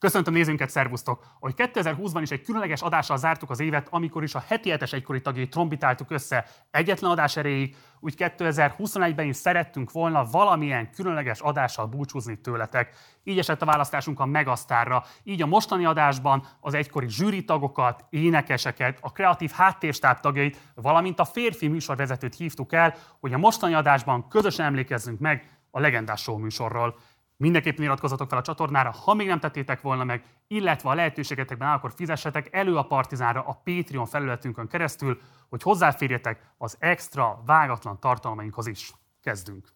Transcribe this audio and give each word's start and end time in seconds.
Köszöntöm 0.00 0.34
nézőnket, 0.34 0.70
szervusztok! 0.70 1.24
Hogy 1.40 1.54
2020-ban 1.56 2.18
is 2.22 2.30
egy 2.30 2.42
különleges 2.42 2.82
adással 2.82 3.16
zártuk 3.16 3.50
az 3.50 3.60
évet, 3.60 3.88
amikor 3.90 4.22
is 4.22 4.34
a 4.34 4.44
heti 4.46 4.70
hetes 4.70 4.92
egykori 4.92 5.20
tagjait 5.20 5.50
trombitáltuk 5.50 6.10
össze 6.10 6.46
egyetlen 6.70 7.10
adás 7.10 7.36
erejéig, 7.36 7.76
úgy 8.00 8.14
2021-ben 8.18 9.26
is 9.26 9.36
szerettünk 9.36 9.92
volna 9.92 10.24
valamilyen 10.24 10.90
különleges 10.90 11.40
adással 11.40 11.86
búcsúzni 11.86 12.40
tőletek. 12.40 12.94
Így 13.24 13.38
esett 13.38 13.62
a 13.62 13.66
választásunk 13.66 14.20
a 14.20 14.26
Megasztárra. 14.26 15.04
Így 15.22 15.42
a 15.42 15.46
mostani 15.46 15.84
adásban 15.84 16.46
az 16.60 16.74
egykori 16.74 17.08
zsűri 17.08 17.44
tagokat, 17.44 18.04
énekeseket, 18.10 18.98
a 19.00 19.12
kreatív 19.12 19.50
háttérstáb 19.50 20.20
tagjait, 20.20 20.58
valamint 20.74 21.20
a 21.20 21.24
férfi 21.24 21.68
műsorvezetőt 21.68 22.36
hívtuk 22.36 22.72
el, 22.72 22.94
hogy 23.18 23.32
a 23.32 23.38
mostani 23.38 23.74
adásban 23.74 24.28
közösen 24.28 24.66
emlékezzünk 24.66 25.18
meg 25.18 25.58
a 25.70 25.80
legendás 25.80 26.20
show 26.20 26.38
műsorról. 26.38 26.98
Mindenképpen 27.40 27.84
iratkozzatok 27.84 28.28
fel 28.28 28.38
a 28.38 28.42
csatornára, 28.42 28.90
ha 28.90 29.14
még 29.14 29.26
nem 29.26 29.40
tettétek 29.40 29.80
volna 29.80 30.04
meg, 30.04 30.24
illetve 30.46 30.88
a 30.88 30.94
lehetőségetekben 30.94 31.68
áll, 31.68 31.76
akkor 31.76 31.92
fizessetek 31.92 32.52
elő 32.52 32.76
a 32.76 32.86
Partizánra 32.86 33.42
a 33.42 33.60
Patreon 33.64 34.06
felületünkön 34.06 34.66
keresztül, 34.68 35.20
hogy 35.48 35.62
hozzáférjetek 35.62 36.52
az 36.58 36.76
extra, 36.78 37.42
vágatlan 37.46 38.00
tartalmainkhoz 38.00 38.66
is. 38.66 38.92
Kezdünk! 39.20 39.68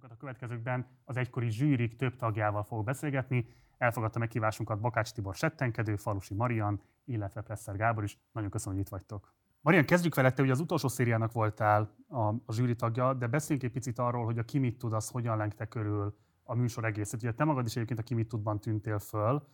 A 0.00 0.16
következőkben 0.16 0.86
az 1.04 1.16
egykori 1.16 1.50
zsűrik 1.50 1.96
több 1.96 2.16
tagjával 2.16 2.62
fog 2.62 2.84
beszélgetni. 2.84 3.48
Elfogadta 3.78 4.18
meghívásunkat 4.18 4.80
Bakács 4.80 5.12
Tibor 5.12 5.34
Settenkedő, 5.34 5.96
Falusi 5.96 6.34
Marian, 6.34 6.82
illetve 7.04 7.40
Presser 7.40 7.76
Gábor 7.76 8.02
is. 8.02 8.18
Nagyon 8.32 8.50
köszönöm, 8.50 8.74
hogy 8.74 8.84
itt 8.84 8.92
vagytok. 8.92 9.34
Marian, 9.64 9.84
kezdjük 9.84 10.14
vele, 10.14 10.32
te 10.32 10.42
ugye 10.42 10.52
az 10.52 10.60
utolsó 10.60 10.88
szériának 10.88 11.32
voltál 11.32 11.94
a, 12.08 12.20
a 12.20 12.52
zsűri 12.52 12.76
tagja, 12.76 13.14
de 13.14 13.26
beszéljünk 13.26 13.66
egy 13.66 13.72
picit 13.72 13.98
arról, 13.98 14.24
hogy 14.24 14.38
a 14.38 14.42
Ki 14.42 14.58
mit 14.58 14.78
tud, 14.78 14.92
az 14.92 15.08
hogyan 15.08 15.36
lengte 15.36 15.66
körül 15.66 16.16
a 16.42 16.54
műsor 16.54 16.84
egészet. 16.84 17.22
Ugye 17.22 17.32
te 17.32 17.44
magad 17.44 17.66
is 17.66 17.76
egyébként 17.76 17.98
a 17.98 18.02
Ki 18.02 18.14
mit 18.14 18.28
tudban 18.28 18.60
tűntél 18.60 18.98
föl, 18.98 19.46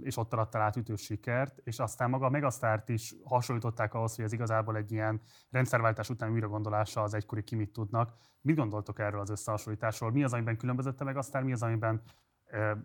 és 0.00 0.16
ott 0.16 0.32
adtál 0.32 0.62
át 0.62 0.76
ütős 0.76 1.00
sikert, 1.00 1.60
és 1.64 1.78
aztán 1.78 2.10
maga 2.10 2.26
a 2.26 2.30
Megasztárt 2.30 2.88
is 2.88 3.14
hasonlították 3.24 3.94
ahhoz, 3.94 4.14
hogy 4.14 4.24
ez 4.24 4.32
igazából 4.32 4.76
egy 4.76 4.92
ilyen 4.92 5.20
rendszerváltás 5.50 6.08
után 6.08 6.32
újra 6.32 6.48
gondolása 6.48 7.02
az 7.02 7.14
egykori 7.14 7.42
Ki 7.42 7.54
mit 7.54 7.72
tudnak. 7.72 8.14
Mit 8.40 8.56
gondoltok 8.56 8.98
erről 8.98 9.20
az 9.20 9.30
összehasonlításról? 9.30 10.10
Mi 10.10 10.24
az, 10.24 10.32
amiben 10.32 10.56
különbözött 10.56 11.00
a 11.00 11.04
Megasztár, 11.04 11.42
mi 11.42 11.52
az, 11.52 11.62
amiben 11.62 12.02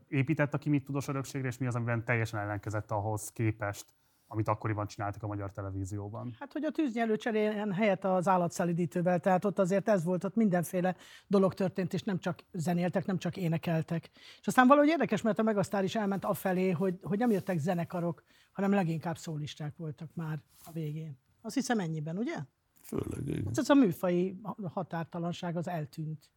épített 0.08 0.54
a 0.54 0.58
Ki 0.58 0.70
mit 0.70 0.86
tudós 0.86 1.08
örökségre, 1.08 1.48
és 1.48 1.58
mi 1.58 1.67
az, 1.67 1.76
amiben 1.76 2.06
teljesen 2.06 2.39
ellenkezett 2.39 2.92
ahhoz 2.92 3.32
képest, 3.32 3.97
amit 4.28 4.47
akkoriban 4.47 4.88
csináltak 4.88 5.23
a 5.23 5.28
magyar 5.28 5.52
televízióban. 5.52 6.36
Hát, 6.39 6.53
hogy 6.53 6.64
a 6.64 6.72
tűznyelő 6.72 7.16
cseréljen 7.16 7.73
helyett 7.73 8.03
az 8.03 8.28
állatszelidítővel, 8.28 9.20
tehát 9.20 9.45
ott 9.45 9.59
azért 9.59 9.88
ez 9.88 10.03
volt, 10.03 10.23
ott 10.23 10.36
mindenféle 10.36 10.95
dolog 11.28 11.53
történt, 11.53 11.94
és 11.94 12.03
nem 12.03 12.20
csak 12.20 12.44
zenéltek, 12.52 13.05
nem 13.05 13.17
csak 13.17 13.38
énekeltek. 13.38 14.09
És 14.39 14.48
aztán 14.48 14.67
valahogy 14.67 14.89
érdekes, 14.89 15.22
mert 15.22 15.39
a 15.39 15.44
Megasztár 15.44 15.83
is 15.83 15.95
elment 15.95 16.25
afelé, 16.25 16.72
hogy, 16.72 17.00
hogy 17.02 17.17
nem 17.17 17.31
jöttek 17.31 17.58
zenekarok, 17.58 18.23
hanem 18.52 18.72
leginkább 18.72 19.17
szólisták 19.17 19.78
voltak 19.78 20.09
már 20.14 20.39
a 20.66 20.72
végén. 20.72 21.17
Azt 21.42 21.55
hiszem 21.55 21.80
ennyiben, 21.80 22.17
ugye? 22.17 22.36
Főleg, 22.81 23.28
igen. 23.28 23.52
Ez 23.55 23.70
a 23.70 23.73
műfai 23.73 24.42
határtalanság 24.73 25.58
az 25.58 25.67
eltűnt. 25.67 26.30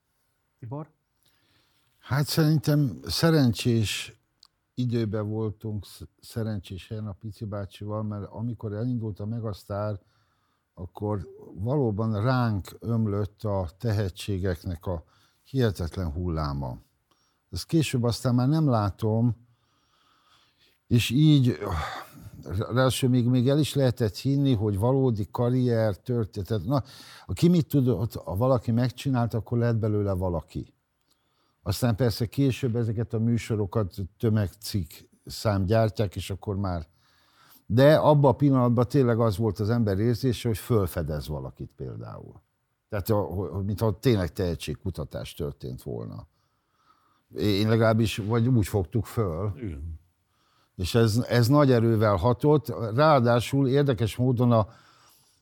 Tibor? 0.58 0.90
Hát 1.98 2.26
szerintem 2.26 3.00
szerencsés 3.04 4.19
időben 4.74 5.28
voltunk 5.28 5.86
szerencsés 6.20 6.88
helyen 6.88 7.06
a 7.06 7.12
Pici 7.20 7.44
bácsival, 7.44 8.02
mert 8.02 8.30
amikor 8.30 8.72
elindult 8.72 9.20
a 9.20 9.26
Megasztár, 9.26 10.00
akkor 10.74 11.28
valóban 11.54 12.22
ránk 12.22 12.76
ömlött 12.80 13.44
a 13.44 13.68
tehetségeknek 13.78 14.86
a 14.86 15.04
hihetetlen 15.42 16.12
hulláma. 16.12 16.78
Ezt 17.50 17.66
később 17.66 18.02
aztán 18.02 18.34
már 18.34 18.48
nem 18.48 18.68
látom, 18.68 19.36
és 20.86 21.10
így, 21.10 21.58
ráadásul 22.42 23.08
még, 23.08 23.26
még 23.26 23.48
el 23.48 23.58
is 23.58 23.74
lehetett 23.74 24.16
hinni, 24.16 24.54
hogy 24.54 24.78
valódi 24.78 25.28
karrier 25.30 25.96
történt. 25.96 26.66
Na, 26.66 26.82
aki 27.26 27.48
mit 27.48 27.66
tudott, 27.66 28.14
ha 28.14 28.36
valaki 28.36 28.70
megcsinált, 28.70 29.34
akkor 29.34 29.58
lett 29.58 29.76
belőle 29.76 30.12
valaki. 30.12 30.74
Aztán 31.62 31.96
persze 31.96 32.26
később 32.26 32.76
ezeket 32.76 33.14
a 33.14 33.18
műsorokat 33.18 33.94
tömegcikk 34.18 34.90
szám 35.24 35.64
gyártják, 35.64 36.16
és 36.16 36.30
akkor 36.30 36.56
már... 36.56 36.86
De 37.66 37.96
abban 37.96 38.30
a 38.30 38.36
pillanatban 38.36 38.88
tényleg 38.88 39.20
az 39.20 39.36
volt 39.36 39.58
az 39.58 39.70
ember 39.70 39.98
érzése, 39.98 40.48
hogy 40.48 40.58
fölfedez 40.58 41.28
valakit 41.28 41.70
például. 41.76 42.42
Tehát, 42.88 43.12
mintha 43.64 43.98
tényleg 43.98 44.32
tehetségkutatás 44.32 45.34
történt 45.34 45.82
volna. 45.82 46.26
Én 47.36 47.68
legalábbis, 47.68 48.16
vagy 48.16 48.48
úgy 48.48 48.66
fogtuk 48.66 49.06
föl. 49.06 49.52
Igen. 49.56 50.00
És 50.76 50.94
ez, 50.94 51.24
ez 51.28 51.48
nagy 51.48 51.72
erővel 51.72 52.16
hatott. 52.16 52.68
Ráadásul 52.94 53.68
érdekes 53.68 54.16
módon 54.16 54.52
a, 54.52 54.68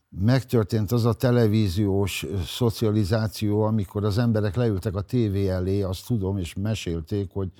megtörtént 0.08 0.92
az 0.92 1.04
a 1.04 1.12
televíziós 1.12 2.26
szocializáció, 2.44 3.62
amikor 3.62 4.04
az 4.04 4.18
emberek 4.18 4.54
leültek 4.54 4.94
a 4.94 5.00
tévé 5.00 5.48
elé, 5.48 5.82
azt 5.82 6.06
tudom, 6.06 6.38
és 6.38 6.54
mesélték, 6.54 7.30
hogy 7.32 7.52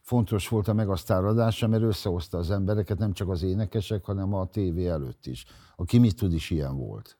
fontos 0.00 0.48
volt 0.48 0.68
a 0.68 0.72
megasztáradása, 0.72 1.68
mert 1.68 1.82
összehozta 1.82 2.38
az 2.38 2.50
embereket, 2.50 2.98
nem 2.98 3.12
csak 3.12 3.28
az 3.28 3.42
énekesek, 3.42 4.04
hanem 4.04 4.34
a 4.34 4.46
tévé 4.46 4.86
előtt 4.86 5.26
is. 5.26 5.44
Aki 5.76 5.98
mit 5.98 6.16
tud 6.16 6.32
is 6.32 6.50
ilyen 6.50 6.76
volt. 6.76 7.18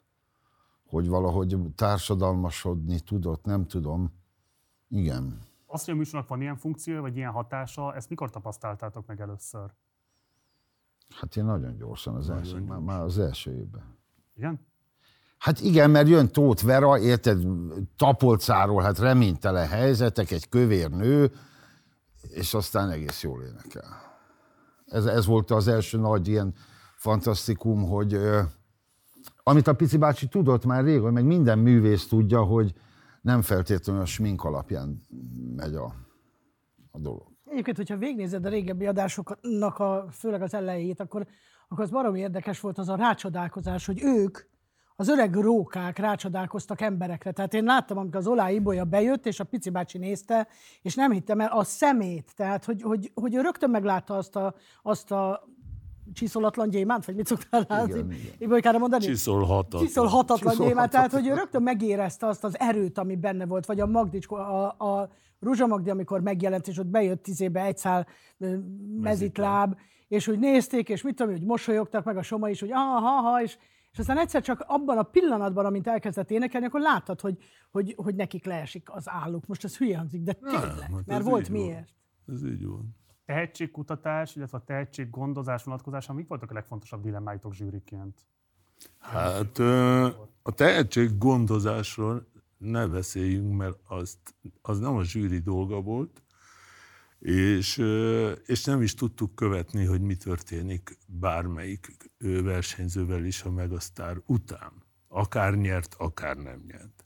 Hogy 0.87 1.09
valahogy 1.09 1.57
társadalmasodni 1.75 3.01
tudott, 3.01 3.45
nem 3.45 3.67
tudom. 3.67 4.13
Igen. 4.89 5.39
Azt, 5.67 5.85
hogy 5.85 5.95
a 5.95 5.97
műsornak 5.97 6.29
van 6.29 6.41
ilyen 6.41 6.57
funkció, 6.57 7.01
vagy 7.01 7.17
ilyen 7.17 7.31
hatása, 7.31 7.95
ezt 7.95 8.09
mikor 8.09 8.31
tapasztaltátok 8.31 9.07
meg 9.07 9.21
először? 9.21 9.75
Hát 11.09 11.37
én 11.37 11.45
nagyon 11.45 11.77
gyorsan, 11.77 12.15
az 12.15 12.31
első, 12.31 12.61
már, 12.61 12.79
már 12.79 13.01
az 13.01 13.19
első 13.19 13.57
évben. 13.57 13.94
Igen? 14.37 14.61
Hát 15.39 15.61
igen, 15.61 15.91
mert 15.91 16.09
jön 16.09 16.29
Tóth 16.29 16.65
Vera, 16.65 16.99
érted, 16.99 17.47
Tapolcáról, 17.97 18.83
hát 18.83 18.99
reménytelen 18.99 19.67
helyzetek, 19.67 20.31
egy 20.31 20.49
kövér 20.49 20.91
nő, 20.91 21.33
és 22.29 22.55
aztán 22.55 22.91
egész 22.91 23.23
jól 23.23 23.43
énekel. 23.43 23.85
Ez, 24.87 25.07
ez 25.07 25.27
volt 25.27 25.51
az 25.51 25.69
első 25.69 25.99
nagy 25.99 26.29
ilyen 26.29 26.55
fantasztikum, 26.97 27.83
hogy 27.83 28.19
amit 29.43 29.67
a 29.67 29.75
Pici 29.75 29.97
bácsi 29.97 30.29
tudott 30.29 30.65
már 30.65 30.85
rég, 30.85 31.01
meg 31.01 31.25
minden 31.25 31.59
művész 31.59 32.07
tudja, 32.07 32.43
hogy 32.43 32.73
nem 33.21 33.43
feltétlenül 33.43 34.03
a 34.03 34.07
smink 34.07 34.45
alapján 34.45 35.07
megy 35.57 35.75
a, 35.75 35.95
a 36.91 36.99
dolog. 36.99 37.33
Egyébként, 37.45 37.77
hogyha 37.77 37.97
végnézed 37.97 38.45
a 38.45 38.49
régebbi 38.49 38.87
adásoknak, 38.87 39.79
a, 39.79 40.07
főleg 40.11 40.43
az 40.43 40.55
elejét, 40.55 41.01
akkor, 41.01 41.27
akkor 41.75 41.87
az 41.87 41.91
baromi 41.91 42.21
érdekes 42.21 42.61
volt 42.61 42.79
az 42.79 42.89
a 42.89 42.97
rácsodálkozás, 42.97 43.87
hogy 43.87 44.03
ők 44.03 44.39
az 44.97 45.09
öreg 45.09 45.35
rókák 45.35 45.99
rácsodálkoztak 45.99 46.81
emberekre. 46.81 47.33
Tehát 47.33 47.55
én 47.55 47.65
láttam, 47.65 47.99
amikor 47.99 48.17
az 48.17 48.27
Olá 48.27 48.51
Ibolya 48.51 48.85
bejött, 48.85 49.27
és 49.27 49.41
a 49.41 49.45
Pici 49.45 49.71
bácsi 49.71 49.99
nézte, 49.99 50.49
és 50.83 50.95
nem 50.95 51.11
hittem 51.11 51.41
el 51.41 51.49
a 51.49 51.65
szemét. 51.65 52.33
Tehát, 52.37 52.65
hogy, 52.65 52.83
hogy, 52.83 53.11
hogy 53.15 53.35
ő 53.35 53.41
rögtön 53.41 53.71
meglátta 53.71 54.17
azt 54.17 54.37
a, 54.37 54.55
azt 54.83 55.11
a 55.11 55.49
csiszolatlan 56.13 56.69
gyémánt, 56.69 57.05
vagy 57.05 57.15
mit 57.15 57.27
szoktál 57.27 57.65
látni? 57.69 58.05
Ibolykára 58.39 58.79
mondani? 58.79 59.05
Csiszolhatatlan. 59.05 59.83
Csiszolhatatlan 59.83 60.57
gyémánt, 60.57 60.91
tehát 60.91 61.13
hogy 61.13 61.27
ő 61.27 61.35
rögtön 61.35 61.63
megérezte 61.63 62.27
azt 62.27 62.45
az 62.45 62.59
erőt, 62.59 62.99
ami 62.99 63.17
benne 63.17 63.47
volt, 63.47 63.67
vagy 63.67 63.81
a 63.81 63.87
Magdicsko, 63.87 64.35
a, 64.35 64.67
a 64.67 65.09
Ruzsa 65.41 65.67
Magdi, 65.67 65.91
amikor 65.91 66.21
megjelent, 66.21 66.69
és 66.69 66.79
ott 66.79 66.87
bejött 66.87 67.23
tizébe 67.23 67.63
egy 67.63 67.79
szál 67.79 68.07
mezitláb, 69.01 69.75
és 70.09 70.29
úgy 70.29 70.39
nézték, 70.39 70.89
és 70.89 71.03
mit 71.03 71.15
tudom, 71.17 71.33
hogy 71.33 71.43
mosolyogtak 71.43 72.05
meg 72.05 72.17
a 72.17 72.23
Soma 72.23 72.49
is, 72.49 72.61
hogy 72.61 72.73
aha, 72.73 73.17
aha, 73.17 73.43
és 73.43 73.57
és 73.95 74.01
aztán 74.01 74.19
egyszer 74.19 74.43
csak 74.43 74.65
abban 74.67 74.99
a 74.99 75.03
pillanatban, 75.03 75.65
amint 75.65 75.87
elkezdett 75.87 76.31
énekelni, 76.31 76.67
akkor 76.67 76.81
láttad, 76.81 77.21
hogy, 77.21 77.39
hogy, 77.71 77.95
hogy 77.97 78.15
nekik 78.15 78.45
leesik 78.45 78.91
az 78.91 79.09
álluk. 79.09 79.47
Most 79.47 79.65
ez 79.65 79.77
hülye 79.77 79.97
hangzik, 79.99 80.23
de 80.23 80.33
tényleg, 80.33 80.63
Nem, 80.63 80.95
hát 80.95 81.07
mert 81.07 81.25
volt 81.25 81.49
miért. 81.49 81.93
Van. 82.25 82.37
Ez 82.37 82.45
így 82.45 82.67
van. 82.67 82.97
Tehetségkutatás, 83.25 84.37
illetve 84.37 84.59
a 84.59 84.65
tehetséggondozás 84.65 85.65
vonatkozása, 85.65 86.13
mik 86.13 86.29
voltak 86.29 86.51
a 86.51 86.55
legfontosabb 86.55 87.03
dilemmáitok 87.03 87.55
zsűriként? 87.55 88.27
Hát 88.99 89.59
a 90.43 90.53
tehetséggondozásról 90.55 92.27
ne 92.59 92.87
beszéljünk, 92.87 93.57
mert 93.57 93.79
azt, 93.89 94.35
az 94.63 94.79
nem 94.79 94.97
a 94.97 95.05
zsűri 95.05 95.39
dolga 95.39 95.81
volt, 95.81 96.23
és, 97.25 97.83
és 98.47 98.65
nem 98.65 98.83
is 98.83 98.95
tudtuk 98.95 99.35
követni, 99.35 99.85
hogy 99.85 100.01
mi 100.01 100.17
történik 100.17 100.99
bármelyik 101.07 102.11
versenyzővel 102.19 103.25
is 103.25 103.43
a 103.43 103.51
Megasztár 103.51 104.23
után. 104.27 104.73
Akár 105.09 105.55
nyert, 105.55 105.95
akár 105.99 106.37
nem 106.37 106.65
nyert. 106.67 107.05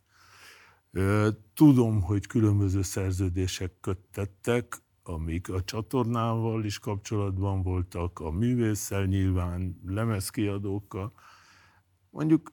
Tudom, 1.55 2.03
hogy 2.03 2.27
különböző 2.27 2.83
szerződések 2.83 3.81
köttettek, 3.81 4.83
amik 5.03 5.49
a 5.49 5.65
csatornával 5.65 6.65
is 6.65 6.79
kapcsolatban 6.79 7.63
voltak, 7.63 8.19
a 8.19 8.31
művésszel 8.31 9.05
nyilván, 9.05 9.81
lemezkiadókkal. 9.87 11.13
Mondjuk 12.11 12.53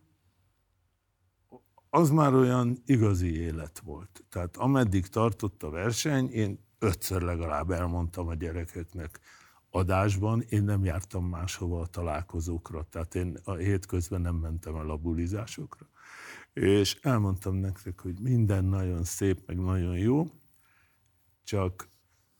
az 1.89 2.09
már 2.09 2.33
olyan 2.33 2.77
igazi 2.85 3.35
élet 3.35 3.79
volt. 3.79 4.23
Tehát 4.29 4.57
ameddig 4.57 5.07
tartott 5.07 5.63
a 5.63 5.69
verseny, 5.69 6.29
én 6.29 6.63
ötször 6.79 7.21
legalább 7.21 7.71
elmondtam 7.71 8.27
a 8.27 8.33
gyerekeknek 8.33 9.19
adásban, 9.69 10.41
én 10.49 10.63
nem 10.63 10.83
jártam 10.83 11.25
máshova 11.25 11.81
a 11.81 11.85
találkozókra, 11.85 12.83
tehát 12.83 13.15
én 13.15 13.37
a 13.43 13.53
hétközben 13.53 14.21
nem 14.21 14.35
mentem 14.35 14.75
el 14.75 14.89
a 14.89 14.97
bulizásokra. 14.97 15.89
És 16.53 16.97
elmondtam 17.01 17.55
nektek, 17.55 17.99
hogy 17.99 18.19
minden 18.19 18.65
nagyon 18.65 19.03
szép, 19.03 19.43
meg 19.45 19.59
nagyon 19.59 19.97
jó, 19.97 20.25
csak 21.43 21.89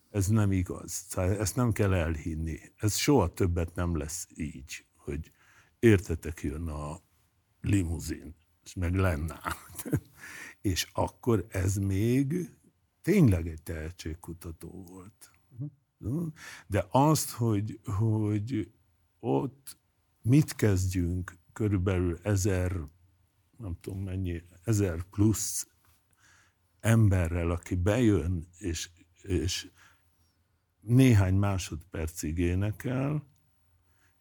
ez 0.10 0.28
nem 0.28 0.52
igaz. 0.52 0.92
Szóval 0.92 1.38
ezt 1.38 1.56
nem 1.56 1.72
kell 1.72 1.94
elhinni. 1.94 2.60
Ez 2.78 2.96
soha 2.96 3.34
többet 3.34 3.76
nem 3.76 3.98
lesz 3.98 4.28
így, 4.36 4.86
hogy 4.96 5.32
értetek, 5.80 6.42
jön 6.42 6.68
a 6.68 7.02
limuzin, 7.62 8.36
és 8.64 8.74
meg 8.74 8.96
lenne. 8.96 9.40
és 10.62 10.90
akkor 10.94 11.46
ez 11.50 11.76
még 11.76 12.50
tényleg 13.06 13.48
egy 13.48 13.62
tehetségkutató 13.62 14.84
volt. 14.88 15.32
De 16.68 16.86
azt, 16.90 17.30
hogy, 17.30 17.80
hogy 17.84 18.72
ott 19.20 19.78
mit 20.22 20.56
kezdjünk 20.56 21.38
körülbelül 21.54 22.20
ezer, 22.24 22.72
nem 23.58 23.78
tudom 23.82 24.04
mennyi, 24.04 24.44
ezer 24.64 25.04
plusz 25.04 25.68
emberrel, 26.80 27.52
aki 27.52 27.76
bejön, 27.76 28.48
és, 28.58 28.90
és 29.22 29.72
néhány 30.80 31.36
másodpercig 31.36 32.38
énekel, 32.38 33.28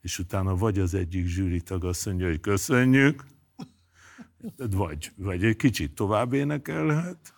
és 0.01 0.19
utána 0.19 0.57
vagy 0.57 0.79
az 0.79 0.95
egyik 0.95 1.27
zsűritag 1.27 1.85
azt 1.85 2.07
mondja, 2.07 2.27
hogy 2.27 2.41
köszönjük, 2.41 3.25
vagy, 4.57 5.13
vagy 5.17 5.45
egy 5.45 5.57
kicsit 5.57 5.95
tovább 5.95 6.33
énekelhet, 6.33 7.34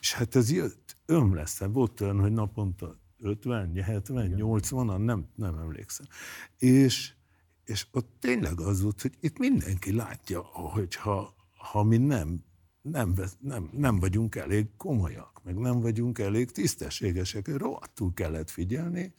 és, 0.00 0.12
hát 0.12 0.36
ez 0.36 0.50
jött, 0.50 0.96
lesz. 1.06 1.58
Volt 1.58 2.00
olyan, 2.00 2.20
hogy 2.20 2.32
naponta 2.32 2.98
50, 3.20 3.82
70, 3.82 4.34
80-an, 4.36 5.04
nem, 5.04 5.26
nem 5.34 5.58
emlékszem. 5.58 6.06
És, 6.58 7.12
és 7.64 7.86
ott 7.92 8.16
tényleg 8.20 8.60
az 8.60 8.82
volt, 8.82 9.02
hogy 9.02 9.16
itt 9.20 9.38
mindenki 9.38 9.92
látja, 9.92 10.40
hogy 10.40 10.94
ha, 10.94 11.34
ha 11.56 11.82
mi 11.82 11.96
nem, 11.96 12.44
nem, 12.82 13.14
nem, 13.40 13.70
nem 13.72 13.98
vagyunk 13.98 14.34
elég 14.34 14.66
komolyak, 14.76 15.40
meg 15.44 15.56
nem 15.56 15.80
vagyunk 15.80 16.18
elég 16.18 16.50
tisztességesek, 16.50 17.56
rohadtul 17.56 18.12
kellett 18.14 18.50
figyelni. 18.50 19.14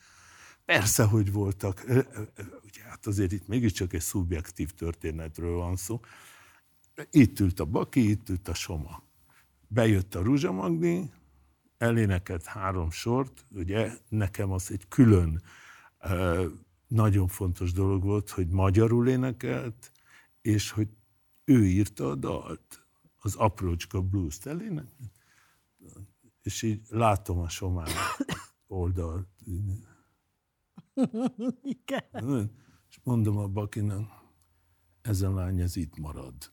Persze, 0.66 1.04
hogy 1.04 1.32
voltak, 1.32 1.84
ugye 2.64 2.84
hát 2.90 3.06
azért 3.06 3.32
itt 3.32 3.48
mégiscsak 3.48 3.94
egy 3.94 4.02
szubjektív 4.02 4.72
történetről 4.72 5.56
van 5.56 5.76
szó. 5.76 6.00
Itt 7.12 7.40
ült 7.40 7.60
a 7.60 7.66
Baki, 7.66 8.10
itt 8.10 8.30
ült 8.30 8.48
a 8.48 8.54
Soma. 8.54 9.04
Bejött 9.72 10.16
a 10.16 10.22
Ruzsa 10.22 10.52
Magdi, 10.52 11.12
elénekelt 11.78 12.46
három 12.46 12.92
sort, 12.92 13.46
ugye 13.52 13.92
nekem 14.08 14.52
az 14.52 14.72
egy 14.72 14.88
külön 14.88 15.42
nagyon 16.88 17.28
fontos 17.28 17.72
dolog 17.72 18.04
volt, 18.04 18.30
hogy 18.30 18.48
magyarul 18.48 19.08
énekelt, 19.08 19.92
és 20.42 20.72
hogy 20.72 20.88
ő 21.44 21.66
írta 21.66 22.10
a 22.10 22.16
dalt, 22.16 22.86
az 23.22 23.36
aprócska 23.36 24.02
blues-t 24.02 24.46
elénekelt. 24.46 25.12
És 26.42 26.62
így 26.62 26.82
látom 26.90 27.40
a 27.40 27.50
somán 27.50 27.90
oldalt. 28.68 29.28
Igen. 31.62 32.52
És 32.90 33.00
mondom 33.04 33.38
a 33.38 33.48
Bakinak, 33.48 34.10
ez 35.02 35.22
a 35.22 35.34
lány, 35.34 35.60
ez 35.60 35.76
itt 35.76 35.98
marad 35.98 36.52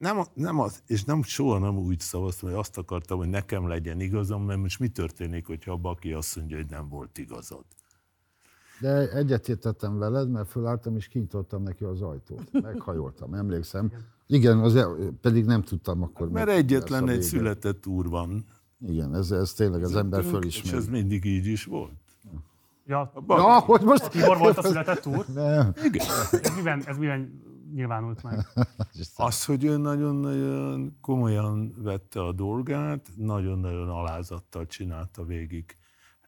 nem, 0.00 0.22
nem 0.34 0.58
az, 0.58 0.82
és 0.86 1.04
nem 1.04 1.22
soha 1.22 1.58
nem 1.58 1.78
úgy 1.78 2.00
szavaztam, 2.00 2.48
hogy 2.48 2.58
azt 2.58 2.78
akartam, 2.78 3.18
hogy 3.18 3.28
nekem 3.28 3.68
legyen 3.68 4.00
igazam, 4.00 4.42
mert 4.42 4.60
most 4.60 4.78
mi 4.78 4.88
történik, 4.88 5.46
hogyha 5.46 5.72
a 5.72 5.76
Baki 5.76 6.12
azt 6.12 6.36
mondja, 6.36 6.56
hogy 6.56 6.70
nem 6.70 6.88
volt 6.88 7.18
igazad. 7.18 7.64
De 8.80 9.10
egyetértettem 9.12 9.98
veled, 9.98 10.30
mert 10.30 10.48
fölálltam 10.48 10.96
és 10.96 11.08
kinyitottam 11.08 11.62
neki 11.62 11.84
az 11.84 12.02
ajtót. 12.02 12.62
Meghajoltam, 12.62 13.34
emlékszem. 13.34 13.92
Igen, 14.26 14.58
az, 14.58 14.76
e- 14.76 14.86
pedig 15.20 15.44
nem 15.44 15.62
tudtam 15.62 16.02
akkor. 16.02 16.26
Hát, 16.26 16.34
mert 16.34 16.48
egyetlen 16.48 17.08
egy 17.08 17.22
született 17.22 17.86
úr 17.86 18.08
van. 18.08 18.44
Igen, 18.86 19.14
ez, 19.14 19.30
ez 19.30 19.52
tényleg 19.52 19.82
az 19.82 19.96
ember 19.96 20.24
fölismeri. 20.24 20.68
És 20.68 20.72
ez 20.72 20.86
mindig 20.86 21.24
így 21.24 21.46
is 21.46 21.64
volt. 21.64 21.92
Ja, 22.86 23.12
ja 23.28 23.58
hogy 23.58 23.80
most... 23.80 24.08
Tibor 24.08 24.38
volt 24.38 24.58
a 24.58 24.62
született 24.62 25.06
úr? 25.06 25.26
Nem. 25.34 25.72
Igen. 25.84 26.06
Ez 26.30 26.56
miben, 26.56 26.82
ez 26.86 26.96
miben 26.96 27.49
nyilvánult 27.74 28.22
meg. 28.22 28.46
Az, 29.16 29.44
hogy 29.44 29.64
ő 29.64 29.76
nagyon-nagyon 29.76 30.96
komolyan 31.00 31.74
vette 31.82 32.22
a 32.22 32.32
dolgát, 32.32 33.10
nagyon-nagyon 33.16 33.88
alázattal 33.88 34.66
csinálta 34.66 35.24
végig 35.24 35.76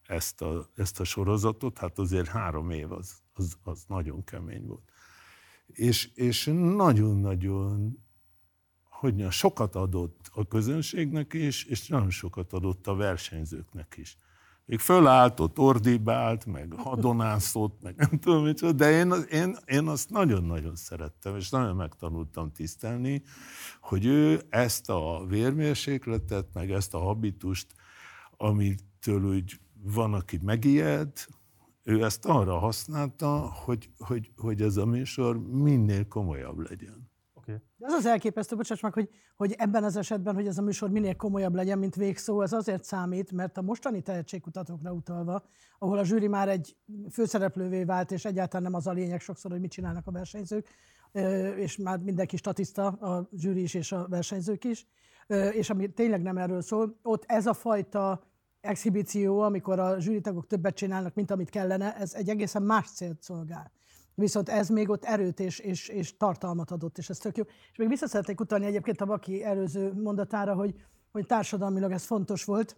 ezt 0.07 0.43
a, 0.43 0.67
ezt 0.75 1.01
a 1.01 1.05
sorozatot, 1.05 1.79
hát 1.79 1.99
azért 1.99 2.29
három 2.29 2.71
év 2.71 2.93
az, 2.93 3.23
az, 3.33 3.57
az 3.63 3.85
nagyon 3.89 4.25
kemény 4.25 4.67
volt. 4.67 4.91
És, 5.67 6.11
és 6.15 6.51
nagyon-nagyon, 6.75 7.99
hogy 8.83 9.31
sokat 9.31 9.75
adott 9.75 10.31
a 10.33 10.47
közönségnek 10.47 11.33
is, 11.33 11.65
és 11.65 11.89
nagyon 11.89 12.11
sokat 12.11 12.53
adott 12.53 12.87
a 12.87 12.95
versenyzőknek 12.95 13.95
is 13.97 14.19
még 14.65 14.79
fölállt, 14.79 15.41
ott 15.41 15.59
ordibált, 15.59 16.47
meg 16.47 16.73
hadonászott, 16.77 17.83
meg 17.83 17.95
nem 17.97 18.19
tudom 18.21 18.45
mit, 18.45 18.75
de 18.77 18.91
én, 18.91 19.13
én, 19.31 19.57
én 19.67 19.87
azt 19.87 20.11
nagyon-nagyon 20.11 20.77
szerettem, 20.77 21.37
és 21.37 21.51
nagyon 21.51 21.77
megtanultam 21.77 22.53
tisztelni, 22.53 23.23
hogy 23.81 24.07
ő 24.07 24.43
ezt 24.49 24.91
a 24.91 25.25
vérmérsékletet, 25.29 26.47
meg 26.53 26.71
ezt 26.71 26.95
a 26.95 26.99
habitust, 26.99 27.67
amitől 28.37 29.25
úgy 29.25 29.61
van, 29.83 30.15
aki 30.15 30.39
megijed, 30.43 31.13
ő 31.83 32.05
ezt 32.05 32.25
arra 32.25 32.59
használta, 32.59 33.39
hogy, 33.39 33.91
hogy, 33.99 34.31
hogy 34.37 34.63
ez 34.63 34.77
a 34.77 34.87
műsor 34.87 35.39
minél 35.39 36.09
komolyabb 36.09 36.59
legyen. 36.59 37.12
De 37.83 37.89
az 37.89 37.95
az 37.95 38.07
elképesztő, 38.07 38.57
bocsáss 38.57 38.81
meg, 38.81 38.93
hogy, 38.93 39.09
hogy 39.37 39.55
ebben 39.59 39.85
az 39.85 39.97
esetben, 39.97 40.35
hogy 40.35 40.47
ez 40.47 40.59
a 40.59 40.63
műsor 40.63 40.91
minél 40.91 41.17
komolyabb 41.17 41.55
legyen, 41.55 41.79
mint 41.79 41.95
végszó, 41.95 42.43
ez 42.43 42.53
azért 42.53 42.85
számít, 42.85 43.33
mert 43.33 43.57
a 43.57 43.63
mostani 43.63 44.03
tehetségkutatókra 44.03 44.93
utalva, 44.93 45.45
ahol 45.79 45.99
a 45.99 46.05
zsűri 46.05 46.29
már 46.29 46.49
egy 46.49 46.77
főszereplővé 47.11 47.85
vált, 47.85 48.11
és 48.11 48.25
egyáltalán 48.25 48.63
nem 48.63 48.75
az 48.75 48.87
a 48.87 48.93
lényeg 48.93 49.21
sokszor, 49.21 49.51
hogy 49.51 49.61
mit 49.61 49.71
csinálnak 49.71 50.07
a 50.07 50.11
versenyzők, 50.11 50.69
és 51.57 51.77
már 51.77 51.99
mindenki 51.99 52.37
statiszta, 52.37 52.87
a 52.87 53.29
zsűri 53.37 53.63
is 53.63 53.75
és 53.75 53.93
a 53.93 54.07
versenyzők 54.09 54.65
is, 54.65 54.87
és 55.53 55.71
ami 55.71 55.93
tényleg 55.93 56.23
nem 56.23 56.39
erről 56.39 56.63
szól, 56.63 56.99
ott 57.03 57.25
ez 57.27 57.47
a 57.47 57.53
fajta 57.53 58.23
exhibíció, 58.61 59.41
amikor 59.41 59.79
a 59.79 60.01
zsűritagok 60.01 60.47
többet 60.47 60.75
csinálnak, 60.75 61.15
mint 61.15 61.31
amit 61.31 61.51
kellene, 61.51 61.97
ez 61.97 62.15
egy 62.15 62.29
egészen 62.29 62.63
más 62.63 62.91
célt 62.91 63.23
szolgál. 63.23 63.73
Viszont 64.15 64.49
ez 64.49 64.69
még 64.69 64.89
ott 64.89 65.05
erőt 65.05 65.41
és, 65.41 65.59
és, 65.59 65.89
és 65.89 66.17
tartalmat 66.17 66.71
adott, 66.71 66.99
és 66.99 67.09
ez 67.09 67.19
tök 67.19 67.37
jó. 67.37 67.45
És 67.71 67.77
még 67.77 67.89
vissza 67.89 68.07
szeretnék 68.07 68.41
utalni 68.41 68.67
egyébként 68.67 69.01
a 69.01 69.05
Baki 69.05 69.45
előző 69.45 69.93
mondatára, 69.93 70.55
hogy, 70.55 70.75
hogy 71.13 71.27
társadalmilag 71.27 71.93
ez 71.93 72.05
fontos 72.05 72.45
volt. 72.45 72.77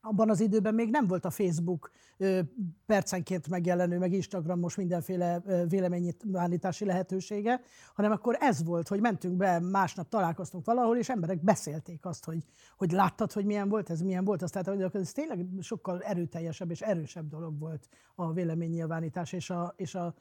Abban 0.00 0.30
az 0.30 0.40
időben 0.40 0.74
még 0.74 0.90
nem 0.90 1.06
volt 1.06 1.24
a 1.24 1.30
Facebook 1.30 1.90
ö, 2.16 2.40
percenként 2.86 3.48
megjelenő, 3.48 3.98
meg 3.98 4.12
Instagramos 4.12 4.74
mindenféle 4.74 5.42
véleménynyilvánítási 5.68 6.84
lehetősége, 6.84 7.60
hanem 7.94 8.12
akkor 8.12 8.36
ez 8.40 8.64
volt, 8.64 8.88
hogy 8.88 9.00
mentünk 9.00 9.36
be, 9.36 9.60
másnap 9.60 10.08
találkoztunk 10.08 10.64
valahol, 10.64 10.96
és 10.96 11.08
emberek 11.08 11.44
beszélték 11.44 12.04
azt, 12.04 12.24
hogy, 12.24 12.44
hogy 12.76 12.90
láttad, 12.90 13.32
hogy 13.32 13.44
milyen 13.44 13.68
volt 13.68 13.90
ez, 13.90 14.00
milyen 14.00 14.24
volt 14.24 14.42
az. 14.42 14.50
Tehát 14.50 14.94
ez 14.94 15.12
tényleg 15.12 15.46
sokkal 15.60 16.02
erőteljesebb 16.02 16.70
és 16.70 16.80
erősebb 16.80 17.28
dolog 17.28 17.58
volt 17.58 17.88
a 18.14 18.32
véleménynyilvánítás 18.32 19.32
és 19.32 19.50
a, 19.50 19.74
és 19.76 19.94
a 19.94 20.14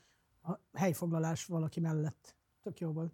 a 0.45 0.59
helyfoglalás 0.73 1.45
valaki 1.45 1.79
mellett. 1.79 2.35
Tök 2.61 2.79
jó 2.79 2.91
volt. 2.91 3.13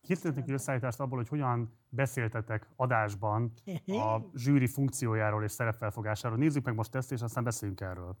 Készítettünk 0.00 0.46
egy 0.46 0.52
összeállítást 0.52 1.00
abból, 1.00 1.18
hogy 1.18 1.28
hogyan 1.28 1.78
beszéltetek 1.88 2.68
adásban 2.76 3.52
a 3.86 4.20
zsűri 4.34 4.66
funkciójáról 4.66 5.44
és 5.44 5.52
szerepfelfogásáról. 5.52 6.38
Nézzük 6.38 6.64
meg 6.64 6.74
most 6.74 6.94
ezt, 6.94 7.12
és 7.12 7.20
aztán 7.20 7.44
beszéljünk 7.44 7.80
erről. 7.80 8.16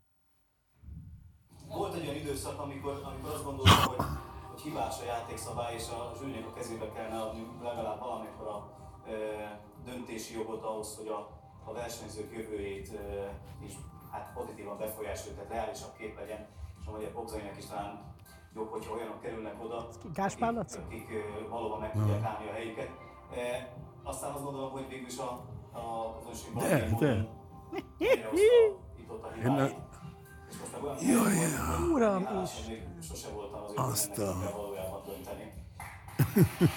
Volt 1.68 1.94
egy 1.94 2.06
olyan 2.06 2.20
időszak, 2.20 2.60
amikor, 2.60 2.92
amikor 3.04 3.30
azt 3.30 3.44
gondoltam, 3.44 3.84
hogy, 3.84 4.06
hogy 4.50 4.60
hibás 4.60 5.00
a 5.00 5.04
játékszabály, 5.04 5.74
és 5.74 5.88
a 5.88 6.12
zsűrinek 6.18 6.46
a 6.46 6.52
kezébe 6.52 6.92
kellene 6.92 7.20
adni 7.20 7.46
legalább 7.62 7.98
valamikor 7.98 8.46
a 8.46 8.76
e, 9.08 9.14
döntési 9.84 10.34
jogot 10.34 10.64
ahhoz, 10.64 10.96
hogy 10.96 11.08
a, 11.08 11.18
a 11.64 11.72
versenyzők 11.72 12.32
jövőjét 12.32 12.88
e, 12.92 13.40
is 13.64 13.72
hát 14.10 14.32
pozitívan 14.34 14.78
befolyásolja, 14.78 15.36
tehát 15.36 15.50
reálisabb 15.50 15.96
kép 15.96 16.18
legyen, 16.18 16.46
és 16.80 16.86
a 16.86 16.90
magyar 16.90 17.12
boxainak 17.12 17.56
is 17.56 17.66
talán 17.66 18.15
jobb, 18.56 18.70
hogyha 18.70 18.94
olyanok 18.94 19.20
kerülnek 19.20 19.64
oda, 19.64 19.88
Gáspár 20.14 20.56
akik, 20.56 20.76
akik 20.86 21.48
valóban 21.48 21.80
meg 21.80 21.92
tudják 21.92 22.22
állni 22.24 22.48
a 22.48 22.52
helyüket. 22.52 22.90
E, 23.34 23.72
aztán 24.02 24.32
azt 24.32 24.44
gondolom, 24.44 24.70
hogy 24.70 24.88
végül 24.88 25.06
is 25.06 25.18
a, 25.18 25.30
a 25.72 26.14
közönség 26.18 26.52
de, 26.52 26.96
de. 26.98 27.28
itt 28.98 29.10
ott 29.10 29.24
a 29.24 29.32
hibáit. 29.32 29.74
És 30.50 30.56
most 30.60 30.72
meg 30.72 30.82
olyan 30.82 30.96
Jaj, 31.00 31.34
hogy, 31.78 31.90
Uram 31.92 32.28
is. 32.42 32.50
Sose 33.06 33.28
voltam 33.34 33.60
az, 33.76 34.10
hogy 34.14 34.24
ennek 34.24 34.52
valójában 34.52 35.02
dönteni. 35.06 35.52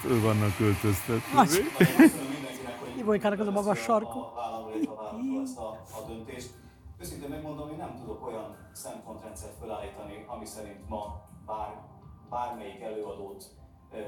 föl 0.00 0.20
vannak 0.20 0.56
költöztetve. 0.56 1.34
Nagy. 1.34 1.48
Nagyon 1.48 1.72
köszönöm 1.76 2.30
mindenkinek, 2.32 2.78
hogy 2.80 2.98
Ibolykának 2.98 3.40
az 3.40 3.46
a 3.46 3.50
magas 3.50 3.78
sarkú. 3.78 4.18
A 4.18 4.52
a 4.86 5.16
ezt 5.42 5.58
a, 5.58 5.62
a 5.92 6.06
döntést. 6.06 6.61
Őszintén 7.02 7.28
megmondom, 7.28 7.68
hogy 7.68 7.76
nem 7.76 7.96
tudok 7.96 8.26
olyan 8.26 8.68
szempontrendszert 8.72 9.58
felállítani, 9.58 10.24
ami 10.28 10.44
szerint 10.44 10.88
ma 10.88 11.28
bár, 11.46 11.84
bármelyik 12.30 12.80
előadót 12.80 13.44
ö, 13.92 13.98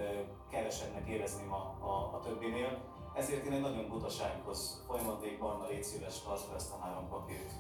kevesebbnek 0.51 1.09
érezném 1.09 1.53
a, 1.53 1.77
a, 1.81 2.15
a 2.15 2.21
többinél. 2.21 2.83
Ezért 3.15 3.45
én 3.45 3.53
egy 3.53 3.61
nagyon 3.61 3.89
butasághoz 3.89 4.85
folyamatnék, 4.87 5.39
Barna, 5.39 5.67
légy 5.67 5.83
szíves, 5.83 6.23
tartsd 6.23 6.55
ezt 6.55 6.73
a 6.73 6.79
három 6.83 7.09
papírt. 7.09 7.53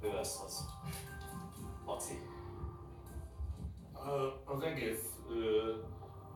Ő 0.00 0.12
lesz 0.12 0.42
az. 0.44 0.64
Laci. 1.86 2.18
Az 4.44 4.62
egész 4.62 5.16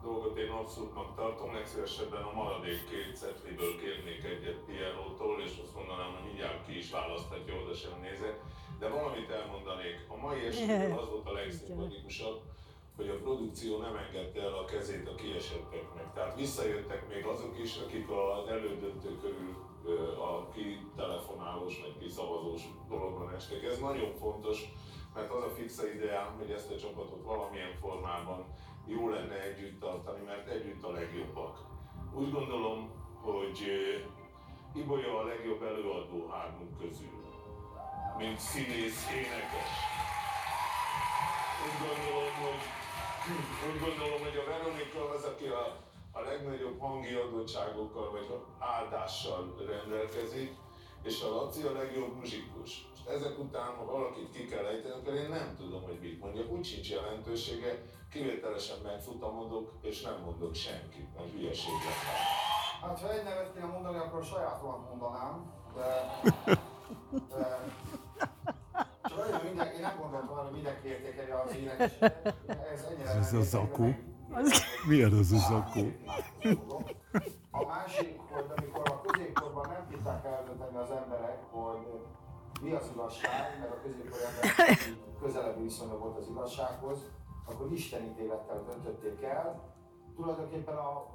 dolgot 0.03 0.37
én 0.39 0.51
abszurdnak 0.51 1.15
tartom, 1.15 1.55
legszívesebben 1.55 2.23
a 2.23 2.33
maradék 2.33 2.81
két 2.91 3.17
cetliből 3.17 3.77
kérnék 3.81 4.25
egyet 4.25 4.61
Pierrotól, 4.67 5.41
és 5.47 5.55
azt 5.63 5.75
mondanám, 5.75 6.13
hogy 6.15 6.25
mindjárt 6.25 6.67
ki 6.67 6.77
is 6.79 6.91
választhatja, 6.91 7.61
oda 7.63 7.75
sem 7.75 8.01
nézek. 8.03 8.37
De 8.79 8.89
valamit 8.89 9.31
elmondanék. 9.31 9.97
A 10.09 10.17
mai 10.17 10.47
esetben 10.47 10.99
az 11.03 11.09
volt 11.09 11.27
a 11.27 11.33
legszimpatikusabb, 11.33 12.41
hogy 12.97 13.09
a 13.09 13.21
produkció 13.25 13.81
nem 13.81 13.97
engedte 13.97 14.41
el 14.41 14.55
a 14.55 14.65
kezét 14.65 15.09
a 15.09 15.15
kiesetteknek. 15.15 16.13
Tehát 16.15 16.37
visszajöttek 16.37 17.09
még 17.09 17.25
azok 17.25 17.59
is, 17.59 17.77
akik 17.77 18.11
az 18.11 18.49
elődöntő 18.49 19.19
körül 19.21 19.55
a 20.19 20.49
kitelefonálós 20.49 21.81
vagy 21.81 21.99
kiszavazós 21.99 22.63
dologban 22.89 23.35
estek. 23.35 23.65
Ez 23.65 23.79
nagyon 23.79 24.13
fontos, 24.15 24.59
mert 25.15 25.31
az 25.31 25.43
a 25.43 25.49
fixa 25.49 25.93
ideám, 25.93 26.37
hogy 26.39 26.51
ezt 26.51 26.71
a 26.71 26.77
csapatot 26.77 27.25
valamilyen 27.25 27.75
formában 27.81 28.45
jó 28.91 29.09
lenne 29.09 29.43
együtt 29.43 29.81
tartani, 29.81 30.25
mert 30.25 30.49
együtt 30.49 30.85
a 30.85 30.91
legjobbak. 30.91 31.59
Úgy 32.15 32.31
gondolom, 32.31 32.91
hogy 33.23 33.59
Ibolya 34.75 35.19
a 35.19 35.25
legjobb 35.25 35.63
előadó 35.63 36.29
hármunk 36.29 36.79
közül, 36.79 37.25
mint 38.19 38.39
színész, 38.39 39.11
énekes. 39.11 39.73
Úgy 41.67 41.77
gondolom, 41.87 42.33
hogy, 42.45 42.63
úgy 43.71 43.81
gondolom, 43.81 44.21
hogy 44.23 44.37
a 44.37 44.51
Veronika 44.51 45.11
az, 45.15 45.25
aki 45.25 45.47
a, 45.47 45.65
a 46.13 46.21
legnagyobb 46.21 46.81
hangi 46.81 47.15
adottságokkal 47.15 48.11
vagy 48.11 48.27
áldással 48.59 49.55
rendelkezik, 49.67 50.51
és 51.03 51.23
a 51.23 51.29
Laci 51.35 51.63
a 51.63 51.73
legjobb 51.73 52.17
muzsikus. 52.17 52.89
És 52.95 53.01
ezek 53.15 53.39
után, 53.39 53.75
ha 53.77 53.85
valakit 53.85 54.31
ki 54.31 54.45
kell 54.45 54.65
ejteni, 54.65 54.95
akkor 54.95 55.15
én 55.15 55.29
nem 55.29 55.55
tudom, 55.59 55.83
hogy 55.83 55.99
mit 56.01 56.21
mondjak. 56.21 56.51
Úgy 56.51 56.65
sincs 56.65 56.91
jelentősége, 56.91 57.83
kivételesen 58.11 58.77
megfutamodok, 58.83 59.73
és 59.83 60.03
nem 60.03 60.21
mondok 60.25 60.55
senkit, 60.55 61.15
mert 61.17 61.31
hülyeség 61.33 61.73
lesz. 61.85 62.05
Hát 62.83 63.01
ha 63.01 63.13
egy 63.13 63.25
nevet 63.25 63.53
kéne 63.55 63.67
mondani, 63.67 63.97
akkor 63.99 64.25
sajátomat 64.25 64.89
mondanám, 64.89 65.53
de... 65.75 66.21
de 67.29 67.69
csak 69.03 69.19
hogy 69.19 69.45
mindenki, 69.45 69.75
én 69.75 69.81
nem 69.81 69.97
gondoltam 70.01 70.33
arra, 70.33 70.43
hogy 70.43 70.53
mindenki 70.53 70.89
értékeli 70.89 71.31
az 71.31 71.55
énekeseket. 71.57 72.35
Ez 72.73 72.85
ennyire 72.91 73.09
Ez 73.09 73.31
nem 73.31 73.41
az 73.41 73.55
értékeli, 73.55 73.65
akó. 73.73 73.85
meg- 74.29 74.45
Milyen 74.89 75.13
az 75.13 75.33
az 75.33 75.51
akó? 75.51 75.81
A 77.51 77.65
másik, 77.67 78.19
hogy 78.31 78.45
amikor 78.57 78.83
a 78.91 79.01
középkorban 79.01 79.69
nem 79.69 79.87
tudták 79.91 80.25
eldönteni 80.25 80.77
az 80.77 80.91
emberek, 80.91 81.39
hogy 81.51 81.87
mi 82.61 82.73
az 82.73 82.91
igazság, 82.95 83.59
mert 83.59 83.73
a 83.73 83.81
középkori 83.83 84.23
emberek 84.23 84.79
közelebbi 85.21 85.63
viszonya 85.63 85.99
volt 85.99 86.17
az 86.17 86.29
igazsághoz, 86.29 86.99
akkor 87.47 87.73
istenítélettel 87.73 88.65
döntötték 88.65 89.23
el. 89.23 89.61
Tulajdonképpen 90.15 90.77
a 90.77 91.07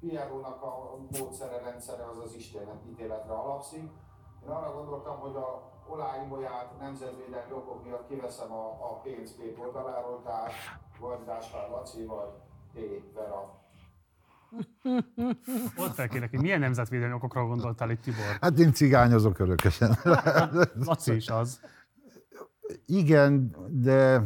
Pierónak 0.00 0.62
a 0.62 0.96
módszere, 1.18 1.58
rendszere 1.58 2.04
az 2.04 2.18
az 2.18 2.34
istenítéletre 2.34 3.32
alapszik. 3.32 3.90
Én 4.42 4.48
arra 4.48 4.72
gondoltam, 4.72 5.18
hogy 5.18 5.36
a 5.36 5.72
Olá 5.88 6.22
Ibolyát 6.24 6.78
nemzetvédelmi 6.78 7.52
okok 7.52 7.84
miatt 7.84 8.08
kiveszem 8.08 8.52
a, 8.52 8.66
a 8.66 9.00
pénz 9.02 9.36
két 9.36 9.58
oldaláról, 9.58 10.22
tehát 10.22 10.52
vagy 11.00 11.24
Gáspár 11.24 11.70
Laci, 11.70 12.04
vagy 12.04 12.28
T. 12.72 12.78
Vera 13.14 13.57
Ott 15.76 15.94
fel 15.94 16.08
kérlek, 16.08 16.30
hogy 16.30 16.40
milyen 16.40 16.60
nemzetvédelmi 16.60 17.14
okokra 17.14 17.46
gondoltál 17.46 17.90
itt, 17.90 18.02
Tibor? 18.02 18.38
Hát 18.40 18.58
én 18.58 18.72
cigányozok 18.72 19.38
örökösen. 19.38 19.98
Laci 20.86 21.14
is 21.14 21.28
az. 21.28 21.60
Igen, 22.86 23.56
de 23.70 24.22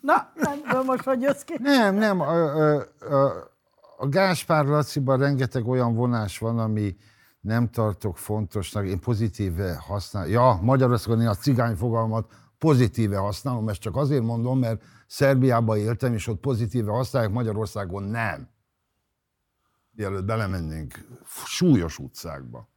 Na, 0.00 0.32
nem, 0.34 0.84
most 0.84 1.02
hogy 1.02 1.22
jössz 1.22 1.42
ki? 1.42 1.54
nem, 1.58 1.94
nem. 1.94 2.20
A, 2.20 2.32
a, 2.34 2.86
a, 3.00 3.50
a 3.98 4.08
Gáspár 4.08 4.64
Laciban 4.64 5.18
rengeteg 5.18 5.66
olyan 5.66 5.94
vonás 5.94 6.38
van, 6.38 6.58
ami 6.58 6.96
nem 7.40 7.68
tartok 7.68 8.18
fontosnak. 8.18 8.86
Én 8.86 9.00
pozitíve 9.00 9.76
használom. 9.86 10.30
Ja, 10.30 10.58
Magyarországon 10.62 11.20
én 11.20 11.28
a 11.28 11.34
cigány 11.34 11.74
fogalmat 11.74 12.32
pozitíve 12.58 13.16
használom, 13.16 13.68
ezt 13.68 13.80
csak 13.80 13.96
azért 13.96 14.22
mondom, 14.22 14.58
mert 14.58 14.82
Szerbiában 15.06 15.76
éltem, 15.76 16.12
és 16.12 16.26
ott 16.26 16.40
pozitíve 16.40 16.90
használják, 16.90 17.32
Magyarországon 17.32 18.02
nem. 18.02 18.48
Mielőtt 19.96 20.24
belemennénk 20.24 21.06
súlyos 21.44 21.98
utcákba. 21.98 22.68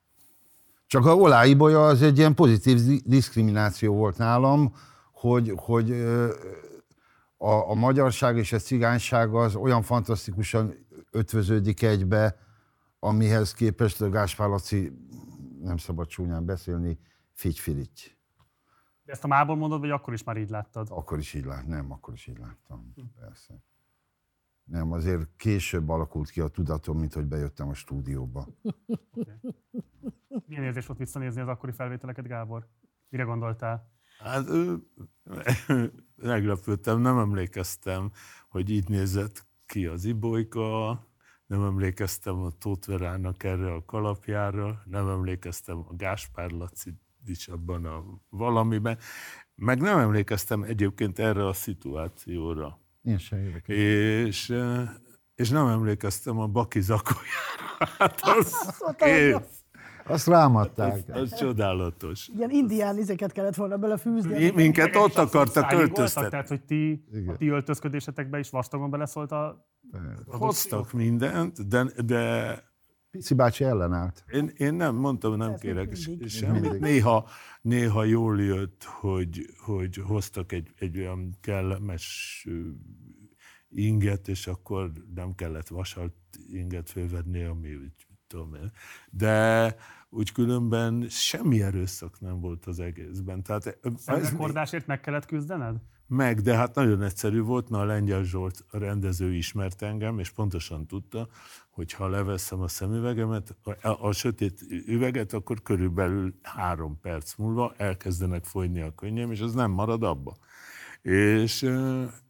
Csak 0.87 1.05
a 1.05 1.15
Olá 1.15 1.45
Ibolya 1.45 1.85
az 1.85 2.01
egy 2.01 2.17
ilyen 2.17 2.35
pozitív 2.35 2.85
di- 2.85 3.01
diszkrimináció 3.05 3.95
volt 3.95 4.17
nálam, 4.17 4.73
hogy, 5.11 5.53
hogy 5.55 5.91
a, 7.37 7.69
a 7.69 7.73
magyarság 7.73 8.37
és 8.37 8.53
a 8.53 8.57
cigányság 8.57 9.33
az 9.33 9.55
olyan 9.55 9.81
fantasztikusan 9.81 10.73
ötvöződik 11.11 11.81
egybe, 11.81 12.37
amihez 12.99 13.53
képest 13.53 14.01
a 14.01 14.09
Gáspár 14.09 14.49
Laci, 14.49 14.91
nem 15.61 15.77
szabad 15.77 16.07
csúnyán 16.07 16.45
beszélni, 16.45 16.99
figyfirigy. 17.33 18.17
Ezt 19.05 19.23
a 19.23 19.27
mából 19.27 19.55
mondod, 19.55 19.79
vagy 19.79 19.89
akkor 19.89 20.13
is 20.13 20.23
már 20.23 20.37
így 20.37 20.49
láttad? 20.49 20.87
Akkor 20.91 21.17
is 21.17 21.33
így 21.33 21.45
lát, 21.45 21.67
nem, 21.67 21.91
akkor 21.91 22.13
is 22.13 22.27
így 22.27 22.37
láttam, 22.37 22.93
persze. 23.19 23.53
Nem, 24.69 24.91
azért 24.91 25.29
később 25.35 25.89
alakult 25.89 26.29
ki 26.29 26.41
a 26.41 26.47
tudatom, 26.47 26.99
mint 26.99 27.13
hogy 27.13 27.25
bejöttem 27.25 27.67
a 27.67 27.73
stúdióba. 27.73 28.47
Milyen 30.45 30.63
érzés 30.63 30.85
volt 30.85 30.99
visszanézni 30.99 31.41
az 31.41 31.47
akkori 31.47 31.71
felvételeket, 31.71 32.27
Gábor? 32.27 32.67
Mire 33.09 33.23
gondoltál? 33.23 33.91
Hát 34.19 34.47
ö, 34.47 34.75
meglepődtem, 36.15 36.99
nem 36.99 37.17
emlékeztem, 37.17 38.11
hogy 38.49 38.69
így 38.69 38.89
nézett 38.89 39.45
ki 39.65 39.85
az 39.85 40.05
Ibolyka, 40.05 41.07
nem 41.45 41.63
emlékeztem 41.63 42.39
a 42.39 42.49
Tóth 42.49 42.87
Verának 42.87 43.43
erre 43.43 43.73
a 43.73 43.85
kalapjára, 43.85 44.81
nem 44.85 45.07
emlékeztem 45.07 45.77
a 45.77 45.95
Gáspár 45.95 46.51
Laci 46.51 46.93
is 47.25 47.47
abban 47.47 47.85
a 47.85 48.03
valamiben, 48.29 48.97
meg 49.55 49.81
nem 49.81 49.97
emlékeztem 49.97 50.63
egyébként 50.63 51.19
erre 51.19 51.47
a 51.47 51.53
szituációra. 51.53 52.79
Én 53.01 53.17
sem 53.17 53.39
érdekel. 53.39 53.75
És, 53.75 54.53
és 55.35 55.49
nem 55.49 55.67
emlékeztem 55.67 56.39
a 56.39 56.47
Baki 56.47 56.81
zakójára. 56.81 57.27
Hát 57.97 58.21
az 58.37 58.73
kész. 58.97 59.35
Azt 60.05 60.27
rámadták. 60.27 61.03
Az 61.09 61.35
csodálatos. 61.35 62.27
Ilyen 62.37 62.49
indián 62.49 62.97
izeket 62.97 63.31
kellett 63.31 63.55
volna 63.55 63.77
belefűzni. 63.77 64.33
Mi- 64.37 64.51
Minket 64.51 64.95
ott 64.95 65.15
akartak 65.15 65.71
öltöztetni. 65.71 66.29
Tehát, 66.29 66.47
hogy 66.47 66.61
ti, 66.61 67.03
Igen. 67.13 67.33
a 67.33 67.37
ti 67.37 67.47
öltözködésetekbe 67.47 68.39
is 68.39 68.49
vastagon 68.49 68.89
beleszólt 68.89 69.31
a... 69.31 69.67
Hoztak 70.25 70.91
mindent, 70.93 71.67
de, 71.67 71.83
de 72.05 72.53
Pici 73.11 73.33
bácsi 73.33 73.63
ellenállt. 73.63 74.23
én, 74.31 74.51
én 74.57 74.73
nem 74.73 74.95
mondtam, 74.95 75.35
nem 75.35 75.51
Ez 75.51 75.59
kérek 75.59 76.05
mindig. 76.07 76.29
semmit. 76.29 76.61
Mindig. 76.61 76.81
Néha, 76.81 77.27
néha 77.61 78.03
jól 78.03 78.41
jött, 78.41 78.83
hogy, 78.83 79.45
hogy 79.57 79.95
hoztak 79.95 80.51
egy, 80.51 80.73
egy 80.79 80.97
olyan 80.97 81.37
kellemes 81.41 82.47
inget, 83.69 84.27
és 84.27 84.47
akkor 84.47 84.91
nem 85.15 85.35
kellett 85.35 85.67
vasalt 85.67 86.13
inget 86.51 86.89
fölvenni, 86.89 87.43
ami 87.43 87.75
úgy, 87.75 88.07
tudom 88.27 88.53
én. 88.55 88.71
De 89.09 89.75
úgy 90.09 90.31
különben 90.31 91.05
semmi 91.09 91.61
erőszak 91.61 92.19
nem 92.19 92.39
volt 92.39 92.65
az 92.65 92.79
egészben. 92.79 93.43
Tehát 93.43 93.65
ez, 93.65 93.91
Szemrekordásért 93.97 94.87
meg 94.87 94.99
kellett 94.99 95.25
küzdened? 95.25 95.75
meg, 96.09 96.41
de 96.41 96.55
hát 96.55 96.75
nagyon 96.75 97.01
egyszerű 97.01 97.41
volt, 97.41 97.69
mert 97.69 97.83
a 97.83 97.85
Lengyel 97.85 98.23
Zsolt 98.23 98.65
a 98.71 98.77
rendező 98.77 99.33
ismert 99.33 99.81
engem, 99.81 100.19
és 100.19 100.29
pontosan 100.29 100.87
tudta, 100.87 101.27
hogy 101.79 101.93
ha 101.93 102.07
leveszem 102.07 102.61
a 102.61 102.67
szemüvegemet, 102.67 103.55
a, 103.63 104.07
a, 104.07 104.11
sötét 104.11 104.61
üveget, 104.85 105.33
akkor 105.33 105.61
körülbelül 105.61 106.33
három 106.41 106.99
perc 107.01 107.35
múlva 107.35 107.73
elkezdenek 107.77 108.45
folyni 108.45 108.81
a 108.81 108.95
könnyem, 108.95 109.31
és 109.31 109.39
az 109.39 109.53
nem 109.53 109.71
marad 109.71 110.03
abba. 110.03 110.37
És, 111.01 111.69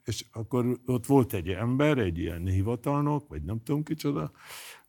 és 0.04 0.26
akkor 0.32 0.80
ott 0.86 1.06
volt 1.06 1.34
egy 1.34 1.50
ember, 1.50 1.98
egy 1.98 2.18
ilyen 2.18 2.46
hivatalnok, 2.46 3.28
vagy 3.28 3.44
nem 3.44 3.64
tudom 3.64 3.84
kicsoda, 3.84 4.32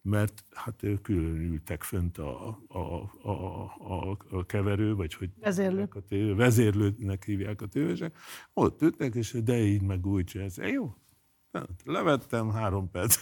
mert 0.03 0.45
hát 0.51 0.83
ők 0.83 1.03
külön 1.03 1.37
ültek 1.37 1.83
fönt 1.83 2.19
a, 2.19 2.59
a, 2.69 2.79
a, 3.23 3.65
a, 3.79 4.17
a 4.31 4.47
keverő, 4.47 4.95
vagy 4.95 5.15
hogy 5.15 5.31
Vezérlő. 5.41 5.89
A 5.91 6.01
tévé, 6.01 6.33
vezérlőnek 6.33 7.25
hívják 7.25 7.63
a 7.63 7.67
tévések. 7.67 8.17
Ott 8.53 8.83
ültek, 8.83 9.15
és 9.15 9.37
de 9.45 9.59
így 9.59 9.83
meg 9.83 10.07
úgy, 10.07 10.37
ez 10.37 10.57
jó. 10.57 10.95
Levettem 11.85 12.51
három 12.51 12.91
perc. 12.91 13.17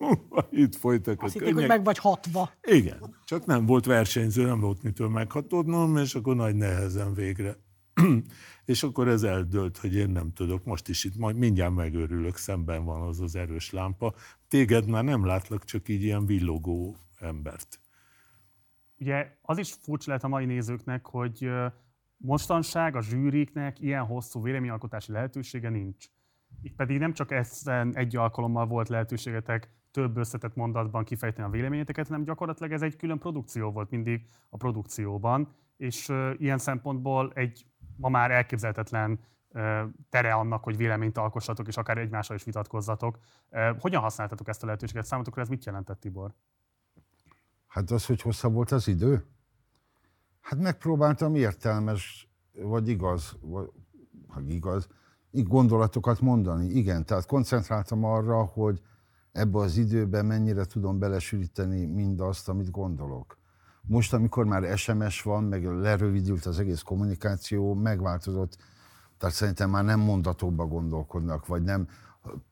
Itt 0.50 0.74
folytak 0.74 1.22
Azt 1.22 1.36
a 1.36 1.38
hitték, 1.38 1.54
hogy 1.54 1.66
meg 1.66 1.84
vagy 1.84 1.98
hatva. 1.98 2.50
Igen, 2.62 3.16
csak 3.24 3.46
nem 3.46 3.66
volt 3.66 3.84
versenyző, 3.84 4.44
nem 4.44 4.60
volt 4.60 4.82
mitől 4.82 5.08
meghatódnom, 5.08 5.96
és 5.96 6.14
akkor 6.14 6.36
nagy 6.36 6.54
nehezen 6.54 7.14
végre. 7.14 7.56
és 8.64 8.82
akkor 8.82 9.08
ez 9.08 9.22
eldőlt, 9.22 9.76
hogy 9.78 9.94
én 9.94 10.10
nem 10.10 10.32
tudok. 10.32 10.64
Most 10.64 10.88
is 10.88 11.04
itt 11.04 11.16
majd 11.16 11.36
mindjárt 11.36 11.74
megőrülök, 11.74 12.36
szemben 12.36 12.84
van 12.84 13.02
az 13.02 13.20
az 13.20 13.36
erős 13.36 13.70
lámpa. 13.70 14.14
Téged 14.48 14.88
már 14.88 15.04
nem 15.04 15.26
látlak, 15.26 15.64
csak 15.64 15.88
így 15.88 16.02
ilyen 16.02 16.26
villogó 16.26 16.96
embert. 17.18 17.80
Ugye 18.98 19.38
az 19.42 19.58
is 19.58 19.72
furcsa 19.72 20.08
lehet 20.08 20.24
a 20.24 20.28
mai 20.28 20.44
nézőknek, 20.44 21.06
hogy 21.06 21.50
mostanság 22.16 22.96
a 22.96 23.02
zsűriknek 23.02 23.80
ilyen 23.80 24.04
hosszú 24.04 24.42
véleményalkotási 24.42 25.12
lehetősége 25.12 25.68
nincs. 25.68 26.06
Itt 26.62 26.76
pedig 26.76 26.98
nem 26.98 27.12
csak 27.12 27.30
ezen 27.30 27.96
egy 27.96 28.16
alkalommal 28.16 28.66
volt 28.66 28.88
lehetőségetek 28.88 29.70
több 29.90 30.16
összetett 30.16 30.54
mondatban 30.54 31.04
kifejteni 31.04 31.46
a 31.46 31.50
véleményeteket, 31.50 32.06
hanem 32.08 32.24
gyakorlatilag 32.24 32.72
ez 32.72 32.82
egy 32.82 32.96
külön 32.96 33.18
produkció 33.18 33.70
volt 33.70 33.90
mindig 33.90 34.26
a 34.48 34.56
produkcióban, 34.56 35.48
és 35.76 36.12
ilyen 36.36 36.58
szempontból 36.58 37.32
egy 37.34 37.66
ma 37.96 38.08
már 38.08 38.30
elképzelhetetlen 38.30 39.20
tere 40.10 40.32
annak, 40.32 40.64
hogy 40.64 40.76
véleményt 40.76 41.18
alkossatok, 41.18 41.68
és 41.68 41.76
akár 41.76 41.98
egymással 41.98 42.36
is 42.36 42.44
vitatkozzatok. 42.44 43.18
Hogyan 43.78 44.00
használtatok 44.00 44.48
ezt 44.48 44.62
a 44.62 44.66
lehetőséget? 44.66 45.04
Számotokra 45.04 45.42
ez 45.42 45.48
mit 45.48 45.64
jelentett, 45.64 46.00
Tibor? 46.00 46.34
Hát 47.66 47.90
az, 47.90 48.06
hogy 48.06 48.22
hosszabb 48.22 48.52
volt 48.52 48.70
az 48.70 48.88
idő? 48.88 49.24
Hát 50.40 50.60
megpróbáltam 50.60 51.34
értelmes, 51.34 52.30
vagy 52.52 52.88
igaz, 52.88 53.36
vagy 53.40 53.70
ha 54.28 54.40
igaz, 54.48 54.88
így 55.30 55.46
gondolatokat 55.46 56.20
mondani. 56.20 56.66
Igen, 56.66 57.06
tehát 57.06 57.26
koncentráltam 57.26 58.04
arra, 58.04 58.44
hogy 58.44 58.80
ebbe 59.32 59.58
az 59.58 59.76
időben 59.76 60.26
mennyire 60.26 60.64
tudom 60.64 60.98
belesűríteni 60.98 61.86
mindazt, 61.86 62.48
amit 62.48 62.70
gondolok. 62.70 63.38
Most, 63.82 64.12
amikor 64.12 64.44
már 64.44 64.78
SMS 64.78 65.22
van, 65.22 65.44
meg 65.44 65.64
lerövidült 65.64 66.46
az 66.46 66.58
egész 66.58 66.80
kommunikáció, 66.80 67.74
megváltozott, 67.74 68.56
tehát 69.18 69.34
szerintem 69.34 69.70
már 69.70 69.84
nem 69.84 70.00
mondatokba 70.00 70.66
gondolkodnak, 70.66 71.46
vagy 71.46 71.62
nem 71.62 71.88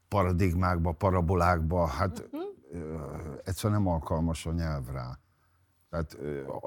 paradigmákba, 0.08 0.92
parabolákba, 0.92 1.87
hát 1.87 2.28
ö, 2.73 2.97
egyszerűen 3.44 3.82
nem 3.82 3.92
alkalmas 3.92 4.47
a 4.47 4.52
nyelv 4.52 4.88
rá. 4.92 5.18
Tehát 5.90 6.18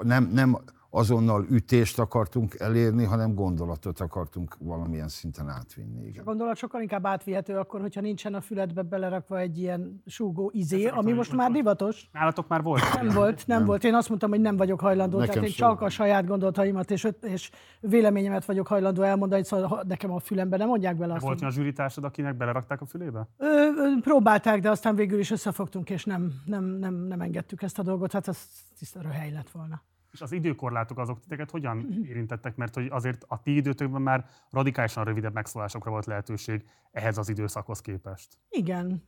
nem, 0.02 0.30
nem 0.34 0.58
azonnal 0.94 1.46
ütést 1.50 2.00
akartunk 2.00 2.56
elérni, 2.60 3.04
hanem 3.04 3.34
gondolatot 3.34 4.00
akartunk 4.00 4.56
valamilyen 4.60 5.08
szinten 5.08 5.50
átvinni. 5.50 6.04
A 6.04 6.08
Igen. 6.08 6.24
gondolat 6.24 6.58
sokkal 6.58 6.82
inkább 6.82 7.06
átvihető 7.06 7.58
akkor, 7.58 7.82
hogyha 7.82 8.02
nincsen 8.02 8.34
a 8.34 8.42
füledbe 8.42 8.82
belerakva 8.82 9.40
egy 9.40 9.58
ilyen 9.58 10.04
súgó 10.06 10.52
izé, 10.54 10.86
Ezt 10.86 10.96
ami 10.96 11.12
most 11.12 11.34
már 11.34 11.52
divatos. 11.52 12.10
Nálatok 12.12 12.48
már 12.48 12.62
volt? 12.62 12.82
Nem 12.96 13.08
volt, 13.08 13.48
nem, 13.48 13.66
volt. 13.66 13.84
Én 13.84 13.94
azt 13.94 14.10
mondtam, 14.10 14.30
hogy 14.30 14.42
nem 14.42 14.58
vagyok 14.58 14.80
hajlandó, 14.80 15.18
Nekem 15.18 15.34
tehát 15.34 15.50
én 15.50 15.56
csak 15.56 15.82
a 15.82 15.90
saját 15.90 16.26
gondolataimat 16.26 16.92
és, 16.92 17.08
és 17.22 17.50
véleményemet 17.80 18.46
vagyok 18.46 18.68
hajlandó 18.68 19.02
elmondani, 19.02 19.44
szóval 19.44 19.84
nekem 19.88 20.12
a 20.12 20.20
fülembe 20.20 20.58
nem 20.58 20.68
mondják 20.68 20.98
bele 20.98 21.14
azt. 21.14 21.24
Volt 21.24 21.42
olyan 21.42 21.54
zsűritársad, 21.54 22.04
akinek 22.04 22.38
belerakták 22.38 22.82
a 22.82 22.86
fülébe? 22.86 23.28
Ö, 23.38 23.46
ö, 23.46 24.00
próbálták, 24.02 24.62
de 24.62 24.70
aztán 24.70 24.96
végül 24.96 25.20
is 25.20 25.32
összefogtunk, 25.32 25.90
és 25.90 26.06
nem, 26.06 26.34
nem, 26.46 26.64
nem, 26.64 26.94
nem 26.94 27.22
engedtük 27.22 27.62
ezt 27.62 27.80
a 27.80 27.84
dolgot. 27.84 28.12
Hát 28.12 28.28
ez 28.28 28.48
tiszta 28.78 29.02
röhely 29.02 29.32
lett 29.32 29.50
volna. 29.50 29.82
És 30.12 30.22
az 30.22 30.32
időkorlátok 30.32 30.98
azok 30.98 31.20
titeket 31.20 31.52
hogyan 31.52 32.04
érintettek? 32.06 32.56
Mert 32.56 32.76
hogy 32.76 32.88
azért 32.90 33.24
a 33.28 33.42
ti 33.42 33.56
időtökben 33.56 34.02
már 34.02 34.26
radikálisan 34.50 35.04
rövidebb 35.04 35.34
megszólásokra 35.34 35.92
volt 35.92 36.06
lehetőség 36.06 36.66
ehhez 36.92 37.18
az 37.18 37.30
időszakhoz 37.30 37.82
képest. 37.82 38.38
Igen. 38.50 39.04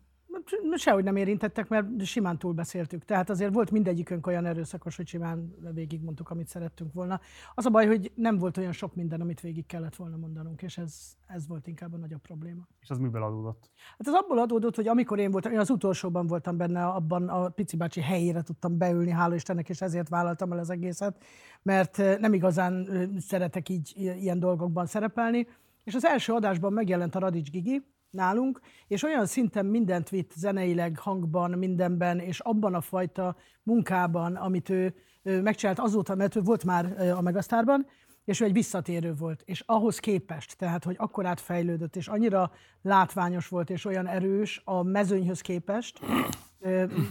Sehogy 0.75 1.03
nem 1.03 1.15
érintettek, 1.15 1.67
mert 1.67 2.05
simán 2.05 2.37
túlbeszéltük. 2.37 3.05
Tehát 3.05 3.29
azért 3.29 3.53
volt 3.53 3.71
mindegyikünk 3.71 4.27
olyan 4.27 4.45
erőszakos, 4.45 4.95
hogy 4.95 5.07
simán 5.07 5.55
végigmondtuk, 5.73 6.29
amit 6.29 6.47
szerettünk 6.47 6.93
volna. 6.93 7.19
Az 7.53 7.65
a 7.65 7.69
baj, 7.69 7.87
hogy 7.87 8.11
nem 8.15 8.37
volt 8.37 8.57
olyan 8.57 8.71
sok 8.71 8.95
minden, 8.95 9.21
amit 9.21 9.41
végig 9.41 9.65
kellett 9.65 9.95
volna 9.95 10.17
mondanunk, 10.17 10.61
és 10.61 10.77
ez, 10.77 11.17
ez 11.27 11.47
volt 11.47 11.67
inkább 11.67 11.93
a 11.93 11.97
nagyobb 11.97 12.21
probléma. 12.21 12.67
És 12.79 12.89
az 12.89 12.97
miből 12.97 13.23
adódott? 13.23 13.69
Hát 13.97 14.07
ez 14.07 14.13
abból 14.13 14.39
adódott, 14.39 14.75
hogy 14.75 14.87
amikor 14.87 15.19
én 15.19 15.31
voltam, 15.31 15.51
én 15.51 15.59
az 15.59 15.69
utolsóban 15.69 16.27
voltam 16.27 16.57
benne, 16.57 16.85
abban 16.85 17.29
a 17.29 17.49
pici 17.49 17.77
bácsi 17.77 18.01
helyére 18.01 18.41
tudtam 18.41 18.77
beülni, 18.77 19.11
hála 19.11 19.35
Istennek, 19.35 19.69
és 19.69 19.81
ezért 19.81 20.09
vállaltam 20.09 20.51
el 20.51 20.59
az 20.59 20.69
egészet, 20.69 21.23
mert 21.61 21.97
nem 21.97 22.33
igazán 22.33 22.87
szeretek 23.19 23.69
így 23.69 23.93
ilyen 23.95 24.39
dolgokban 24.39 24.85
szerepelni. 24.85 25.47
És 25.83 25.95
az 25.95 26.05
első 26.05 26.33
adásban 26.33 26.73
megjelent 26.73 27.15
a 27.15 27.19
Radics 27.19 27.51
Gigi, 27.51 27.83
nálunk, 28.13 28.59
és 28.87 29.03
olyan 29.03 29.25
szinten 29.25 29.65
mindent 29.65 30.09
vitt 30.09 30.31
zeneileg, 30.35 30.97
hangban, 30.97 31.51
mindenben, 31.51 32.19
és 32.19 32.39
abban 32.39 32.73
a 32.73 32.81
fajta 32.81 33.35
munkában, 33.63 34.35
amit 34.35 34.69
ő, 34.69 34.95
ő 35.23 35.41
megcsinált 35.41 35.79
azóta, 35.79 36.15
mert 36.15 36.35
ő 36.35 36.41
volt 36.41 36.63
már 36.63 37.11
a 37.17 37.21
Megasztárban, 37.21 37.85
és 38.25 38.39
ő 38.39 38.45
egy 38.45 38.53
visszatérő 38.53 39.13
volt. 39.13 39.41
És 39.45 39.63
ahhoz 39.65 39.99
képest, 39.99 40.57
tehát, 40.57 40.83
hogy 40.83 40.95
akkor 40.99 41.25
átfejlődött, 41.25 41.95
és 41.95 42.07
annyira 42.07 42.51
látványos 42.81 43.47
volt, 43.47 43.69
és 43.69 43.85
olyan 43.85 44.07
erős 44.07 44.61
a 44.65 44.83
mezőnyhöz 44.83 45.41
képest, 45.41 45.99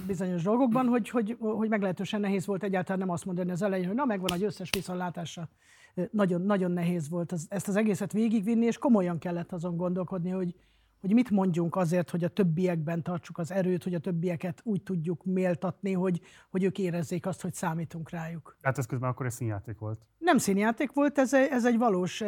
bizonyos 0.07 0.43
dolgokban, 0.43 0.87
hogy, 0.87 1.09
hogy, 1.09 1.37
hogy 1.39 1.69
meglehetősen 1.69 2.21
nehéz 2.21 2.47
volt 2.47 2.63
egyáltalán 2.63 2.99
nem 2.99 3.11
azt 3.11 3.25
mondani 3.25 3.51
az 3.51 3.63
elején, 3.63 3.87
hogy 3.87 3.97
na, 3.97 4.05
megvan 4.05 4.33
egy 4.33 4.43
összes 4.43 4.71
viszonlátása. 4.71 5.49
Nagyon, 6.11 6.43
nagyon 6.43 6.71
nehéz 6.71 7.09
volt 7.09 7.35
ezt 7.49 7.69
az 7.69 7.77
egészet 7.77 8.13
végigvinni, 8.13 8.67
és 8.67 8.79
komolyan 8.79 9.19
kellett 9.19 9.53
azon 9.53 9.77
gondolkodni, 9.77 10.31
hogy, 10.31 10.55
hogy 11.03 11.13
mit 11.13 11.31
mondjunk 11.31 11.77
azért, 11.77 12.11
hogy 12.11 12.25
a 12.25 12.29
többiekben 12.29 13.03
tartsuk 13.03 13.39
az 13.39 13.53
erőt, 13.53 13.83
hogy 13.83 13.95
a 13.95 13.99
többieket 13.99 14.61
úgy 14.65 14.83
tudjuk 14.83 15.25
méltatni, 15.25 15.93
hogy, 15.93 16.21
hogy 16.51 16.65
ők 16.65 16.79
érezzék 16.79 17.27
azt, 17.27 17.41
hogy 17.43 17.55
számítunk 17.55 18.11
rájuk. 18.11 18.57
Tehát 18.61 18.79
ez 18.79 18.87
közben 18.87 19.11
akkor 19.11 19.27
egy 19.27 19.33
színjáték 19.33 19.79
volt. 19.79 20.01
Nem 20.19 20.39
színjáték 20.39 20.93
volt, 20.93 21.19
ez, 21.19 21.35
egy- 21.35 21.49
ez 21.51 21.67
egy 21.67 21.79
valós 21.79 22.21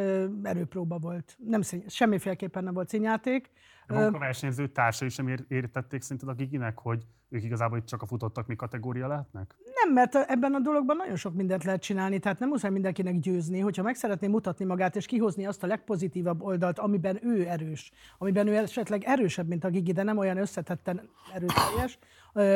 erőpróba 0.42 0.98
volt. 0.98 1.37
Nem 1.46 1.60
szín, 1.62 1.82
semmiféleképpen 1.88 2.64
nem 2.64 2.74
volt 2.74 2.88
színjáték. 2.88 3.50
De 3.87 3.94
maguk 3.94 4.14
a 4.14 4.18
versenyző 4.18 4.68
társai 4.68 5.08
sem 5.08 5.28
ér- 5.28 5.44
értették 5.48 6.02
szerinted 6.02 6.28
a 6.28 6.32
Giginek, 6.34 6.78
hogy 6.78 7.06
ők 7.28 7.42
igazából 7.42 7.78
itt 7.78 7.87
csak 7.87 8.02
a 8.02 8.06
futottak 8.06 8.46
mi 8.46 8.56
kategória 8.56 9.06
lehetnek? 9.06 9.54
Nem, 9.84 9.92
mert 9.92 10.14
ebben 10.14 10.54
a 10.54 10.58
dologban 10.58 10.96
nagyon 10.96 11.16
sok 11.16 11.34
mindent 11.34 11.64
lehet 11.64 11.82
csinálni, 11.82 12.18
tehát 12.18 12.38
nem 12.38 12.48
muszáj 12.48 12.70
mindenkinek 12.70 13.18
győzni, 13.18 13.60
hogyha 13.60 13.82
meg 13.82 13.94
szeretné 13.94 14.26
mutatni 14.26 14.64
magát 14.64 14.96
és 14.96 15.06
kihozni 15.06 15.46
azt 15.46 15.62
a 15.62 15.66
legpozitívabb 15.66 16.42
oldalt, 16.42 16.78
amiben 16.78 17.18
ő 17.22 17.48
erős, 17.48 17.92
amiben 18.18 18.46
ő 18.46 18.56
esetleg 18.56 19.04
erősebb, 19.04 19.48
mint 19.48 19.64
a 19.64 19.68
Gigi, 19.68 19.92
de 19.92 20.02
nem 20.02 20.18
olyan 20.18 20.36
összetetten 20.36 21.08
erőteljes, 21.34 21.98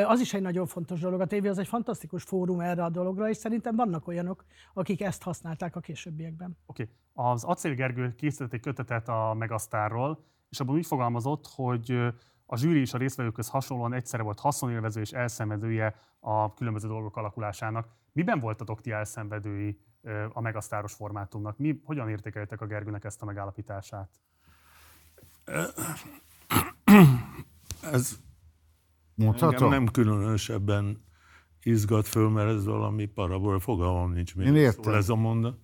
az 0.06 0.20
is 0.20 0.34
egy 0.34 0.42
nagyon 0.42 0.66
fontos 0.66 1.00
dolog. 1.00 1.20
A 1.20 1.26
tévé 1.26 1.48
az 1.48 1.58
egy 1.58 1.68
fantasztikus 1.68 2.22
fórum 2.22 2.60
erre 2.60 2.84
a 2.84 2.90
dologra, 2.90 3.28
és 3.28 3.36
szerintem 3.36 3.76
vannak 3.76 4.06
olyanok, 4.08 4.44
akik 4.74 5.02
ezt 5.02 5.22
használták 5.22 5.76
a 5.76 5.80
későbbiekben. 5.80 6.56
Oké. 6.66 6.82
Okay. 6.82 7.32
Az 7.32 7.44
Acél 7.44 7.74
Gergő 7.74 8.14
készített 8.14 8.52
egy 8.52 8.60
kötetet 8.60 9.08
a 9.08 9.34
Megasztárról, 9.38 10.24
és 10.50 10.60
abban 10.60 10.74
úgy 10.74 10.86
fogalmazott, 10.86 11.46
hogy 11.54 11.98
a 12.50 12.56
zsűri 12.56 12.80
és 12.80 12.94
a 12.94 12.98
résztvevőkhöz 12.98 13.48
hasonlóan 13.48 13.92
egyszerre 13.92 14.22
volt 14.22 14.40
haszonélvező 14.40 15.00
és 15.00 15.12
elszenvedője 15.12 15.94
a 16.20 16.54
különböző 16.54 16.88
dolgok 16.88 17.16
alakulásának. 17.16 17.88
Miben 18.12 18.40
voltatok 18.40 18.80
ti 18.80 18.90
elszenvedői 18.90 19.78
a 20.32 20.40
megasztáros 20.40 20.92
formátumnak? 20.92 21.58
Mi, 21.58 21.80
hogyan 21.84 22.08
értékeltek 22.08 22.60
a 22.60 22.66
Gergőnek 22.66 23.04
ezt 23.04 23.22
a 23.22 23.24
megállapítását? 23.24 24.10
Ez 27.82 28.18
Mondhatom? 29.14 29.54
engem 29.54 29.68
nem 29.68 29.92
különösebben 29.92 31.04
izgat 31.62 32.06
föl, 32.06 32.28
mert 32.28 32.48
ez 32.48 32.64
valami 32.64 33.06
parabol, 33.06 33.60
fogalmam 33.60 34.12
nincs 34.12 34.36
még 34.36 34.46
Én 34.46 34.56
értem. 34.56 34.82
szól 34.82 34.94
ez 34.94 35.08
a 35.08 35.14
mondat. 35.14 35.58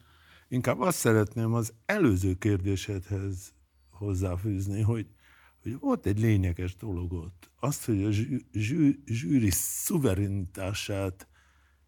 Inkább 0.49 0.81
azt 0.81 0.99
szeretném 0.99 1.55
az 1.55 1.75
előző 1.87 2.35
kérdésedhez 2.35 3.55
hozzáfűzni, 3.91 4.83
hogy, 4.83 5.07
hogy 5.65 5.79
volt 5.81 6.07
egy 6.07 6.21
lényeges 6.21 6.77
dolog 6.77 7.13
ott. 7.13 7.51
Azt, 7.61 7.85
hogy 7.85 8.03
a 8.03 8.11
zsű, 8.11 8.39
zsű, 8.53 9.03
zsűri 9.07 9.51
szuverenitását 9.51 11.29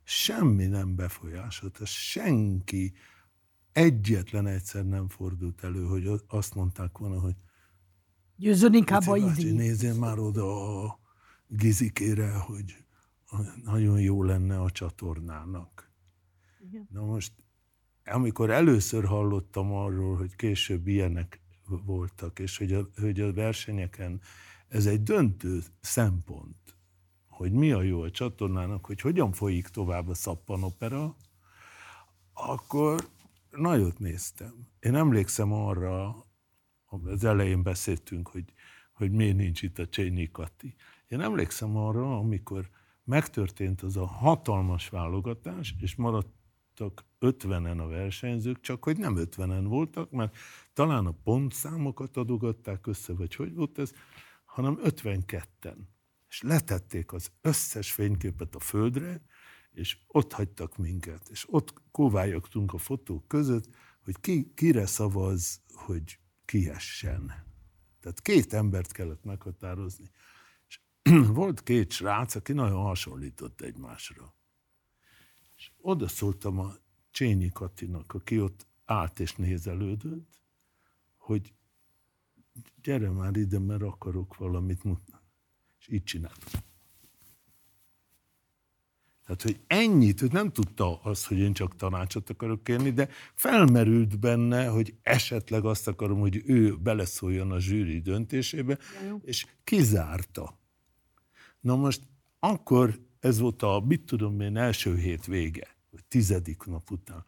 semmi 0.03 0.67
nem 0.67 0.97
befolyásolta, 0.97 1.85
senki 1.85 2.93
egyetlen 3.73 4.47
egyszer 4.47 4.85
nem 4.85 5.09
fordult 5.09 5.65
elő, 5.65 5.85
hogy 5.85 6.11
azt 6.27 6.55
mondták 6.55 6.99
volna, 6.99 7.21
hogy 7.21 7.37
Győzzön 8.37 8.75
inkább 8.75 9.07
a 9.07 9.17
izi. 9.17 9.53
nézzél 9.53 9.95
már 9.95 10.19
oda 10.19 10.83
a 10.85 11.01
gizikére, 11.49 12.33
hogy 12.35 12.85
nagyon 13.65 14.01
jó 14.01 14.23
lenne 14.23 14.61
a 14.61 14.71
csatornának. 14.71 15.91
Igen. 16.61 16.89
Na 16.91 17.05
most, 17.05 17.33
amikor 18.05 18.51
először 18.51 19.05
hallottam 19.05 19.73
arról, 19.73 20.17
hogy 20.17 20.37
később 20.37 20.87
ilyenek 20.87 21.41
voltak, 21.69 22.39
és 22.39 22.59
hogy 22.59 22.73
a, 22.73 22.89
hogy 23.01 23.21
a 23.21 23.33
versenyeken 23.33 24.21
ez 24.69 24.87
egy 24.87 25.03
döntő 25.03 25.61
szempont, 25.81 26.77
hogy 27.29 27.53
mi 27.53 27.73
a 27.73 27.83
jó 27.83 28.03
a 28.03 28.11
csatornának, 28.11 28.87
hogy 28.87 29.01
hogyan 29.01 29.33
folyik 29.33 29.69
tovább 29.69 30.09
a 30.09 30.15
szappanopera, 30.15 31.17
akkor 32.33 33.09
nagyot 33.51 33.99
néztem. 33.99 34.69
Én 34.81 34.95
emlékszem 34.95 35.53
arra, 35.53 36.27
az 36.87 37.25
elején 37.25 37.63
beszéltünk, 37.63 38.29
hogy, 38.29 38.53
hogy 38.93 39.11
miért 39.11 39.37
nincs 39.37 39.63
itt 39.63 39.79
a 39.79 39.89
Csényi 39.89 40.31
Kati. 40.31 40.75
Én 41.09 41.21
emlékszem 41.21 41.77
arra, 41.77 42.19
amikor 42.19 42.69
megtörtént 43.05 43.83
az 43.83 43.97
a 43.97 44.07
hatalmas 44.07 44.89
válogatás, 44.89 45.75
és 45.81 45.95
maradtak 46.79 47.05
50-en 47.21 47.79
a 47.79 47.87
versenyzők, 47.87 48.61
csak 48.61 48.85
hogy 48.85 48.99
nem 48.99 49.15
50-en 49.19 49.65
voltak, 49.69 50.11
mert 50.11 50.37
talán 50.73 51.07
a 51.07 51.13
pontszámokat 51.25 52.17
adogatták 52.17 52.87
össze, 52.87 53.13
vagy 53.13 53.35
hogy 53.35 53.55
volt 53.55 53.79
ez, 53.79 53.93
hanem 54.45 54.79
52-en. 54.83 55.77
És 56.29 56.43
letették 56.43 57.13
az 57.13 57.33
összes 57.41 57.93
fényképet 57.93 58.55
a 58.55 58.61
földre, 58.61 59.23
és 59.71 59.99
ott 60.07 60.33
hagytak 60.33 60.77
minket. 60.77 61.29
És 61.29 61.47
ott 61.51 61.75
kóvályogtunk 61.91 62.73
a 62.73 62.79
fotók 62.79 63.29
között, 63.29 63.69
hogy 64.05 64.21
ki, 64.21 64.53
kire 64.55 64.87
szavaz, 64.87 65.63
hogy 65.75 66.19
kiessen. 66.45 67.45
Tehát 68.01 68.21
két 68.21 68.53
embert 68.53 68.93
kellett 68.93 69.25
meghatározni. 69.25 70.11
És 70.69 70.81
volt 71.41 71.63
két 71.63 71.91
srác, 71.93 72.35
aki 72.35 72.53
nagyon 72.53 72.83
hasonlított 72.83 73.61
egymásra. 73.61 74.36
És 75.57 75.71
oda 75.81 76.09
szóltam 76.09 76.59
a 76.59 76.75
Csényi 77.11 77.49
Katinak, 77.49 78.15
aki 78.15 78.41
ott 78.41 78.67
állt 78.85 79.21
és 79.21 79.35
nézelődött, 79.35 80.41
hogy 81.17 81.53
gyere 82.83 83.11
már 83.11 83.37
ide, 83.37 83.59
mert 83.59 83.83
akarok 83.83 84.37
valamit 84.37 84.85
mutatni. 84.85 85.29
És 85.79 85.89
így 85.89 86.05
csináltam. 86.05 86.61
Tehát, 89.27 89.43
hogy 89.43 89.61
ennyit, 89.67 90.21
hogy 90.21 90.33
nem 90.33 90.53
tudta 90.53 91.01
azt, 91.03 91.27
hogy 91.27 91.39
én 91.39 91.53
csak 91.53 91.77
tanácsot 91.77 92.31
akarok 92.31 92.65
kérni, 92.65 92.91
de 92.91 93.09
felmerült 93.35 94.19
benne, 94.19 94.67
hogy 94.67 94.95
esetleg 95.03 95.65
azt 95.65 95.89
akarom, 95.89 96.19
hogy 96.19 96.43
ő 96.45 96.77
beleszóljon 96.77 97.53
a 97.53 97.61
zsűri 97.61 98.01
döntésébe, 98.01 98.79
és 99.23 99.47
kizárta. 99.65 100.59
Na 101.61 101.77
most 101.77 102.03
akkor 102.39 103.06
ez 103.21 103.39
volt 103.39 103.63
a, 103.63 103.83
mit 103.87 104.07
tudom 104.07 104.41
én, 104.41 104.57
első 104.57 104.97
hét 104.97 105.25
vége, 105.25 105.77
vagy 105.91 106.05
tizedik 106.05 106.65
nap 106.65 106.91
után. 106.91 107.25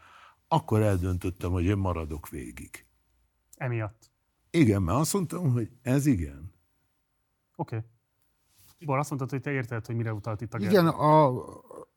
Akkor 0.48 0.82
eldöntöttem, 0.82 1.50
hogy 1.50 1.64
én 1.64 1.76
maradok 1.76 2.28
végig. 2.28 2.86
Emiatt. 3.56 4.10
Igen, 4.50 4.82
mert 4.82 4.98
azt 4.98 5.12
mondtam, 5.12 5.52
hogy 5.52 5.70
ez 5.82 6.06
igen. 6.06 6.52
Oké. 7.56 7.76
Okay. 7.76 7.88
Tibor, 8.78 8.98
azt 8.98 9.08
mondtad, 9.08 9.30
hogy 9.30 9.40
te 9.40 9.50
érted, 9.50 9.86
hogy 9.86 9.96
mire 9.96 10.12
utalt 10.12 10.40
itt 10.40 10.54
a 10.54 10.58
Igen, 10.58 10.86
a, 10.86 11.44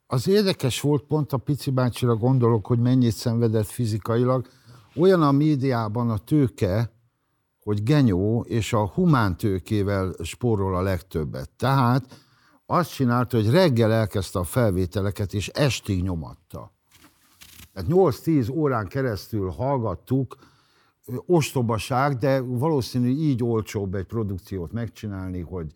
az 0.06 0.28
érdekes 0.28 0.80
volt, 0.80 1.02
pont 1.02 1.32
a 1.32 1.36
Pici 1.36 1.70
bácsira 1.70 2.16
gondolok, 2.16 2.66
hogy 2.66 2.78
mennyit 2.78 3.14
szenvedett 3.14 3.66
fizikailag. 3.66 4.46
Olyan 4.96 5.22
a 5.22 5.32
médiában 5.32 6.10
a 6.10 6.18
tőke, 6.18 6.92
hogy 7.62 7.82
genyó 7.82 8.40
és 8.40 8.72
a 8.72 8.86
humán 8.86 9.36
tőkével 9.36 10.14
spórol 10.22 10.76
a 10.76 10.82
legtöbbet. 10.82 11.50
Tehát 11.50 12.24
azt 12.66 12.94
csinálta, 12.94 13.36
hogy 13.36 13.50
reggel 13.50 13.92
elkezdte 13.92 14.38
a 14.38 14.44
felvételeket, 14.44 15.34
és 15.34 15.48
estig 15.48 16.02
nyomatta. 16.02 16.72
Tehát 17.72 17.90
8-10 17.90 18.52
órán 18.52 18.86
keresztül 18.86 19.50
hallgattuk, 19.50 20.36
ostobaság, 21.26 22.16
de 22.16 22.40
valószínű 22.40 23.08
így 23.08 23.44
olcsóbb 23.44 23.94
egy 23.94 24.04
produkciót 24.04 24.72
megcsinálni, 24.72 25.40
hogy 25.40 25.72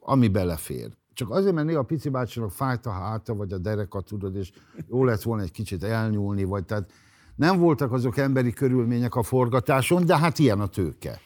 ami 0.00 0.28
belefér. 0.28 0.90
Csak 1.14 1.30
azért, 1.30 1.54
mert 1.54 1.66
néha 1.66 1.82
pici 1.82 2.08
bácsinak 2.08 2.50
fájt 2.50 2.86
a 2.86 2.90
háta, 2.90 3.34
vagy 3.34 3.52
a 3.52 3.58
dereka, 3.58 4.00
tudod, 4.00 4.36
és 4.36 4.52
jó 4.88 5.04
lett 5.04 5.22
volna 5.22 5.42
egy 5.42 5.50
kicsit 5.50 5.82
elnyúlni, 5.82 6.44
vagy 6.44 6.64
tehát 6.64 6.92
nem 7.36 7.58
voltak 7.58 7.92
azok 7.92 8.16
emberi 8.16 8.52
körülmények 8.52 9.14
a 9.14 9.22
forgatáson, 9.22 10.06
de 10.06 10.18
hát 10.18 10.38
ilyen 10.38 10.60
a 10.60 10.66
tőke. 10.66 11.20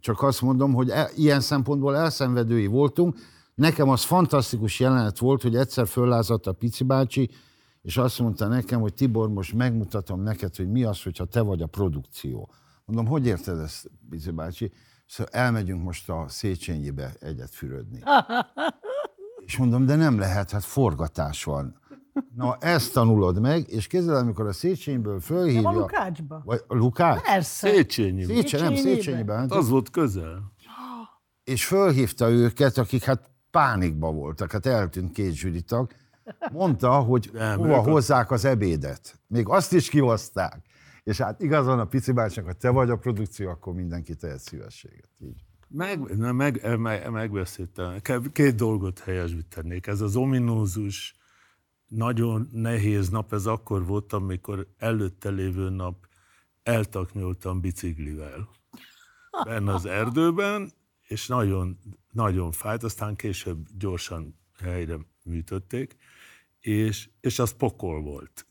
Csak 0.00 0.22
azt 0.22 0.42
mondom, 0.42 0.72
hogy 0.72 0.90
e, 0.90 1.10
ilyen 1.16 1.40
szempontból 1.40 1.96
elszenvedői 1.96 2.66
voltunk. 2.66 3.16
Nekem 3.58 3.88
az 3.88 4.04
fantasztikus 4.04 4.80
jelenet 4.80 5.18
volt, 5.18 5.42
hogy 5.42 5.56
egyszer 5.56 5.86
föllázadt 5.86 6.46
a 6.46 6.52
pici 6.52 6.84
bácsi, 6.84 7.30
és 7.82 7.96
azt 7.96 8.18
mondta 8.18 8.46
nekem, 8.46 8.80
hogy 8.80 8.94
Tibor, 8.94 9.28
most 9.28 9.54
megmutatom 9.54 10.22
neked, 10.22 10.56
hogy 10.56 10.70
mi 10.70 10.84
az, 10.84 11.02
hogyha 11.02 11.24
te 11.24 11.40
vagy 11.40 11.62
a 11.62 11.66
produkció. 11.66 12.50
Mondom, 12.84 13.06
hogy 13.06 13.26
érted 13.26 13.58
ezt, 13.58 13.90
Pici 14.10 14.30
bácsi? 14.30 14.72
Szóval 15.06 15.32
elmegyünk 15.32 15.82
most 15.82 16.08
a 16.08 16.24
Széchenyibe 16.28 17.14
egyet 17.20 17.50
fürödni. 17.50 18.02
És 19.46 19.56
mondom, 19.56 19.86
de 19.86 19.96
nem 19.96 20.18
lehet, 20.18 20.50
hát 20.50 20.64
forgatás 20.64 21.44
van. 21.44 21.80
Na, 22.34 22.56
ezt 22.60 22.92
tanulod 22.92 23.40
meg, 23.40 23.68
és 23.68 23.86
kézzel, 23.86 24.16
amikor 24.16 24.46
a 24.46 24.52
Széchenyiből 24.52 25.20
fölhívja... 25.20 25.68
A 25.68 25.72
Lukácsba. 25.72 26.42
Vagy 26.44 26.60
a 26.66 26.74
Lukács? 26.74 27.20
Persze. 27.20 27.68
Széchenyiben. 27.68 28.36
Széchenyi, 28.36 28.62
nem, 28.62 28.74
Széchenyibe. 28.74 29.02
Széchenyiben. 29.02 29.50
Az 29.50 29.68
volt 29.68 29.90
közel. 29.90 30.52
És 31.44 31.66
fölhívta 31.66 32.30
őket, 32.30 32.78
akik 32.78 33.04
hát 33.04 33.36
pánikba 33.58 34.12
voltak, 34.12 34.52
hát 34.52 34.66
eltűnt 34.66 35.12
két 35.12 35.32
zsűritag. 35.32 35.90
Mondta, 36.52 36.90
hogy 36.90 37.30
Nem, 37.32 37.58
hova 37.58 37.78
ők 37.78 37.84
hozzák 37.84 38.30
az 38.30 38.44
ebédet. 38.44 39.18
Még 39.26 39.48
azt 39.48 39.72
is 39.72 39.88
kihozták. 39.88 40.62
És 41.04 41.18
hát 41.18 41.42
igazán 41.42 41.78
a 41.78 41.84
pici 41.84 42.12
bácsinak, 42.12 42.48
ha 42.48 42.54
te 42.54 42.70
vagy 42.70 42.90
a 42.90 42.96
produkció, 42.96 43.48
akkor 43.48 43.74
mindenki 43.74 44.14
tehet 44.14 44.38
szívességet. 44.38 45.08
Így. 45.18 45.44
Meg, 45.68 46.16
na, 46.16 46.32
meg, 46.32 46.78
meg, 46.78 47.10
megbeszéltem. 47.10 48.00
Két 48.32 48.54
dolgot 48.54 48.98
helyesbítenék. 48.98 49.86
Ez 49.86 50.00
az 50.00 50.16
ominózus, 50.16 51.16
nagyon 51.86 52.48
nehéz 52.52 53.08
nap, 53.08 53.32
ez 53.32 53.46
akkor 53.46 53.86
volt, 53.86 54.12
amikor 54.12 54.66
előtte 54.78 55.28
lévő 55.28 55.70
nap 55.70 56.06
eltaknyoltam 56.62 57.60
biciklivel. 57.60 58.48
Benne 59.44 59.74
az 59.74 59.86
erdőben, 59.86 60.72
és 61.08 61.26
nagyon, 61.26 61.78
nagyon 62.12 62.52
fájt, 62.52 62.82
aztán 62.82 63.16
később 63.16 63.66
gyorsan 63.78 64.38
helyre 64.62 64.98
műtötték, 65.24 65.96
és, 66.60 67.08
és 67.20 67.38
az 67.38 67.52
pokol 67.52 68.00
volt. 68.00 68.46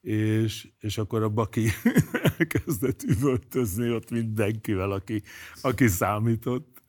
És, 0.00 0.68
és 0.78 0.98
akkor 0.98 1.22
a 1.22 1.28
baki 1.28 1.68
elkezdett 2.38 3.02
üvöltözni 3.02 3.90
ott 3.90 4.10
mindenkivel, 4.10 4.90
aki, 4.90 5.22
aki 5.62 5.86
számított. 5.86 6.82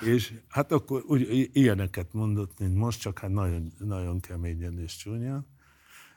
És 0.00 0.34
hát 0.48 0.72
akkor 0.72 1.02
úgy, 1.06 1.50
ilyeneket 1.52 2.12
mondott, 2.12 2.58
mint 2.58 2.74
most, 2.74 3.00
csak 3.00 3.18
hát 3.18 3.30
nagyon, 3.30 3.72
nagyon 3.78 4.20
keményen 4.20 4.78
és 4.78 4.96
csúnyán. 4.96 5.46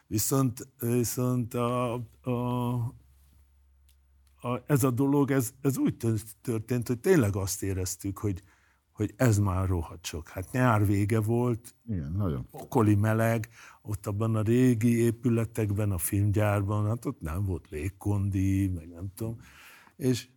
Viszont, 0.07 0.67
viszont 0.79 1.53
a, 1.53 1.93
a, 2.21 2.95
a, 4.45 4.63
ez 4.67 4.83
a 4.83 4.91
dolog, 4.91 5.31
ez, 5.31 5.53
ez 5.61 5.77
úgy 5.77 5.97
tört- 5.97 6.35
történt, 6.41 6.87
hogy 6.87 6.99
tényleg 6.99 7.35
azt 7.35 7.63
éreztük, 7.63 8.17
hogy, 8.17 8.41
hogy 8.91 9.13
ez 9.17 9.39
már 9.39 9.67
rohadt 9.67 10.05
sok. 10.05 10.27
Hát 10.27 10.51
nyár 10.51 10.85
vége 10.85 11.19
volt, 11.19 11.75
Igen, 11.87 12.11
nagyon. 12.11 12.47
pokoli 12.51 12.95
meleg, 12.95 13.49
ott 13.81 14.05
abban 14.05 14.35
a 14.35 14.41
régi 14.41 14.97
épületekben, 14.97 15.91
a 15.91 15.97
filmgyárban, 15.97 16.87
hát 16.87 17.05
ott 17.05 17.21
nem 17.21 17.45
volt 17.45 17.69
légkondi, 17.69 18.67
meg 18.67 18.89
nem 18.89 19.11
tudom. 19.15 19.39
És 19.95 20.27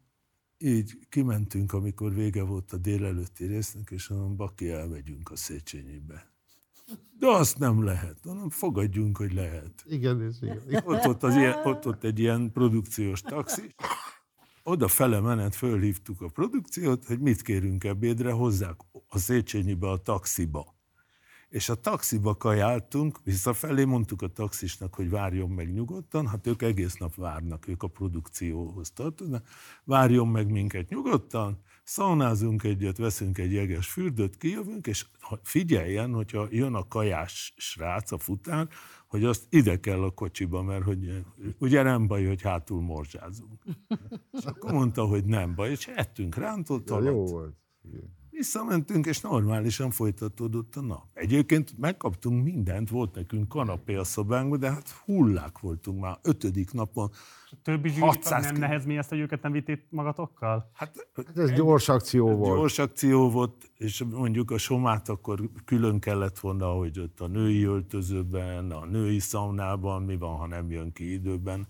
így 0.59 0.99
kimentünk, 1.09 1.73
amikor 1.73 2.15
vége 2.15 2.43
volt 2.43 2.73
a 2.73 2.77
délelőtti 2.77 3.45
résznek, 3.47 3.91
és 3.91 4.09
mondom, 4.09 4.37
Baki, 4.37 4.71
elmegyünk 4.71 5.31
a 5.31 5.37
Széchenyibe. 5.37 6.38
De 7.19 7.27
azt 7.27 7.59
nem 7.59 7.85
lehet. 7.85 8.17
Mondom, 8.25 8.51
fogadjunk, 8.51 9.17
hogy 9.17 9.33
lehet. 9.33 9.85
Igen, 9.87 10.23
és 10.23 10.37
igen. 10.41 10.83
Ott 10.85 11.07
ott, 11.07 11.23
az 11.23 11.37
ilyen, 11.37 11.67
ott, 11.67 11.87
ott 11.87 12.05
egy 12.05 12.19
ilyen 12.19 12.53
produkciós 12.53 13.21
taxi. 13.21 13.75
Oda 14.63 14.89
fele 14.89 15.21
menet 15.21 15.55
fölhívtuk 15.55 16.21
a 16.21 16.29
produkciót, 16.29 17.05
hogy 17.05 17.21
mit 17.21 17.43
kérünk 17.43 17.85
ebédre, 17.85 18.31
hozzák 18.33 18.77
a 19.09 19.19
Széchenyibe 19.19 19.89
a 19.91 19.97
taxiba. 19.97 20.77
És 21.49 21.69
a 21.69 21.75
taxiba 21.75 22.37
kajáltunk, 22.37 23.19
visszafelé 23.25 23.85
mondtuk 23.85 24.23
a 24.23 24.29
taxisnak, 24.29 24.95
hogy 24.95 25.11
várjon 25.11 25.51
meg 25.51 25.73
nyugodtan, 25.73 26.27
hát 26.27 26.47
ők 26.47 26.63
egész 26.63 26.95
nap 26.95 27.15
várnak, 27.15 27.69
ők 27.69 27.83
a 27.83 27.89
produkcióhoz 27.89 28.91
tartoznak, 28.91 29.49
várjon 29.85 30.29
meg 30.29 30.51
minket 30.51 30.89
nyugodtan, 30.89 31.63
szaunázunk 31.89 32.63
egyet, 32.63 32.97
veszünk 32.97 33.39
egy 33.39 33.53
jeges 33.53 33.89
fürdőt, 33.89 34.37
kijövünk, 34.37 34.87
és 34.87 35.07
figyeljen, 35.43 36.13
hogyha 36.13 36.47
jön 36.51 36.75
a 36.75 36.89
kajás 36.89 37.55
srác, 37.57 38.13
a 38.13 38.19
futár, 38.19 38.69
hogy 39.07 39.25
azt 39.25 39.47
ide 39.51 39.81
kell 39.81 40.03
a 40.03 40.11
kocsiba, 40.11 40.63
mert 40.63 40.85
hogy 40.85 41.25
ugye 41.59 41.83
nem 41.83 42.07
baj, 42.07 42.27
hogy 42.27 42.43
hátul 42.43 42.81
morzsázunk. 42.81 43.63
És 44.39 44.45
akkor 44.45 44.73
mondta, 44.73 45.05
hogy 45.05 45.25
nem 45.25 45.55
baj, 45.55 45.71
és 45.71 45.87
ettünk 45.87 46.35
rántott 46.35 46.89
Ja, 46.89 47.01
jó 47.01 47.27
volt. 47.27 47.57
Igen. 47.83 48.18
Visszamentünk, 48.39 49.07
és 49.07 49.21
normálisan 49.21 49.91
folytatódott 49.91 50.77
a 50.77 50.81
nap. 50.81 51.05
Egyébként 51.13 51.79
megkaptunk 51.79 52.45
mindent, 52.45 52.91
volt 52.91 53.15
nekünk 53.15 53.49
kanapé 53.49 53.95
a 53.95 54.05
szobánkban, 54.05 54.59
de 54.59 54.71
hát 54.71 54.89
hullák 54.89 55.59
voltunk 55.59 56.01
már 56.01 56.19
ötödik 56.23 56.73
napon. 56.73 57.11
A 57.51 57.55
többi 57.63 57.89
zsűri 57.89 58.01
600 58.01 58.45
nem 58.45 58.57
nehezményezte, 58.57 59.15
hogy 59.15 59.25
őket 59.25 59.43
nem 59.43 59.53
vitték 59.53 59.87
magatokkal? 59.91 60.71
Hát, 60.75 61.09
Hát 61.15 61.39
ez 61.39 61.53
gyors 61.53 61.89
akció 61.89 62.37
volt. 62.37 62.57
gyors 62.59 62.79
akció 62.79 63.31
volt, 63.31 63.71
és 63.77 64.05
mondjuk 64.11 64.51
a 64.51 64.59
somát 64.59 65.09
akkor 65.09 65.41
külön 65.65 65.99
kellett 66.01 66.39
volna, 66.39 66.67
hogy 66.67 66.99
ott 66.99 67.21
a 67.21 67.27
női 67.27 67.63
öltözőben, 67.63 68.71
a 68.71 68.85
női 68.85 69.19
szaunában, 69.19 70.03
mi 70.03 70.17
van, 70.17 70.37
ha 70.37 70.47
nem 70.47 70.71
jön 70.71 70.93
ki 70.93 71.13
időben. 71.13 71.67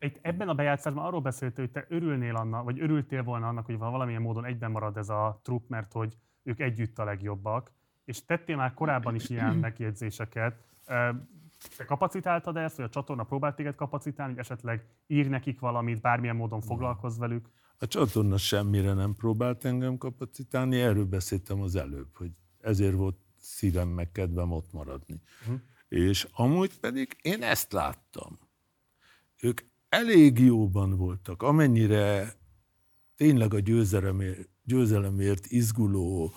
Itt 0.00 0.18
ebben 0.22 0.48
a 0.48 0.54
bejátszásban 0.54 1.04
arról 1.04 1.20
beszéltél, 1.20 1.64
hogy 1.64 1.72
te 1.72 1.86
örülnél 1.88 2.36
annak, 2.36 2.64
vagy 2.64 2.80
örültél 2.80 3.22
volna 3.22 3.48
annak, 3.48 3.66
hogy 3.66 3.78
valamilyen 3.78 4.22
módon 4.22 4.44
egyben 4.44 4.70
marad 4.70 4.96
ez 4.96 5.08
a 5.08 5.40
trupp, 5.42 5.68
mert 5.68 5.92
hogy 5.92 6.16
ők 6.42 6.60
együtt 6.60 6.98
a 6.98 7.04
legjobbak, 7.04 7.72
és 8.04 8.24
tettél 8.24 8.56
már 8.56 8.74
korábban 8.74 9.14
is 9.14 9.28
ilyen 9.28 9.56
megjegyzéseket. 9.66 10.64
Te 11.76 11.84
kapacitáltad 11.86 12.56
ezt, 12.56 12.76
vagy 12.76 12.84
a 12.84 12.88
csatorna 12.88 13.22
próbált 13.22 13.56
téged 13.56 13.74
kapacitálni, 13.74 14.32
hogy 14.32 14.40
esetleg 14.40 14.84
ír 15.06 15.28
nekik 15.28 15.60
valamit, 15.60 16.00
bármilyen 16.00 16.36
módon 16.36 16.60
foglalkozz 16.60 17.18
velük? 17.18 17.50
A 17.78 17.86
csatorna 17.86 18.36
semmire 18.36 18.92
nem 18.92 19.14
próbált 19.14 19.64
engem 19.64 19.98
kapacitálni, 19.98 20.80
erről 20.80 21.06
beszéltem 21.06 21.60
az 21.60 21.74
előbb, 21.76 22.16
hogy 22.16 22.30
ezért 22.60 22.94
volt 22.94 23.16
szívem 23.36 23.88
meg 23.88 24.12
kedvem 24.12 24.52
ott 24.52 24.72
maradni. 24.72 25.20
Uh-huh. 25.40 25.60
És 25.88 26.28
amúgy 26.32 26.78
pedig 26.78 27.16
én 27.22 27.42
ezt 27.42 27.72
láttam. 27.72 28.38
Ők 29.40 29.60
elég 29.90 30.38
jóban 30.38 30.96
voltak, 30.96 31.42
amennyire 31.42 32.34
tényleg 33.16 33.54
a 33.54 33.58
győzelemért, 33.58 34.48
győzelemért 34.64 35.46
izguló 35.46 36.32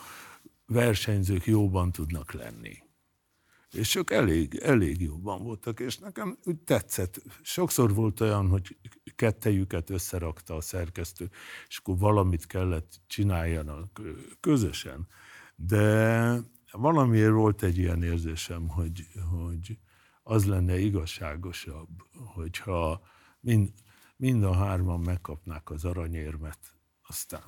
versenyzők 0.66 1.46
jóban 1.46 1.92
tudnak 1.92 2.32
lenni. 2.32 2.78
És 3.72 3.96
ők 3.96 4.12
elég, 4.12 4.56
elég 4.56 5.02
jóban 5.02 5.44
voltak, 5.44 5.80
és 5.80 5.98
nekem 5.98 6.38
úgy 6.44 6.58
tetszett. 6.58 7.22
Sokszor 7.42 7.94
volt 7.94 8.20
olyan, 8.22 8.48
hogy 8.48 8.78
kettejüket 9.16 9.90
összerakta 9.90 10.56
a 10.56 10.62
szerkesztő, 10.62 11.30
és 11.68 11.78
akkor 11.78 11.98
valamit 11.98 12.46
kellett 12.46 13.02
csináljanak 13.08 14.02
közösen. 14.40 15.08
De 15.56 16.40
valamiért 16.72 17.32
volt 17.32 17.64
egy 17.64 17.78
ilyen 17.78 18.04
érzésem, 18.04 18.68
hogy, 18.68 19.08
hogy 19.32 19.78
az 20.24 20.46
lenne 20.46 20.80
igazságosabb, 20.80 21.90
hogyha 22.34 23.02
mind, 23.44 23.74
mind 24.18 24.44
a 24.44 24.54
hárman 24.54 25.00
megkapnák 25.00 25.70
az 25.70 25.86
aranyérmet, 25.86 26.60
aztán 27.02 27.42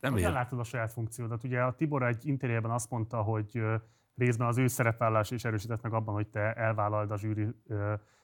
nem 0.00 0.12
Hogyan 0.12 0.32
látod 0.32 0.58
a 0.58 0.64
saját 0.64 0.92
funkciódat? 0.92 1.44
Ugye 1.44 1.62
a 1.62 1.74
Tibor 1.74 2.02
egy 2.02 2.26
interjúban 2.26 2.70
azt 2.70 2.90
mondta, 2.90 3.22
hogy 3.22 3.62
részben 4.14 4.46
az 4.46 4.58
ő 4.58 4.66
szerepvállás 4.66 5.30
is 5.30 5.44
erősített 5.44 5.82
meg 5.82 5.92
abban, 5.92 6.14
hogy 6.14 6.28
te 6.28 6.52
elvállald 6.54 7.10
a 7.10 7.18
zsűri 7.18 7.48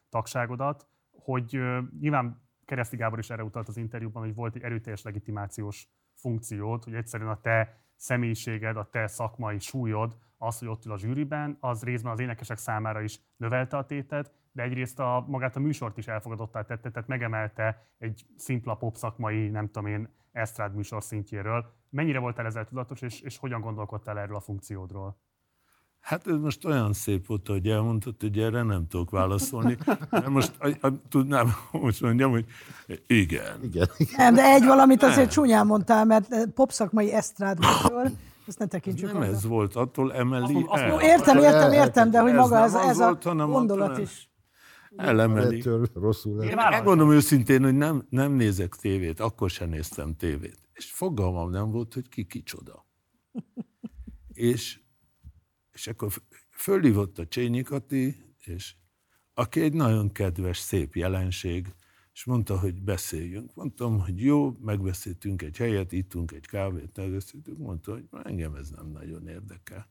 tagságodat, 0.08 0.86
hogy 1.10 1.60
nyilván 2.00 2.42
Kereszti 2.64 2.96
Gábor 2.96 3.18
is 3.18 3.30
erre 3.30 3.44
utalt 3.44 3.68
az 3.68 3.76
interjúban, 3.76 4.22
hogy 4.22 4.34
volt 4.34 4.54
egy 4.54 4.62
erőteljes 4.62 5.02
legitimációs 5.02 5.88
funkciót, 6.14 6.84
hogy 6.84 6.94
egyszerűen 6.94 7.30
a 7.30 7.40
te 7.40 7.80
személyiséged, 7.98 8.76
a 8.76 8.88
te 8.90 9.06
szakmai 9.06 9.58
súlyod, 9.58 10.16
az, 10.38 10.58
hogy 10.58 10.68
ott 10.68 10.84
ül 10.84 10.92
a 10.92 10.98
zsűriben, 10.98 11.56
az 11.60 11.82
részben 11.82 12.12
az 12.12 12.20
énekesek 12.20 12.58
számára 12.58 13.00
is 13.00 13.20
növelte 13.36 13.76
a 13.76 13.84
tétet, 13.84 14.32
de 14.52 14.62
egyrészt 14.62 14.98
a, 14.98 15.24
magát 15.28 15.56
a 15.56 15.60
műsort 15.60 15.98
is 15.98 16.06
elfogadottá 16.06 16.62
tette, 16.62 16.90
tehát 16.90 17.08
megemelte 17.08 17.88
egy 17.98 18.26
szimpla 18.36 18.74
pop 18.74 18.96
szakmai, 18.96 19.48
nem 19.48 19.66
tudom 19.66 19.86
én, 19.86 20.08
esztrád 20.32 20.74
műsor 20.74 21.02
szintjéről. 21.02 21.72
Mennyire 21.90 22.18
voltál 22.18 22.46
ezzel 22.46 22.64
tudatos, 22.64 23.02
és, 23.02 23.20
és 23.20 23.38
hogyan 23.38 23.60
gondolkodtál 23.60 24.18
erről 24.18 24.36
a 24.36 24.40
funkciódról? 24.40 25.16
Hát 26.08 26.26
ez 26.26 26.36
most 26.36 26.64
olyan 26.64 26.92
szép 26.92 27.26
volt, 27.26 27.46
hogy 27.46 27.68
elmondtad, 27.68 28.14
hogy 28.20 28.38
erre 28.38 28.62
nem 28.62 28.86
tudok 28.86 29.10
válaszolni. 29.10 29.76
De 30.10 30.28
most 30.28 30.52
a, 30.58 30.86
a, 30.86 30.92
tudnám, 31.08 31.54
most 31.72 32.00
mondjam, 32.00 32.30
hogy 32.30 32.44
igen. 33.06 33.62
Igen. 33.62 33.88
Nem, 34.16 34.34
de 34.34 34.42
egy 34.42 34.64
valamit 34.64 35.02
azért 35.02 35.30
csúnyán 35.30 35.66
mondtál, 35.66 36.04
mert 36.04 36.28
popszakmai 36.54 37.12
esztrád 37.12 37.58
műsor, 37.58 38.10
ezt 38.46 38.58
ne 38.58 38.66
tekintsük 38.66 39.12
Nem 39.12 39.22
ez 39.22 39.44
volt, 39.44 39.76
attól 39.76 40.14
emeli 40.14 40.64
azt, 40.68 40.82
el. 40.82 41.00
Értem, 41.00 41.38
értem, 41.38 41.72
értem, 41.72 42.10
de 42.10 42.20
hogy 42.20 42.32
maga 42.32 42.58
ez, 42.58 42.74
ez 42.74 42.98
a 42.98 43.18
gondolat 43.34 43.98
is. 43.98 44.30
Elemeli. 44.96 45.62
rosszul 45.94 46.42
Én 46.42 46.56
megmondom 46.70 47.12
őszintén, 47.12 47.62
hogy 47.62 47.76
nem, 47.76 48.06
nem 48.10 48.32
nézek 48.32 48.74
tévét, 48.74 49.20
akkor 49.20 49.50
sem 49.50 49.68
néztem 49.68 50.16
tévét. 50.16 50.58
És 50.72 50.92
fogalmam 50.92 51.50
nem 51.50 51.70
volt, 51.70 51.94
hogy 51.94 52.08
ki 52.08 52.24
kicsoda. 52.24 52.86
és, 54.32 54.80
és 55.78 55.86
akkor 55.86 56.12
fölhívott 56.50 57.18
a 57.18 57.26
Csényi 57.26 57.62
Kati, 57.62 58.16
és 58.44 58.74
aki 59.34 59.60
egy 59.60 59.72
nagyon 59.72 60.12
kedves, 60.12 60.58
szép 60.58 60.96
jelenség, 60.96 61.74
és 62.12 62.24
mondta, 62.24 62.58
hogy 62.58 62.82
beszéljünk. 62.82 63.54
Mondtam, 63.54 64.00
hogy 64.00 64.22
jó, 64.22 64.56
megbeszéltünk 64.60 65.42
egy 65.42 65.56
helyet, 65.56 65.92
ittunk 65.92 66.32
egy 66.32 66.46
kávét, 66.46 66.96
megbeszéltünk. 66.96 67.58
Mondta, 67.58 67.92
hogy 67.92 68.08
engem 68.22 68.54
ez 68.54 68.70
nem 68.70 68.86
nagyon 68.86 69.28
érdekel. 69.28 69.90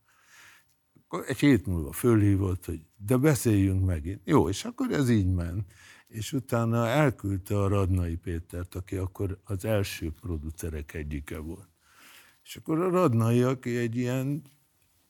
Akkor 0.94 1.24
egy 1.28 1.38
hét 1.38 1.66
múlva 1.66 1.92
fölhívott, 1.92 2.64
hogy 2.64 2.80
de 2.96 3.16
beszéljünk 3.16 3.84
megint. 3.84 4.20
Jó, 4.24 4.48
és 4.48 4.64
akkor 4.64 4.92
ez 4.92 5.10
így 5.10 5.34
ment. 5.34 5.72
És 6.06 6.32
utána 6.32 6.86
elküldte 6.86 7.58
a 7.58 7.68
Radnai 7.68 8.16
Pétert, 8.16 8.74
aki 8.74 8.96
akkor 8.96 9.40
az 9.44 9.64
első 9.64 10.12
producerek 10.20 10.94
egyike 10.94 11.38
volt. 11.38 11.68
És 12.42 12.56
akkor 12.56 12.80
a 12.80 12.90
Radnai, 12.90 13.42
aki 13.42 13.76
egy 13.76 13.96
ilyen 13.96 14.42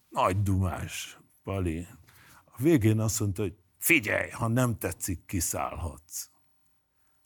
nagy 0.09 0.43
dumás 0.43 1.19
pali, 1.43 1.87
a 2.45 2.63
végén 2.63 3.01
azt 3.01 3.21
mondta, 3.21 3.43
hogy 3.43 3.57
figyelj, 3.79 4.31
ha 4.31 4.49
nem 4.49 4.79
tetszik, 4.79 5.25
kiszállhatsz. 5.27 6.31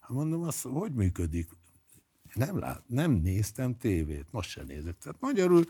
Hát 0.00 0.10
mondom, 0.10 0.42
azt, 0.42 0.62
hogy 0.62 0.92
működik? 0.92 1.48
Nem, 2.34 2.58
lát, 2.58 2.82
nem 2.86 3.12
néztem 3.12 3.76
tévét, 3.76 4.26
most 4.30 4.50
sem 4.50 4.66
nézek. 4.66 4.98
Tehát 4.98 5.20
magyarul 5.20 5.64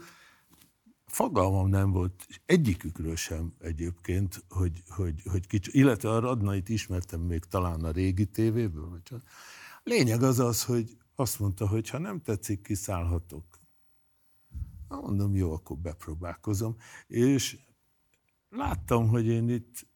fogalmam 1.07 1.69
nem 1.69 1.91
volt, 1.91 2.27
egyikükről 2.47 3.17
sem 3.17 3.55
egyébként, 3.59 4.45
hogy, 4.49 4.83
hogy, 4.89 5.23
hogy 5.25 5.47
kicsi, 5.47 5.71
illetve 5.79 6.11
a 6.11 6.19
Radnait 6.19 6.69
ismertem 6.69 7.21
még 7.21 7.45
talán 7.45 7.85
a 7.85 7.91
régi 7.91 8.27
tévéből, 8.27 8.89
vagy 8.89 9.03
csak. 9.03 9.23
Lényeg 9.83 10.23
az 10.23 10.39
az, 10.39 10.65
hogy 10.65 10.97
azt 11.15 11.39
mondta, 11.39 11.69
hogy 11.69 11.89
ha 11.89 11.99
nem 11.99 12.23
tetszik, 12.23 12.63
kiszállhatok. 12.63 13.52
Na, 14.93 15.01
mondom, 15.01 15.35
jó, 15.35 15.53
akkor 15.53 15.77
bepróbálkozom. 15.77 16.77
És 17.07 17.59
láttam, 18.49 19.09
hogy 19.09 19.27
én 19.27 19.49
itt 19.49 19.87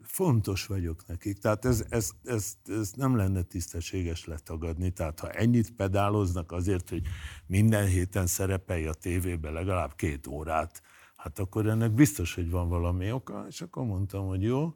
fontos 0.00 0.66
vagyok 0.66 1.06
nekik. 1.06 1.38
Tehát 1.38 1.64
ez, 1.64 1.84
ez, 1.88 2.10
ez, 2.24 2.56
ez 2.64 2.92
nem 2.92 3.16
lenne 3.16 3.42
tisztességes 3.42 4.24
letagadni. 4.24 4.90
Tehát 4.90 5.20
ha 5.20 5.30
ennyit 5.30 5.74
pedáloznak 5.74 6.52
azért, 6.52 6.88
hogy 6.88 7.02
minden 7.46 7.86
héten 7.86 8.26
szerepelj 8.26 8.86
a 8.86 8.94
tévébe 8.94 9.50
legalább 9.50 9.94
két 9.94 10.26
órát, 10.26 10.82
hát 11.16 11.38
akkor 11.38 11.66
ennek 11.66 11.92
biztos, 11.92 12.34
hogy 12.34 12.50
van 12.50 12.68
valami 12.68 13.12
oka, 13.12 13.44
és 13.48 13.60
akkor 13.60 13.84
mondtam, 13.84 14.26
hogy 14.26 14.42
jó. 14.42 14.72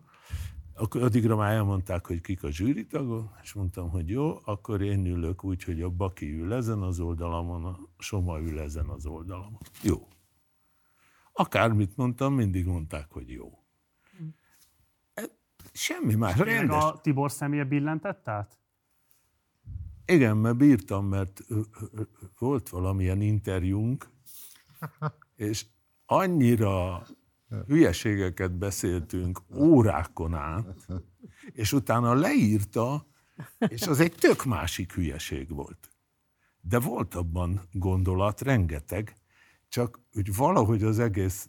Akkor 0.78 1.02
addigra 1.02 1.36
már 1.36 1.52
elmondták, 1.52 2.06
hogy 2.06 2.20
kik 2.20 2.42
a 2.42 2.50
zsűritagok, 2.50 3.38
és 3.42 3.52
mondtam, 3.52 3.90
hogy 3.90 4.08
jó, 4.08 4.38
akkor 4.44 4.82
én 4.82 5.06
ülök 5.06 5.44
úgy, 5.44 5.64
hogy 5.64 5.82
a 5.82 5.90
Baki 5.90 6.32
ül 6.32 6.52
ezen 6.52 6.82
az 6.82 7.00
oldalamon, 7.00 7.64
a 7.64 7.78
Soma 7.98 8.40
ül 8.40 8.58
ezen 8.60 8.88
az 8.88 9.06
oldalamon. 9.06 9.60
Jó. 9.82 10.08
Akármit 11.32 11.96
mondtam, 11.96 12.34
mindig 12.34 12.66
mondták, 12.66 13.10
hogy 13.10 13.30
jó. 13.30 13.66
Semmi 15.72 16.14
más. 16.14 16.36
Rendes. 16.36 16.84
a 16.84 17.00
Tibor 17.00 17.30
személye 17.30 17.64
billentett 17.64 18.28
át? 18.28 18.58
Igen, 20.06 20.36
mert 20.36 20.56
bírtam, 20.56 21.06
mert 21.06 21.40
volt 22.38 22.68
valamilyen 22.68 23.20
interjúnk, 23.20 24.10
és 25.36 25.66
annyira 26.06 27.02
hülyeségeket 27.66 28.52
beszéltünk 28.52 29.42
órákon 29.54 30.34
át, 30.34 30.86
és 31.52 31.72
utána 31.72 32.14
leírta, 32.14 33.06
és 33.58 33.86
az 33.86 34.00
egy 34.00 34.14
tök 34.14 34.44
másik 34.44 34.92
hülyeség 34.92 35.54
volt. 35.54 35.90
De 36.60 36.80
volt 36.80 37.14
abban 37.14 37.68
gondolat, 37.72 38.40
rengeteg, 38.40 39.16
csak 39.68 40.00
úgy 40.12 40.34
valahogy 40.34 40.82
az 40.82 40.98
egész 40.98 41.48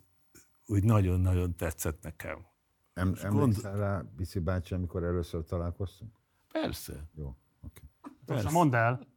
úgy 0.65 0.83
nagyon-nagyon 0.83 1.55
tetszett 1.55 2.03
nekem. 2.03 2.45
Em, 2.93 3.07
emlékszel 3.07 3.31
gond... 3.31 3.61
rá, 3.61 4.03
Bici 4.15 4.39
bácsi, 4.39 4.73
amikor 4.73 5.03
először 5.03 5.43
találkoztunk? 5.43 6.11
Persze. 6.51 7.09
Jó, 7.15 7.35
oké. 7.61 7.81
Okay. 8.25 8.51
mondd 8.51 8.75
el. 8.75 9.07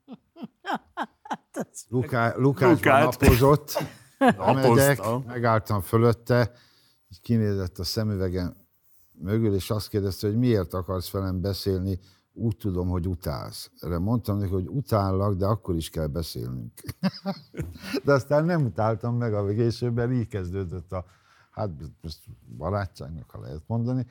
Luká, 1.88 2.34
Lukácsban 2.36 3.02
napozott, 3.02 3.84
megyek, 4.54 5.00
megálltam 5.26 5.80
fölötte, 5.80 6.52
így 7.12 7.20
kinézett 7.20 7.78
a 7.78 7.84
szemüvegem 7.84 8.56
mögül, 9.12 9.54
és 9.54 9.70
azt 9.70 9.88
kérdezte, 9.88 10.26
hogy 10.26 10.36
miért 10.36 10.74
akarsz 10.74 11.10
velem 11.10 11.40
beszélni, 11.40 11.98
úgy 12.32 12.56
tudom, 12.56 12.88
hogy 12.88 13.06
utálsz. 13.06 13.70
Erre 13.80 13.98
mondtam 13.98 14.38
neki, 14.38 14.52
hogy 14.52 14.66
utállak, 14.68 15.34
de 15.34 15.46
akkor 15.46 15.76
is 15.76 15.90
kell 15.90 16.06
beszélnünk. 16.06 16.72
de 18.04 18.12
aztán 18.12 18.44
nem 18.44 18.64
utáltam 18.64 19.16
meg 19.16 19.34
a 19.34 19.44
végésőben, 19.44 20.12
így 20.12 20.28
kezdődött 20.28 20.92
a 20.92 21.04
hát 21.50 21.70
ezt 22.02 22.24
barátságnak, 22.56 23.30
ha 23.30 23.40
lehet 23.40 23.62
mondani. 23.66 24.06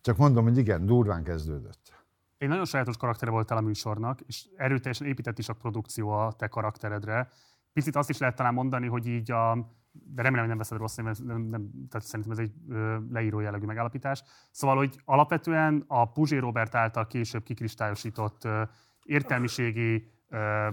Csak 0.00 0.16
mondom, 0.16 0.44
hogy 0.44 0.56
igen, 0.56 0.86
durván 0.86 1.22
kezdődött. 1.22 1.96
Egy 2.38 2.48
nagyon 2.48 2.64
sajátos 2.64 2.96
karaktere 2.96 3.30
voltál 3.30 3.58
a 3.58 3.60
műsornak, 3.60 4.20
és 4.20 4.46
erőteljesen 4.56 5.06
épített 5.06 5.38
is 5.38 5.48
a 5.48 5.52
produkció 5.52 6.08
a 6.08 6.32
te 6.32 6.46
karakteredre. 6.46 7.28
Picit 7.72 7.96
azt 7.96 8.10
is 8.10 8.18
lehet 8.18 8.36
talán 8.36 8.54
mondani, 8.54 8.86
hogy 8.86 9.06
így 9.06 9.30
a 9.30 9.72
de 9.92 10.22
remélem, 10.22 10.38
hogy 10.38 10.48
nem 10.48 10.58
veszed 10.58 10.78
rossz, 10.78 10.96
mert 10.96 11.24
nem, 11.24 11.40
nem, 11.40 11.70
tehát 11.90 12.06
szerintem 12.06 12.30
ez 12.32 12.38
egy 12.38 12.52
ö, 12.68 12.96
leíró 13.10 13.40
jellegű 13.40 13.66
megállapítás. 13.66 14.22
Szóval, 14.50 14.76
hogy 14.76 15.00
alapvetően 15.04 15.84
a 15.86 16.12
Puzsé 16.12 16.36
Robert 16.36 16.74
által 16.74 17.06
később 17.06 17.42
kikristályosított 17.42 18.44
ö, 18.44 18.62
értelmiségi, 19.04 20.10
ö, 20.28 20.68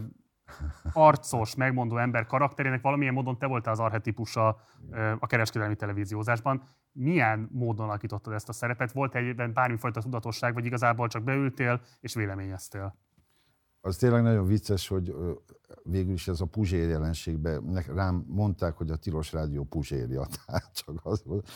arcos, 0.93 1.55
megmondó 1.55 1.97
ember 1.97 2.25
karakterének 2.25 2.81
valamilyen 2.81 3.13
módon 3.13 3.37
te 3.37 3.45
voltál 3.45 3.73
az 3.73 3.79
arhetipusa 3.79 4.57
a 5.19 5.27
kereskedelmi 5.27 5.75
televíziózásban. 5.75 6.63
Milyen 6.91 7.49
módon 7.51 7.87
alakítottad 7.87 8.33
ezt 8.33 8.49
a 8.49 8.53
szerepet? 8.53 8.91
Volt 8.91 9.15
egyben 9.15 9.53
bármifajta 9.53 10.01
tudatosság, 10.01 10.53
vagy 10.53 10.65
igazából 10.65 11.07
csak 11.07 11.23
beültél 11.23 11.81
és 11.99 12.13
véleményeztél? 12.13 12.95
Az 13.85 13.95
tényleg 13.95 14.21
nagyon 14.21 14.45
vicces, 14.45 14.87
hogy 14.87 15.15
végül 15.83 16.13
is 16.13 16.27
ez 16.27 16.41
a 16.41 16.45
Puzsér 16.45 16.89
jelenségben 16.89 17.83
rám 17.95 18.25
mondták, 18.27 18.77
hogy 18.77 18.89
a 18.89 18.95
Tilos 18.95 19.31
Rádió 19.31 19.63
Puzsérja, 19.63 20.27
tehát 20.45 20.71
csak 20.73 20.99
az 21.03 21.23
volt. 21.25 21.49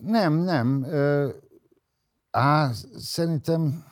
Nem, 0.00 0.32
nem. 0.34 0.86
Á, 2.30 2.72
szerintem 2.96 3.84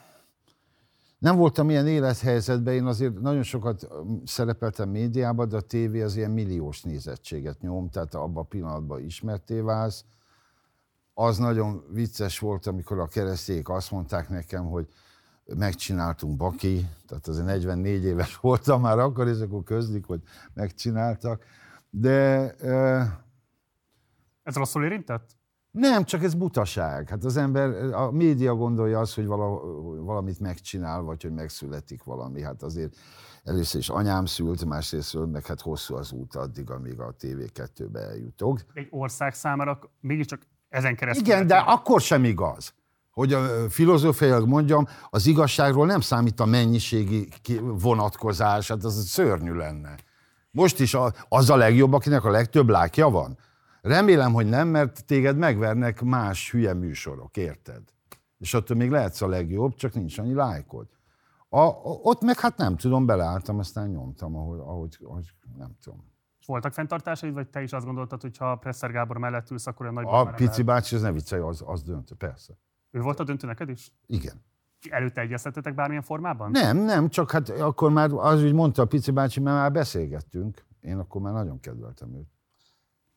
nem 1.18 1.36
voltam 1.36 1.70
ilyen 1.70 1.86
élethelyzetben, 1.86 2.74
én 2.74 2.86
azért 2.86 3.20
nagyon 3.20 3.42
sokat 3.42 3.88
szerepeltem 4.24 4.88
médiában, 4.88 5.48
de 5.48 5.56
a 5.56 5.60
tévé 5.60 6.02
az 6.02 6.16
ilyen 6.16 6.30
milliós 6.30 6.82
nézettséget 6.82 7.60
nyom, 7.60 7.90
tehát 7.90 8.14
abban 8.14 8.42
a 8.42 8.48
pillanatban 8.48 9.04
ismerté 9.04 9.60
válsz. 9.60 10.04
Az 11.14 11.38
nagyon 11.38 11.84
vicces 11.90 12.38
volt, 12.38 12.66
amikor 12.66 12.98
a 12.98 13.06
kereszték 13.06 13.68
azt 13.68 13.90
mondták 13.90 14.28
nekem, 14.28 14.64
hogy 14.64 14.88
megcsináltunk 15.56 16.36
Baki, 16.36 16.86
tehát 17.06 17.26
azért 17.26 17.46
44 17.46 18.04
éves 18.04 18.36
voltam 18.36 18.80
már 18.80 18.98
akkor, 18.98 19.28
és 19.28 19.40
akkor 19.40 19.62
közlik, 19.62 20.06
hogy 20.06 20.20
megcsináltak. 20.54 21.44
De 21.90 22.54
ö, 22.58 23.00
Ez 24.42 24.54
rosszul 24.54 24.84
érintett? 24.84 25.36
nem, 25.74 26.04
csak 26.04 26.22
ez 26.22 26.34
butaság. 26.34 27.08
Hát 27.08 27.24
az 27.24 27.36
ember, 27.36 27.92
a 27.92 28.10
média 28.10 28.54
gondolja 28.54 28.98
azt, 28.98 29.14
hogy 29.14 29.26
vala, 29.26 29.60
valamit 30.04 30.40
megcsinál, 30.40 31.02
vagy 31.02 31.22
hogy 31.22 31.32
megszületik 31.32 32.02
valami. 32.02 32.42
Hát 32.42 32.62
azért 32.62 32.96
először 33.44 33.80
is 33.80 33.88
anyám 33.88 34.24
szült, 34.24 34.64
másrészt 34.64 35.26
meg 35.32 35.46
hát 35.46 35.60
hosszú 35.60 35.94
az 35.94 36.12
út 36.12 36.34
addig, 36.34 36.70
amíg 36.70 37.00
a 37.00 37.14
TV2-be 37.20 38.00
eljutok. 38.00 38.60
Egy 38.72 38.86
ország 38.90 39.34
számára 39.34 39.78
mégiscsak 40.00 40.42
ezen 40.68 40.96
keresztül... 40.96 41.26
Igen, 41.26 41.46
de 41.46 41.56
akkor 41.56 42.00
sem 42.00 42.24
igaz. 42.24 42.74
Hogy 43.14 43.32
a 43.32 43.70
filozófiailag 43.70 44.48
mondjam, 44.48 44.86
az 45.10 45.26
igazságról 45.26 45.86
nem 45.86 46.00
számít 46.00 46.40
a 46.40 46.44
mennyiségi 46.44 47.28
vonatkozás, 47.62 48.68
hát 48.68 48.84
az 48.84 49.08
szörnyű 49.08 49.52
lenne. 49.52 49.94
Most 50.50 50.80
is 50.80 50.94
a, 50.94 51.12
az 51.28 51.50
a 51.50 51.56
legjobb, 51.56 51.92
akinek 51.92 52.24
a 52.24 52.30
legtöbb 52.30 52.68
lákja 52.68 53.08
van. 53.08 53.38
Remélem, 53.80 54.32
hogy 54.32 54.46
nem, 54.46 54.68
mert 54.68 55.04
téged 55.04 55.36
megvernek 55.36 56.02
más 56.02 56.50
hülye 56.50 56.74
műsorok, 56.74 57.36
érted? 57.36 57.82
És 58.38 58.54
attól 58.54 58.76
még 58.76 58.90
lehetsz 58.90 59.20
a 59.20 59.26
legjobb, 59.26 59.74
csak 59.74 59.94
nincs 59.94 60.18
annyi 60.18 60.34
lájkod. 60.34 60.86
A, 61.48 61.60
a, 61.60 61.80
ott 61.82 62.22
meg 62.22 62.40
hát 62.40 62.56
nem 62.56 62.76
tudom, 62.76 63.06
beleálltam, 63.06 63.58
aztán 63.58 63.88
nyomtam, 63.88 64.36
ahogy, 64.36 64.58
ahogy, 64.58 64.98
ahogy 65.04 65.34
nem 65.56 65.76
tudom. 65.82 66.12
Voltak 66.46 66.72
fenntartásaid, 66.72 67.34
vagy 67.34 67.48
te 67.48 67.62
is 67.62 67.72
azt 67.72 67.84
gondoltad, 67.84 68.20
hogy 68.20 68.36
ha 68.36 68.56
Presser 68.56 68.90
Gábor 68.90 69.18
mellett 69.18 69.50
ülsz, 69.50 69.66
akkor 69.66 69.86
olyan 69.86 69.94
nagy 69.94 70.06
A 70.08 70.24
pici 70.24 70.62
bácsi, 70.62 70.94
ez 70.94 71.02
ne 71.02 71.12
viccelj, 71.12 71.42
az, 71.42 71.62
az 71.66 71.82
dönt, 71.82 72.12
persze. 72.12 72.58
Ő 72.94 73.00
volt 73.00 73.20
a 73.20 73.24
döntő 73.24 73.46
neked 73.46 73.68
is? 73.68 73.92
Igen. 74.06 74.34
Előtte 74.90 75.20
egyeztetetek 75.20 75.74
bármilyen 75.74 76.02
formában? 76.02 76.50
Nem, 76.50 76.76
nem, 76.76 77.08
csak 77.08 77.30
hát 77.30 77.48
akkor 77.48 77.90
már 77.90 78.10
az, 78.12 78.40
hogy 78.42 78.52
mondta 78.52 78.82
a 78.82 78.86
pici 78.86 79.10
bácsi, 79.10 79.40
mert 79.40 79.56
már 79.56 79.72
beszélgettünk. 79.72 80.64
Én 80.80 80.98
akkor 80.98 81.20
már 81.20 81.32
nagyon 81.32 81.60
kedveltem 81.60 82.14
őt. 82.14 82.28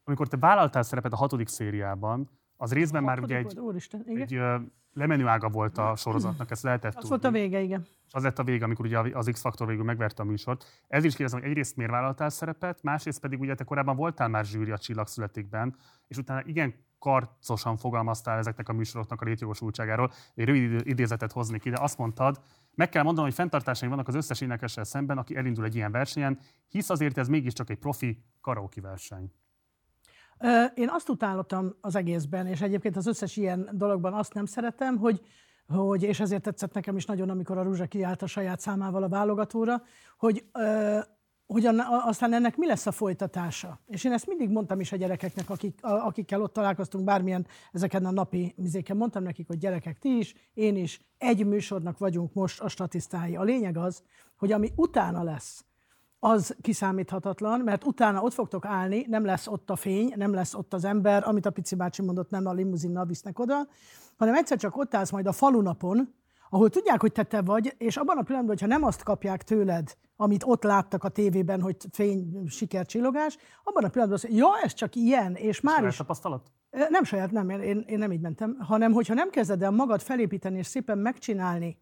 Amikor 0.03 0.27
te 0.27 0.37
vállaltál 0.37 0.83
szerepet 0.83 1.13
a 1.13 1.15
hatodik 1.15 1.47
szériában, 1.47 2.29
az 2.55 2.73
részben 2.73 3.03
már 3.03 3.19
ugye 3.19 3.35
egy, 3.37 3.59
Úristen, 3.59 4.03
egy 4.05 4.33
ö, 4.33 4.55
lemenő 4.93 5.27
ága 5.27 5.49
volt 5.49 5.77
a 5.77 5.95
sorozatnak, 5.95 6.51
ezt 6.51 6.63
lehetett 6.63 6.95
Az 6.95 7.01
tudni. 7.01 7.09
volt 7.09 7.23
a 7.23 7.31
vége, 7.31 7.61
igen. 7.61 7.81
És 8.07 8.13
az 8.13 8.23
lett 8.23 8.39
a 8.39 8.43
vége, 8.43 8.65
amikor 8.65 8.85
ugye 8.85 8.99
az 8.99 9.29
X-faktor 9.31 9.67
végül 9.67 9.83
megverte 9.83 10.21
a 10.21 10.25
műsort. 10.25 10.65
Ez 10.87 11.03
is 11.03 11.15
kérdezem, 11.15 11.39
hogy 11.39 11.49
egyrészt 11.49 11.75
miért 11.75 11.91
vállaltál 11.91 12.29
szerepet, 12.29 12.83
másrészt 12.83 13.19
pedig 13.19 13.39
ugye 13.39 13.55
te 13.55 13.63
korábban 13.63 13.95
voltál 13.95 14.27
már 14.27 14.45
zsűri 14.45 14.71
a 14.71 14.77
Csillagszületikben, 14.77 15.75
és 16.07 16.17
utána 16.17 16.41
igen 16.45 16.73
karcosan 16.99 17.77
fogalmaztál 17.77 18.37
ezeknek 18.37 18.69
a 18.69 18.73
műsoroknak 18.73 19.21
a 19.21 19.25
létjogosultságáról. 19.25 20.11
Egy 20.35 20.45
rövid 20.45 20.87
idézetet 20.87 21.31
hoznék 21.31 21.65
ide. 21.65 21.77
Azt 21.79 21.97
mondtad, 21.97 22.39
meg 22.75 22.89
kell 22.89 23.03
mondanom, 23.03 23.29
hogy 23.29 23.37
fenntartásaim 23.37 23.91
vannak 23.91 24.07
az 24.07 24.15
összes 24.15 24.41
énekessel 24.41 24.83
szemben, 24.83 25.17
aki 25.17 25.35
elindul 25.35 25.65
egy 25.65 25.75
ilyen 25.75 25.91
versenyen, 25.91 26.39
hisz 26.67 26.89
azért 26.89 27.17
ez 27.17 27.27
mégiscsak 27.27 27.69
egy 27.69 27.77
profi 27.77 28.23
karaoke 28.41 28.81
verseny. 28.81 29.31
Én 30.75 30.89
azt 30.89 31.09
utálottam 31.09 31.75
az 31.81 31.95
egészben, 31.95 32.47
és 32.47 32.61
egyébként 32.61 32.97
az 32.97 33.07
összes 33.07 33.37
ilyen 33.37 33.69
dologban 33.71 34.13
azt 34.13 34.33
nem 34.33 34.45
szeretem, 34.45 34.97
hogy, 34.97 35.21
hogy 35.67 36.03
és 36.03 36.19
ezért 36.19 36.43
tetszett 36.43 36.73
nekem 36.73 36.95
is 36.95 37.05
nagyon, 37.05 37.29
amikor 37.29 37.57
a 37.57 37.63
Ruzsa 37.63 37.85
kiállt 37.85 38.21
a 38.21 38.27
saját 38.27 38.59
számával 38.59 39.03
a 39.03 39.09
válogatóra, 39.09 39.81
hogy, 40.17 40.45
ö, 40.53 40.99
hogy 41.47 41.65
aztán 42.05 42.33
ennek 42.33 42.57
mi 42.57 42.67
lesz 42.67 42.85
a 42.85 42.91
folytatása. 42.91 43.79
És 43.87 44.03
én 44.03 44.11
ezt 44.11 44.27
mindig 44.27 44.49
mondtam 44.49 44.79
is 44.79 44.91
a 44.91 44.95
gyerekeknek, 44.95 45.49
akik, 45.49 45.79
akikkel 45.81 46.41
ott 46.41 46.53
találkoztunk 46.53 47.03
bármilyen 47.03 47.47
ezeken 47.71 48.05
a 48.05 48.11
napi 48.11 48.53
mizéken, 48.57 48.97
mondtam 48.97 49.23
nekik, 49.23 49.47
hogy 49.47 49.57
gyerekek, 49.57 49.99
ti 49.99 50.17
is, 50.17 50.33
én 50.53 50.75
is, 50.75 51.01
egy 51.17 51.45
műsornak 51.45 51.97
vagyunk 51.97 52.33
most 52.33 52.61
a 52.61 52.67
statisztái. 52.67 53.35
A 53.35 53.43
lényeg 53.43 53.77
az, 53.77 54.03
hogy 54.37 54.51
ami 54.51 54.71
utána 54.75 55.23
lesz, 55.23 55.65
az 56.19 56.55
kiszámíthatatlan, 56.61 57.59
mert 57.59 57.85
utána 57.85 58.21
ott 58.21 58.33
fogtok 58.33 58.65
állni, 58.65 59.05
nem 59.07 59.25
lesz 59.25 59.47
ott 59.47 59.69
a 59.69 59.75
fény, 59.75 60.13
nem 60.15 60.33
lesz 60.33 60.53
ott 60.53 60.73
az 60.73 60.83
ember, 60.83 61.27
amit 61.27 61.45
a 61.45 61.51
pici 61.51 61.75
bácsi 61.75 62.01
mondott, 62.01 62.29
nem 62.29 62.45
a 62.45 62.53
limuzinnal 62.53 63.05
visznek 63.05 63.39
oda, 63.39 63.67
hanem 64.17 64.35
egyszer 64.35 64.57
csak 64.57 64.77
ott 64.77 64.95
állsz 64.95 65.11
majd 65.11 65.27
a 65.27 65.31
falunapon, 65.31 66.13
ahol 66.49 66.69
tudják, 66.69 67.01
hogy 67.01 67.11
te 67.11 67.23
te 67.23 67.41
vagy, 67.41 67.75
és 67.77 67.97
abban 67.97 68.17
a 68.17 68.21
pillanatban, 68.21 68.57
hogyha 68.57 68.77
nem 68.77 68.83
azt 68.83 69.03
kapják 69.03 69.43
tőled, 69.43 69.97
amit 70.15 70.43
ott 70.45 70.63
láttak 70.63 71.03
a 71.03 71.09
tévében, 71.09 71.61
hogy 71.61 71.75
fény, 71.91 72.47
siker, 72.47 72.85
csillogás, 72.85 73.37
abban 73.63 73.83
a 73.83 73.89
pillanatban 73.89 74.13
azt 74.13 74.23
mondja, 74.23 74.45
ja, 74.45 74.63
ez 74.63 74.73
csak 74.73 74.95
ilyen, 74.95 75.35
és 75.35 75.61
már 75.61 75.75
Saját 75.75 75.91
is 75.91 75.97
tapasztalat? 75.97 76.51
Nem 76.89 77.03
saját, 77.03 77.31
nem, 77.31 77.49
én, 77.49 77.83
én 77.87 77.97
nem 77.97 78.11
így 78.11 78.21
mentem, 78.21 78.57
hanem 78.59 78.91
hogyha 78.91 79.13
nem 79.13 79.29
kezded 79.29 79.61
el 79.61 79.71
magad 79.71 80.01
felépíteni 80.01 80.57
és 80.57 80.67
szépen 80.67 80.97
megcsinálni, 80.97 81.77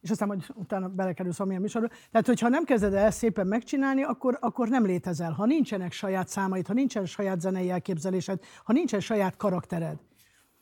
és 0.00 0.10
aztán 0.10 0.28
majd 0.28 0.44
utána 0.54 0.88
belekerülsz 0.88 1.36
valamilyen 1.36 1.62
műsorba. 1.62 1.88
Tehát, 2.10 2.26
hogyha 2.26 2.48
nem 2.48 2.64
kezded 2.64 2.94
el 2.94 3.10
szépen 3.10 3.46
megcsinálni, 3.46 4.02
akkor, 4.02 4.38
akkor 4.40 4.68
nem 4.68 4.84
létezel. 4.84 5.32
Ha 5.32 5.46
nincsenek 5.46 5.92
saját 5.92 6.28
számaid, 6.28 6.66
ha 6.66 6.72
nincsen 6.72 7.06
saját 7.06 7.40
zenei 7.40 7.70
elképzelésed, 7.70 8.40
ha 8.64 8.72
nincsen 8.72 9.00
saját 9.00 9.36
karaktered. 9.36 9.98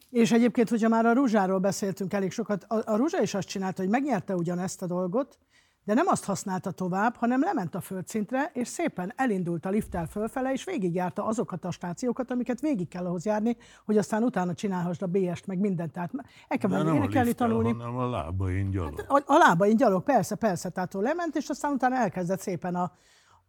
És 0.09 0.31
egyébként, 0.31 0.69
hogyha 0.69 0.89
már 0.89 1.05
a 1.05 1.13
Ruzsáról 1.13 1.59
beszéltünk 1.59 2.13
elég 2.13 2.31
sokat, 2.31 2.63
a, 2.63 2.81
a 2.85 2.95
Ruzsa 2.95 3.21
is 3.21 3.33
azt 3.33 3.47
csinálta, 3.47 3.81
hogy 3.81 3.91
megnyerte 3.91 4.35
ugyanezt 4.35 4.81
a 4.81 4.85
dolgot, 4.85 5.37
de 5.85 5.93
nem 5.93 6.07
azt 6.07 6.25
használta 6.25 6.71
tovább, 6.71 7.15
hanem 7.15 7.41
lement 7.41 7.75
a 7.75 7.81
földszintre, 7.81 8.51
és 8.53 8.67
szépen 8.67 9.13
elindult 9.15 9.65
a 9.65 9.69
lifttel 9.69 10.07
fölfele, 10.07 10.51
és 10.51 10.63
végigjárta 10.63 11.25
azokat 11.25 11.65
a 11.65 11.71
stációkat, 11.71 12.31
amiket 12.31 12.59
végig 12.59 12.87
kell 12.87 13.05
ahhoz 13.05 13.25
járni, 13.25 13.57
hogy 13.85 13.97
aztán 13.97 14.23
utána 14.23 14.53
csinálhassd 14.53 15.01
a 15.01 15.07
BS-t, 15.07 15.47
meg 15.47 15.59
mindent. 15.59 15.91
Tehát 15.91 16.11
el 16.47 16.57
kell 16.57 16.69
menni 16.69 16.83
nem 16.83 16.93
a 16.93 16.95
énekelni, 16.95 17.33
tanulni. 17.33 17.71
hanem 17.71 17.95
a 17.95 18.09
lábain 18.09 18.69
gyalog. 18.69 19.05
A, 19.07 19.21
a 19.25 19.37
lábain 19.37 19.75
gyalog, 19.75 20.03
persze, 20.03 20.35
persze, 20.35 20.69
tehát 20.69 20.93
lement, 20.93 21.35
és 21.35 21.49
aztán 21.49 21.71
utána 21.71 21.95
elkezdett 21.95 22.39
szépen 22.39 22.75
a 22.75 22.91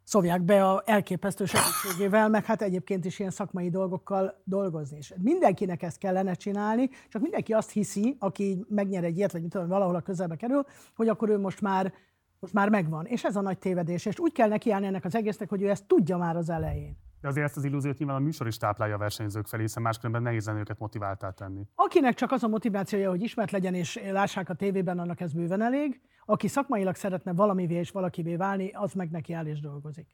szovják 0.07 0.41
be 0.41 0.65
a 0.65 0.83
elképesztő 0.85 1.45
segítségével, 1.45 2.29
meg 2.29 2.45
hát 2.45 2.61
egyébként 2.61 3.05
is 3.05 3.19
ilyen 3.19 3.31
szakmai 3.31 3.69
dolgokkal 3.69 4.41
dolgozni. 4.43 4.97
És 4.97 5.13
mindenkinek 5.17 5.83
ezt 5.83 5.97
kellene 5.97 6.33
csinálni, 6.33 6.89
csak 7.09 7.21
mindenki 7.21 7.53
azt 7.53 7.71
hiszi, 7.71 8.15
aki 8.19 8.65
megnyer 8.69 9.03
egy 9.03 9.17
ilyet, 9.17 9.31
vagy 9.31 9.41
mit 9.41 9.51
tudom, 9.51 9.67
valahol 9.67 9.95
a 9.95 10.01
közelbe 10.01 10.35
kerül, 10.35 10.65
hogy 10.95 11.07
akkor 11.07 11.29
ő 11.29 11.37
most 11.39 11.61
már, 11.61 11.93
most 12.39 12.53
már 12.53 12.69
megvan. 12.69 13.05
És 13.05 13.23
ez 13.23 13.35
a 13.35 13.41
nagy 13.41 13.57
tévedés. 13.57 14.05
És 14.05 14.19
úgy 14.19 14.31
kell 14.31 14.47
nekiállni 14.47 14.85
ennek 14.85 15.05
az 15.05 15.15
egésznek, 15.15 15.49
hogy 15.49 15.61
ő 15.61 15.69
ezt 15.69 15.85
tudja 15.85 16.17
már 16.17 16.35
az 16.35 16.49
elején. 16.49 16.97
De 17.21 17.27
azért 17.27 17.45
ezt 17.45 17.57
az 17.57 17.63
illúziót 17.63 17.97
nyilván 17.97 18.15
a 18.15 18.19
műsor 18.19 18.47
is 18.47 18.57
táplálja 18.57 18.95
a 18.95 18.97
versenyzők 18.97 19.47
felé, 19.47 19.61
hiszen 19.61 19.83
máskülönben 19.83 20.21
nehéz 20.21 20.45
lenne 20.45 20.59
őket 20.59 20.79
motiváltá 20.79 21.29
tenni. 21.29 21.61
Akinek 21.75 22.13
csak 22.13 22.31
az 22.31 22.43
a 22.43 22.47
motivációja, 22.47 23.09
hogy 23.09 23.21
ismert 23.21 23.51
legyen 23.51 23.73
és 23.73 23.99
lássák 24.11 24.49
a 24.49 24.53
tévében, 24.53 24.99
annak 24.99 25.21
ez 25.21 25.33
bőven 25.33 25.61
elég. 25.61 26.01
Aki 26.29 26.47
szakmailag 26.47 26.95
szeretne 26.95 27.33
valamivé 27.33 27.75
és 27.75 27.91
valakivé 27.91 28.35
válni, 28.35 28.69
az 28.69 28.93
meg 28.93 29.11
neki 29.11 29.33
áll 29.33 29.45
és 29.45 29.59
dolgozik. 29.59 30.07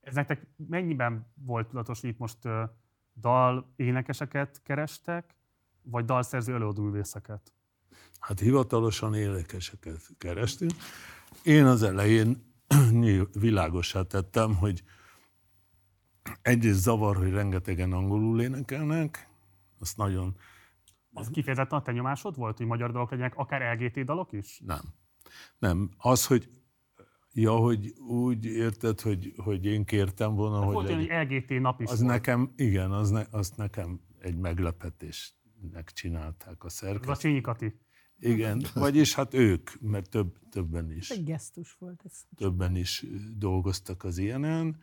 Ez 0.00 0.14
nektek 0.14 0.46
mennyiben 0.68 1.26
volt 1.34 1.68
tudatos, 1.68 2.00
hogy 2.00 2.10
itt 2.10 2.18
most 2.18 2.44
ö, 2.44 2.62
dal 3.20 3.72
énekeseket 3.76 4.62
kerestek, 4.62 5.34
vagy 5.82 6.04
dalszerző 6.04 6.54
előadóművészeket? 6.54 7.52
Hát 8.20 8.40
hivatalosan 8.40 9.14
énekeseket 9.14 10.00
kerestünk. 10.18 10.72
Én 11.44 11.64
az 11.64 11.82
elején 11.82 12.54
világossá 13.40 14.02
tettem, 14.02 14.54
hogy 14.56 14.82
egyrészt 16.42 16.80
zavar, 16.80 17.16
hogy 17.16 17.30
rengetegen 17.30 17.92
angolul 17.92 18.40
énekelnek, 18.40 19.28
azt 19.80 19.96
nagyon 19.96 20.36
Az 21.12 21.28
kifejezetten 21.28 21.78
a 21.78 21.82
te 21.82 21.92
nyomásod 21.92 22.36
volt, 22.36 22.56
hogy 22.56 22.66
magyar 22.66 22.92
dalok 22.92 23.10
legyenek, 23.10 23.36
akár 23.36 23.76
LGT 23.76 24.04
dalok 24.04 24.32
is? 24.32 24.60
nem. 24.64 25.00
Nem. 25.58 25.90
Az, 25.96 26.26
hogy 26.26 26.48
Ja, 27.34 27.52
hogy 27.56 27.92
úgy 27.98 28.44
érted, 28.44 29.00
hogy, 29.00 29.32
hogy 29.36 29.64
én 29.66 29.84
kértem 29.84 30.34
volna, 30.34 30.54
Hát 30.56 30.64
hogy 30.64 30.74
volt 30.74 30.88
legyen. 30.88 31.26
hogy 31.28 31.32
LGT 31.32 31.60
nap 31.60 31.80
is 31.80 31.90
Az 31.90 31.98
volt. 32.00 32.10
nekem, 32.12 32.52
igen, 32.56 32.90
az 32.92 33.10
ne, 33.10 33.22
azt 33.30 33.56
nekem 33.56 34.00
egy 34.18 34.36
meglepetésnek 34.36 35.90
csinálták 35.92 36.64
a 36.64 36.66
Ez 36.66 36.72
a 36.72 36.76
szerkesztők. 36.76 37.16
Csényi 37.16 37.40
Kati. 37.40 37.80
Igen, 38.18 38.64
vagyis 38.74 39.14
hát 39.14 39.34
ők, 39.34 39.70
mert 39.80 40.10
több, 40.10 40.38
többen 40.50 40.90
is, 40.92 41.10
Egy 41.10 41.24
gesztus 41.24 41.76
volt 41.78 42.02
ez. 42.04 42.12
többen 42.36 42.76
is 42.76 43.06
dolgoztak 43.36 44.04
az 44.04 44.18
ilyenen. 44.18 44.76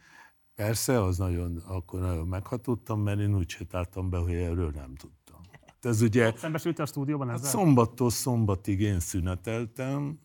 Persze, 0.56 1.04
az 1.04 1.18
nagyon, 1.18 1.58
akkor 1.58 2.00
nagyon 2.00 2.28
meghatottam, 2.28 3.02
mert 3.02 3.20
én 3.20 3.36
úgy 3.36 3.50
sétáltam 3.50 4.10
be, 4.10 4.18
hogy 4.18 4.34
erről 4.34 4.72
nem 4.76 4.96
tudtam. 4.96 5.42
Hát 5.66 5.86
Ez 5.86 6.02
ugye, 6.02 6.34
Szembesültél 6.38 6.84
a 6.84 6.88
stúdióban 6.88 7.28
hát 7.28 7.38
ezzel? 7.38 7.50
szombattól 7.50 8.10
szombatig 8.10 8.80
én 8.80 9.00
szüneteltem, 9.00 10.20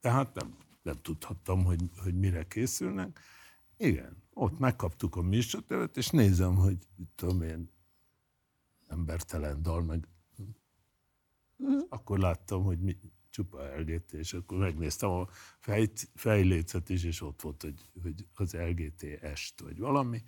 tehát 0.00 0.34
nem, 0.34 0.56
nem 0.82 0.96
tudhattam, 1.02 1.64
hogy, 1.64 1.80
hogy 2.02 2.14
mire 2.14 2.46
készülnek. 2.46 3.20
Igen, 3.76 4.22
ott 4.32 4.58
megkaptuk 4.58 5.16
a 5.16 5.22
műsortervet, 5.22 5.96
és 5.96 6.08
nézem, 6.08 6.54
hogy 6.54 6.76
tudom 7.14 7.42
én, 7.42 7.70
embertelen 8.86 9.62
dal, 9.62 9.82
meg 9.82 10.08
akkor 11.88 12.18
láttam, 12.18 12.64
hogy 12.64 12.80
mi, 12.80 12.96
csupa 13.30 13.78
LGT, 13.78 14.12
és 14.12 14.32
akkor 14.32 14.58
megnéztem 14.58 15.10
a 15.10 15.28
fej, 15.58 15.92
fejlécet 16.14 16.88
is, 16.88 17.04
és 17.04 17.20
ott 17.20 17.42
volt, 17.42 17.62
hogy, 17.62 17.88
hogy 18.02 18.26
az 18.34 18.52
LGT 18.52 19.02
est, 19.02 19.60
vagy 19.60 19.78
valami. 19.78 20.22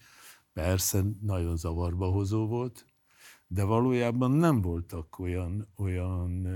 Persze, 0.52 1.04
nagyon 1.20 1.56
zavarba 1.56 2.06
hozó 2.06 2.46
volt, 2.46 2.86
de 3.46 3.64
valójában 3.64 4.30
nem 4.30 4.60
voltak 4.60 5.18
olyan, 5.18 5.68
olyan 5.76 6.46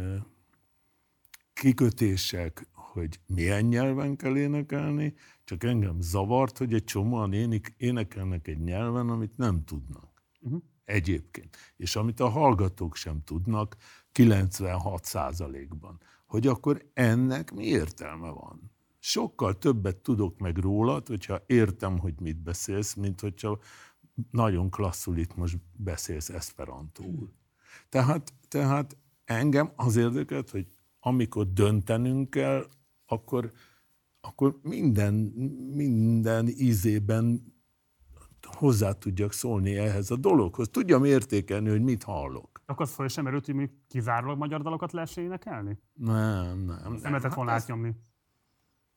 kikötések, 1.52 2.68
hogy 2.94 3.20
milyen 3.26 3.64
nyelven 3.64 4.16
kell 4.16 4.36
énekelni, 4.36 5.14
csak 5.44 5.64
engem 5.64 6.00
zavart, 6.00 6.58
hogy 6.58 6.74
egy 6.74 6.84
csomóan 6.84 7.32
énik, 7.32 7.74
énekelnek 7.76 8.48
egy 8.48 8.60
nyelven, 8.60 9.08
amit 9.08 9.36
nem 9.36 9.64
tudnak. 9.64 10.22
Uh-huh. 10.40 10.62
Egyébként. 10.84 11.56
És 11.76 11.96
amit 11.96 12.20
a 12.20 12.28
hallgatók 12.28 12.96
sem 12.96 13.22
tudnak, 13.24 13.76
96 14.12 15.04
százalékban. 15.04 16.00
Hogy 16.26 16.46
akkor 16.46 16.90
ennek 16.92 17.52
mi 17.52 17.64
értelme 17.64 18.30
van? 18.30 18.72
Sokkal 18.98 19.58
többet 19.58 19.96
tudok 19.96 20.38
meg 20.38 20.56
rólad, 20.56 21.06
hogyha 21.06 21.42
értem, 21.46 21.98
hogy 21.98 22.14
mit 22.20 22.42
beszélsz, 22.42 22.94
mint 22.94 23.20
hogyha 23.20 23.58
nagyon 24.30 24.70
klasszul 24.70 25.18
itt 25.18 25.36
most 25.36 25.58
beszélsz 25.72 26.28
esperantóul. 26.28 27.32
Tehát, 27.88 28.32
tehát 28.48 28.96
engem 29.24 29.72
az 29.76 29.96
érdekelt, 29.96 30.50
hogy 30.50 30.66
amikor 31.00 31.52
döntenünk 31.52 32.30
kell, 32.30 32.66
akkor, 33.06 33.50
akkor 34.20 34.58
minden, 34.62 35.14
minden 35.74 36.48
ízében 36.48 37.52
hozzá 38.44 38.92
tudjak 38.92 39.32
szólni 39.32 39.76
ehhez 39.76 40.10
a 40.10 40.16
dologhoz. 40.16 40.68
Tudjam 40.68 41.04
értékelni, 41.04 41.68
hogy 41.68 41.82
mit 41.82 42.02
hallok. 42.02 42.62
Akkor 42.66 42.86
az 42.86 42.92
föl 42.92 43.08
sem 43.08 43.26
erőt, 43.26 43.46
hogy 43.46 43.70
kizárólag 43.88 44.38
magyar 44.38 44.62
dalokat 44.62 44.92
lehessen 44.92 45.24
énekelni? 45.24 45.78
Nem, 45.94 46.58
nem. 46.58 46.92
Nem 46.92 47.02
lehetett 47.02 47.34
volna 47.34 47.50
átnyomni. 47.50 47.88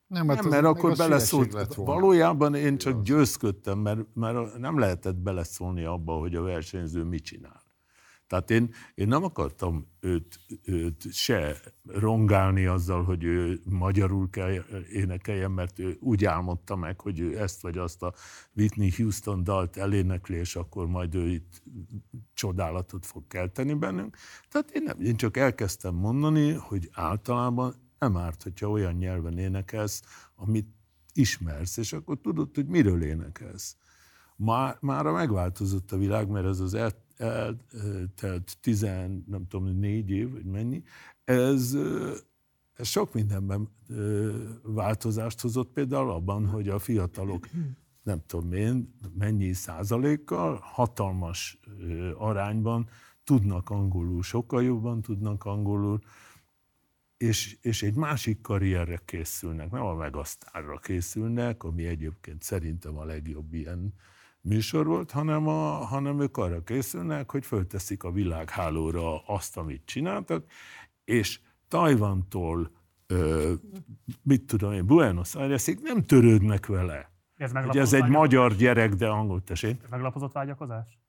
Nem, 0.08 0.26
Nem, 0.26 0.38
az 0.38 0.46
mert 0.46 0.50
meg 0.50 0.66
akkor 0.66 0.90
az 0.92 0.98
hülyeség 0.98 1.40
beleszólt. 1.40 1.76
Valójában 1.76 2.56
én 2.56 2.78
csak 2.78 3.02
győzködtem, 3.02 3.80
mert, 3.80 4.00
mert 4.14 4.58
nem 4.58 4.80
lehetett 4.80 5.16
beleszólni 5.16 5.84
abba, 5.84 6.14
hogy 6.14 6.36
a 6.36 6.42
versenyző 6.42 7.04
mit 7.04 7.24
csinál. 7.24 7.67
Tehát 8.28 8.52
én, 8.52 8.74
én 8.96 9.08
nem 9.08 9.24
akartam 9.24 9.88
őt, 10.00 10.40
őt 10.64 11.12
se 11.14 11.56
rongálni 11.86 12.66
azzal, 12.66 13.04
hogy 13.04 13.24
ő 13.24 13.62
magyarul 13.64 14.30
kell 14.30 14.52
énekeljen, 14.92 15.52
mert 15.52 15.80
ő 15.80 15.98
úgy 16.00 16.26
álmodta 16.26 16.76
meg, 16.76 17.02
hogy 17.02 17.20
ő 17.20 17.40
ezt 17.40 17.62
vagy 17.62 17.78
azt 17.78 18.04
a 18.04 18.14
Whitney 18.56 18.92
Houston 18.98 19.44
dalt 19.44 19.78
elénekli, 19.78 20.36
és 20.36 20.56
akkor 20.56 20.88
majd 20.88 21.16
ő 21.16 21.30
itt 21.30 21.62
csodálatot 22.34 23.06
fog 23.06 23.28
kelteni 23.28 23.74
bennünk. 23.74 24.18
Tehát 24.50 24.72
én, 24.72 24.84
nem, 24.84 25.00
én 25.02 25.16
csak 25.16 25.38
elkezdtem 25.38 25.96
mondani, 25.96 26.52
hogy 26.54 26.90
általában 26.94 27.76
nem 28.00 28.18
árt, 28.18 28.44
hogyha 28.44 28.70
olyan 28.70 28.94
nyelven 28.94 29.38
énekelsz, 29.38 30.02
amit 30.36 30.68
ismersz, 31.14 31.78
és 31.78 31.94
akkor 31.94 32.18
tudod, 32.22 32.56
hogy 32.56 32.68
miről 32.68 33.04
énekelsz. 33.04 33.76
Már, 34.36 34.78
mára 34.82 35.12
megváltozott 35.12 35.92
a 35.92 35.98
világ, 35.98 36.28
mert 36.28 36.46
ez 36.46 36.60
az 36.60 36.74
el- 36.74 37.06
eltelt 37.18 38.58
tizen, 38.62 39.24
nem 39.28 39.48
tudom, 39.48 39.80
négy 39.80 40.10
év, 40.10 40.32
vagy 40.32 40.46
mennyi, 40.46 40.84
ez, 41.24 41.78
ez 42.74 42.88
sok 42.88 43.14
mindenben 43.14 43.70
változást 44.62 45.42
hozott, 45.42 45.72
például 45.72 46.12
abban, 46.12 46.48
hogy 46.48 46.70
a 46.70 46.80
fiatalok, 46.80 47.48
nem 48.04 48.22
tudom 48.26 48.54
én, 48.54 48.94
mennyi 49.18 49.54
százalékkal, 49.54 50.60
hatalmas 50.62 51.60
arányban 52.18 52.90
tudnak 53.24 53.70
angolul, 53.70 54.24
sokkal 54.24 54.64
jobban 54.64 55.02
tudnak 55.02 55.46
angolul, 55.46 56.00
és, 57.18 57.58
és 57.62 57.84
egy 57.84 57.96
másik 57.96 58.42
karrierre 58.42 59.02
készülnek, 59.06 59.72
nem 59.72 59.84
a 59.84 59.94
megasztárra 59.94 60.78
készülnek, 60.78 61.64
ami 61.64 61.86
egyébként 61.86 62.42
szerintem 62.42 62.98
a 62.98 63.06
legjobb 63.06 63.54
ilyen 63.54 63.94
műsor 64.48 64.86
volt, 64.86 65.12
hanem, 65.12 65.48
a, 65.48 65.86
hanem 65.86 66.22
ők 66.22 66.38
arra 66.38 66.64
készülnek, 66.64 67.32
hogy 67.32 67.46
fölteszik 67.46 68.04
a 68.04 68.12
világhálóra 68.12 69.26
azt, 69.26 69.58
amit 69.58 69.86
csináltak, 69.86 70.46
és 71.04 71.40
Tajvantól, 71.68 72.72
ö, 73.08 73.54
mit 74.22 74.44
tudom 74.46 74.72
én, 74.72 74.86
Buenos 74.86 75.36
Airesig 75.36 75.80
nem 75.82 76.04
törődnek 76.04 76.66
vele. 76.66 77.12
Ez 77.36 77.52
meglapozott 77.52 77.84
ez 77.84 77.94
egy 77.94 78.10
magyar 78.10 78.56
gyerek, 78.56 78.94
de 78.94 79.08
angol 79.08 79.44
tessék. 79.44 79.84
Ez 79.84 79.90
meglapozott 79.90 80.32
vágyakozás? 80.32 81.00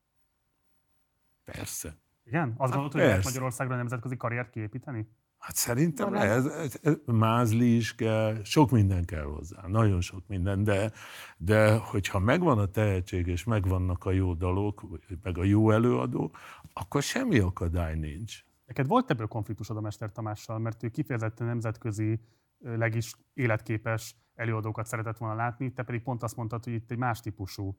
Persze. 1.45 1.97
Igen? 2.25 2.55
Azt 2.57 2.73
gondolod, 2.73 2.93
hogy 2.93 3.01
persze. 3.01 3.29
Magyarországra 3.29 3.77
nemzetközi 3.77 4.17
karriert 4.17 4.51
kiépíteni? 4.51 5.09
Hát 5.49 5.57
szerintem 5.57 6.09
Talán. 6.09 6.31
ez, 6.31 6.47
ez, 6.47 6.79
ez, 6.83 6.95
mázli 7.05 7.77
is 7.77 7.95
kell, 7.95 8.45
sok 8.45 8.71
minden 8.71 9.05
kell 9.05 9.25
hozzá, 9.25 9.67
nagyon 9.67 10.01
sok 10.01 10.23
minden, 10.27 10.65
de, 10.65 10.93
de 11.37 11.77
hogyha 11.77 12.19
megvan 12.19 12.59
a 12.59 12.67
tehetség, 12.67 13.27
és 13.27 13.45
megvannak 13.45 14.05
a 14.05 14.11
jó 14.11 14.35
dalok, 14.35 14.87
meg 15.23 15.39
a 15.39 15.45
jó 15.45 15.71
előadó, 15.71 16.33
akkor 16.73 17.03
semmi 17.03 17.39
akadály 17.39 17.95
nincs. 17.95 18.45
Neked 18.67 18.87
volt 18.87 19.11
ebből 19.11 19.27
konfliktusod 19.27 19.77
a 19.77 19.81
Mester 19.81 20.13
Tamással, 20.13 20.59
mert 20.59 20.83
ő 20.83 20.89
kifejezetten 20.89 21.47
nemzetközi, 21.47 22.21
legis 22.59 23.13
életképes 23.35 24.15
előadókat 24.35 24.87
szeretett 24.87 25.19
volna 25.19 25.35
látni, 25.35 25.73
te 25.73 25.83
pedig 25.83 26.03
pont 26.03 26.23
azt 26.23 26.37
mondtad, 26.37 26.65
hogy 26.65 26.73
itt 26.73 26.91
egy 26.91 26.99
más 26.99 27.21
típusú 27.21 27.79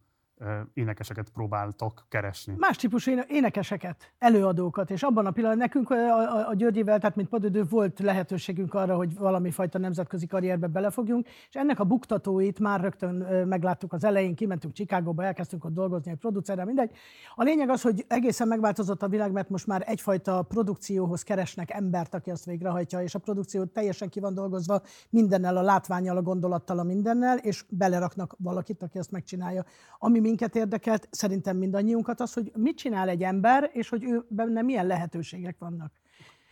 énekeseket 0.73 1.29
próbáltok 1.29 2.05
keresni. 2.09 2.53
Más 2.57 2.77
típusú 2.77 3.11
éne- 3.11 3.25
énekeseket, 3.29 4.13
előadókat, 4.17 4.91
és 4.91 5.03
abban 5.03 5.25
a 5.25 5.31
pillanatban 5.31 5.67
nekünk 5.67 5.89
a, 5.89 5.95
a, 5.95 6.47
a 6.47 6.53
Györgyivel, 6.53 6.99
tehát 6.99 7.15
mint 7.15 7.29
padödő 7.29 7.63
volt 7.63 7.99
lehetőségünk 7.99 8.73
arra, 8.73 8.95
hogy 8.95 9.15
valami 9.17 9.51
fajta 9.51 9.77
nemzetközi 9.77 10.27
karrierbe 10.27 10.67
belefogjunk, 10.67 11.27
és 11.27 11.55
ennek 11.55 11.79
a 11.79 11.83
buktatóit 11.83 12.59
már 12.59 12.81
rögtön 12.81 13.45
megláttuk 13.47 13.93
az 13.93 14.03
elején, 14.03 14.35
kimentünk 14.35 14.73
Chicagóba, 14.73 15.23
elkezdtünk 15.23 15.65
ott 15.65 15.73
dolgozni 15.73 16.11
egy 16.11 16.17
producerrel, 16.17 16.65
mindegy. 16.65 16.91
A 17.35 17.43
lényeg 17.43 17.69
az, 17.69 17.81
hogy 17.81 18.05
egészen 18.07 18.47
megváltozott 18.47 19.03
a 19.03 19.07
világ, 19.07 19.31
mert 19.31 19.49
most 19.49 19.67
már 19.67 19.83
egyfajta 19.85 20.41
produkcióhoz 20.41 21.23
keresnek 21.23 21.71
embert, 21.71 22.13
aki 22.13 22.31
azt 22.31 22.45
végrehajtja, 22.45 23.01
és 23.01 23.15
a 23.15 23.19
produkció 23.19 23.63
teljesen 23.63 24.09
ki 24.09 24.19
van 24.19 24.33
dolgozva 24.33 24.81
mindennel, 25.09 25.57
a 25.57 25.61
látványal, 25.61 26.17
a 26.17 26.21
gondolattal, 26.21 26.79
a 26.79 26.83
mindennel, 26.83 27.37
és 27.37 27.65
beleraknak 27.69 28.35
valakit, 28.37 28.83
aki 28.83 28.97
azt 28.97 29.11
megcsinálja. 29.11 29.65
Ami 29.99 30.19
minket 30.29 30.55
érdekelt, 30.55 31.07
szerintem 31.11 31.57
mindannyiunkat 31.57 32.19
az, 32.19 32.33
hogy 32.33 32.51
mit 32.55 32.77
csinál 32.77 33.09
egy 33.09 33.23
ember, 33.23 33.69
és 33.73 33.89
hogy 33.89 34.03
ő 34.03 34.25
benne 34.27 34.61
milyen 34.61 34.87
lehetőségek 34.87 35.55
vannak. 35.59 35.91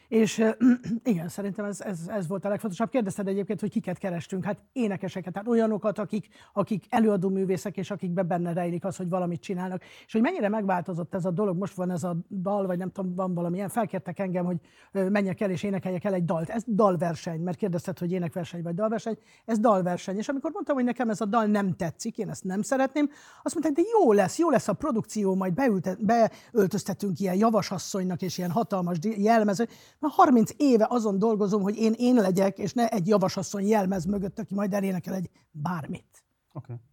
És 0.08 0.44
igen, 1.04 1.28
szerintem 1.28 1.66
ez, 1.66 1.82
ez, 1.82 2.00
ez 2.08 2.28
volt 2.28 2.46
a 2.46 2.50
legfontosabb. 2.50 2.90
Kérdezted 2.90 3.28
egyébként, 3.28 3.60
hogy 3.60 3.70
kiket 3.70 3.98
kerestünk. 3.98 4.46
Hát 4.46 4.58
énekeseket, 4.74 5.34
tehát 5.34 5.48
olyanokat, 5.48 6.00
akik, 6.00 6.28
akik 6.54 6.86
előadó 6.90 7.30
művészek, 7.30 7.78
és 7.78 7.92
akikbe 7.92 8.22
benne 8.24 8.54
rejlik 8.54 8.86
az, 8.86 8.98
hogy 8.98 9.10
valamit 9.10 9.42
csinálnak. 9.42 9.82
És 10.06 10.12
hogy 10.12 10.22
mennyire 10.22 10.50
megváltozott 10.50 11.14
ez 11.14 11.26
a 11.26 11.32
dolog, 11.32 11.58
most 11.58 11.74
van 11.74 11.92
ez 11.92 12.04
a 12.04 12.16
dal, 12.30 12.66
vagy 12.66 12.78
nem 12.78 12.92
tudom, 12.92 13.16
van 13.16 13.34
valamilyen, 13.34 13.70
felkértek 13.70 14.20
engem, 14.20 14.46
hogy 14.46 14.58
menjek 14.92 15.42
el 15.42 15.50
és 15.50 15.64
énekeljek 15.64 16.04
el 16.04 16.14
egy 16.14 16.26
dalt. 16.26 16.50
Ez 16.50 16.64
dalverseny, 16.68 17.42
mert 17.42 17.58
kérdezted, 17.58 18.00
hogy 18.00 18.12
énekverseny 18.12 18.62
vagy 18.62 18.74
dalverseny. 18.74 19.18
Ez 19.46 19.60
dalverseny. 19.60 20.18
És 20.18 20.28
amikor 20.28 20.52
mondtam, 20.52 20.76
hogy 20.76 20.86
nekem 20.86 21.10
ez 21.10 21.22
a 21.22 21.26
dal 21.26 21.46
nem 21.46 21.76
tetszik, 21.76 22.18
én 22.18 22.30
ezt 22.30 22.44
nem 22.44 22.62
szeretném, 22.62 23.10
azt 23.44 23.54
mondták, 23.54 23.86
de 23.86 23.90
jó 24.00 24.12
lesz, 24.12 24.38
jó 24.38 24.50
lesz 24.50 24.68
a 24.68 24.74
produkció, 24.74 25.36
majd 25.36 25.54
beülte, 25.54 25.98
beöltöztetünk 26.00 27.20
ilyen 27.20 27.36
javasasszonynak 27.36 28.22
és 28.22 28.38
ilyen 28.38 28.52
hatalmas 28.52 28.98
jelmező. 29.02 29.68
Már 30.00 30.12
30 30.12 30.52
éve 30.58 30.86
azon 30.90 31.20
dolgozom, 31.20 31.62
hogy 31.62 31.78
én 31.78 31.94
én 31.98 32.16
legyek, 32.16 32.58
és 32.58 32.74
ne 32.74 32.88
egy 32.88 33.08
javasasszony 33.08 33.68
jelmez 33.68 34.06
mögött, 34.06 34.40
aki 34.40 34.54
majd 34.54 34.74
elénekel 34.74 35.14
egy 35.14 35.30
bármit. 35.52 36.26
Oké. 36.54 36.74
Okay. 36.74 36.86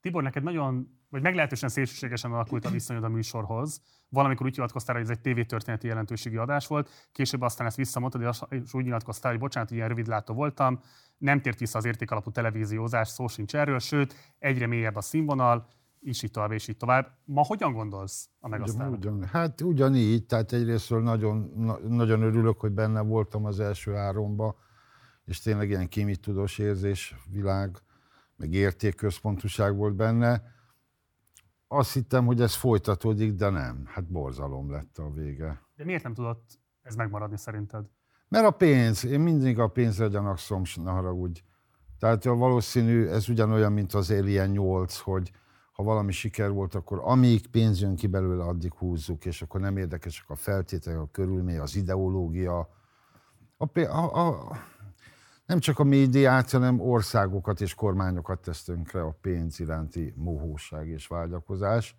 Tibor, 0.00 0.22
neked 0.22 0.42
nagyon 0.42 0.98
vagy 1.10 1.22
meglehetősen 1.22 1.68
szélsőségesen 1.68 2.32
alakult 2.32 2.64
a 2.64 2.70
viszonyod 2.70 3.04
a 3.04 3.08
műsorhoz. 3.08 3.82
Valamikor 4.08 4.46
úgy 4.46 4.56
nyilatkoztál, 4.56 4.94
hogy 4.94 5.04
ez 5.04 5.10
egy 5.10 5.20
tévétörténeti 5.20 5.86
jelentőségi 5.86 6.36
adás 6.36 6.66
volt, 6.66 7.08
később 7.12 7.40
aztán 7.40 7.66
ezt 7.66 7.76
visszamondtad, 7.76 8.34
és 8.48 8.74
úgy 8.74 8.84
nyilatkoztál, 8.84 9.30
hogy 9.30 9.40
bocsánat, 9.40 9.68
hogy 9.68 9.76
ilyen 9.76 9.88
rövidlátó 9.88 10.34
voltam, 10.34 10.80
nem 11.18 11.40
tért 11.40 11.58
vissza 11.58 11.78
az 11.78 11.84
értékalapú 11.84 12.30
televíziózás, 12.30 13.08
szó 13.08 13.26
sincs 13.28 13.54
erről, 13.54 13.78
sőt, 13.78 14.14
egyre 14.38 14.66
mélyebb 14.66 14.96
a 14.96 15.00
színvonal, 15.00 15.66
és 16.00 16.22
így 16.22 16.30
tovább, 16.30 16.52
és 16.52 16.68
így 16.68 16.76
tovább. 16.76 17.18
Ma 17.24 17.44
hogyan 17.44 17.72
gondolsz 17.72 18.28
a 18.40 18.48
megasztárra? 18.48 18.96
Ugyan, 18.96 19.24
hát 19.24 19.60
ugyanígy, 19.60 20.26
tehát 20.26 20.52
egyrésztről 20.52 21.02
nagyon, 21.02 21.36
nagyon 21.88 22.22
örülök, 22.22 22.60
hogy 22.60 22.72
benne 22.72 23.00
voltam 23.00 23.44
az 23.44 23.60
első 23.60 23.92
háromba, 23.92 24.56
és 25.24 25.40
tényleg 25.40 25.68
ilyen 25.68 25.88
kémitudós 25.88 26.58
érzés, 26.58 27.16
világ, 27.30 27.78
meg 28.36 28.52
értékközpontúság 28.52 29.76
volt 29.76 29.94
benne. 29.94 30.42
Azt 31.68 31.92
hittem, 31.92 32.26
hogy 32.26 32.40
ez 32.40 32.54
folytatódik, 32.54 33.34
de 33.34 33.48
nem. 33.48 33.82
Hát 33.86 34.10
borzalom 34.10 34.70
lett 34.70 34.98
a 34.98 35.10
vége. 35.10 35.62
De 35.76 35.84
miért 35.84 36.02
nem 36.02 36.14
tudott 36.14 36.60
ez 36.82 36.94
megmaradni 36.94 37.38
szerinted? 37.38 37.86
Mert 38.28 38.46
a 38.46 38.50
pénz, 38.50 39.04
én 39.04 39.20
mindig 39.20 39.58
a 39.58 39.68
pénzre 39.68 40.08
gyanakszom, 40.08 40.62
ne 40.74 40.90
haragudj. 40.90 41.42
Tehát 41.98 42.26
a 42.26 42.34
valószínű, 42.34 43.06
ez 43.06 43.28
ugyanolyan, 43.28 43.72
mint 43.72 43.94
az 43.94 44.10
Alien 44.10 44.50
8, 44.50 44.96
hogy 44.96 45.30
ha 45.78 45.84
valami 45.84 46.12
siker 46.12 46.50
volt, 46.50 46.74
akkor 46.74 47.00
amíg 47.02 47.46
pénz 47.46 47.80
jön 47.80 47.94
ki 47.94 48.06
belőle, 48.06 48.44
addig 48.44 48.72
húzzuk, 48.74 49.24
és 49.24 49.42
akkor 49.42 49.60
nem 49.60 49.76
érdekesek 49.76 50.30
a 50.30 50.34
feltételek, 50.34 51.00
a 51.00 51.08
körülmény, 51.12 51.58
az 51.58 51.76
ideológia. 51.76 52.68
A, 53.56 53.80
a, 53.80 54.26
a, 54.26 54.56
nem 55.46 55.58
csak 55.58 55.78
a 55.78 55.84
médiát, 55.84 56.50
hanem 56.50 56.80
országokat 56.80 57.60
és 57.60 57.74
kormányokat 57.74 58.40
tesz 58.40 58.62
tönkre 58.62 59.00
a 59.00 59.16
pénz 59.20 59.60
iránti 59.60 60.14
mohóság 60.16 60.88
és 60.88 61.06
vágyakozás. 61.06 61.96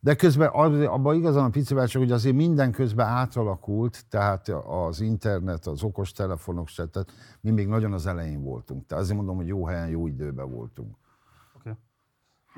De 0.00 0.14
közben 0.14 0.48
abban 0.48 1.16
igazán 1.16 1.44
a 1.44 1.50
pici 1.50 1.74
csak, 1.74 2.02
hogy 2.02 2.12
azért 2.12 2.36
minden 2.36 2.72
közben 2.72 3.06
átalakult, 3.06 4.04
tehát 4.08 4.48
az 4.48 5.00
internet, 5.00 5.66
az 5.66 5.82
okostelefonok 5.82 6.68
se, 6.68 6.86
tehát 6.86 7.12
mi 7.40 7.50
még 7.50 7.66
nagyon 7.66 7.92
az 7.92 8.06
elején 8.06 8.42
voltunk. 8.42 8.86
Tehát 8.86 9.04
azért 9.04 9.16
mondom, 9.16 9.36
hogy 9.36 9.46
jó 9.46 9.66
helyen, 9.66 9.88
jó 9.88 10.06
időben 10.06 10.50
voltunk. 10.50 10.96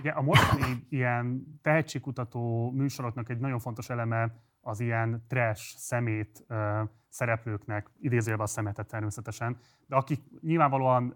Igen, 0.01 0.16
a 0.16 0.20
mostani 0.20 0.86
ilyen 0.88 1.44
tehetségkutató 1.62 2.70
műsoroknak 2.70 3.28
egy 3.28 3.38
nagyon 3.38 3.59
fontos 3.59 3.90
eleme 3.90 4.34
az 4.61 4.80
ilyen 4.80 5.24
trash, 5.28 5.76
szemét 5.76 6.44
uh, 6.48 6.80
szereplőknek, 7.09 7.90
idézőjelben 7.98 8.46
a 8.46 8.48
szemetet 8.48 8.86
természetesen, 8.86 9.57
de 9.86 9.96
akik 9.96 10.20
nyilvánvalóan 10.40 11.05
uh, 11.05 11.14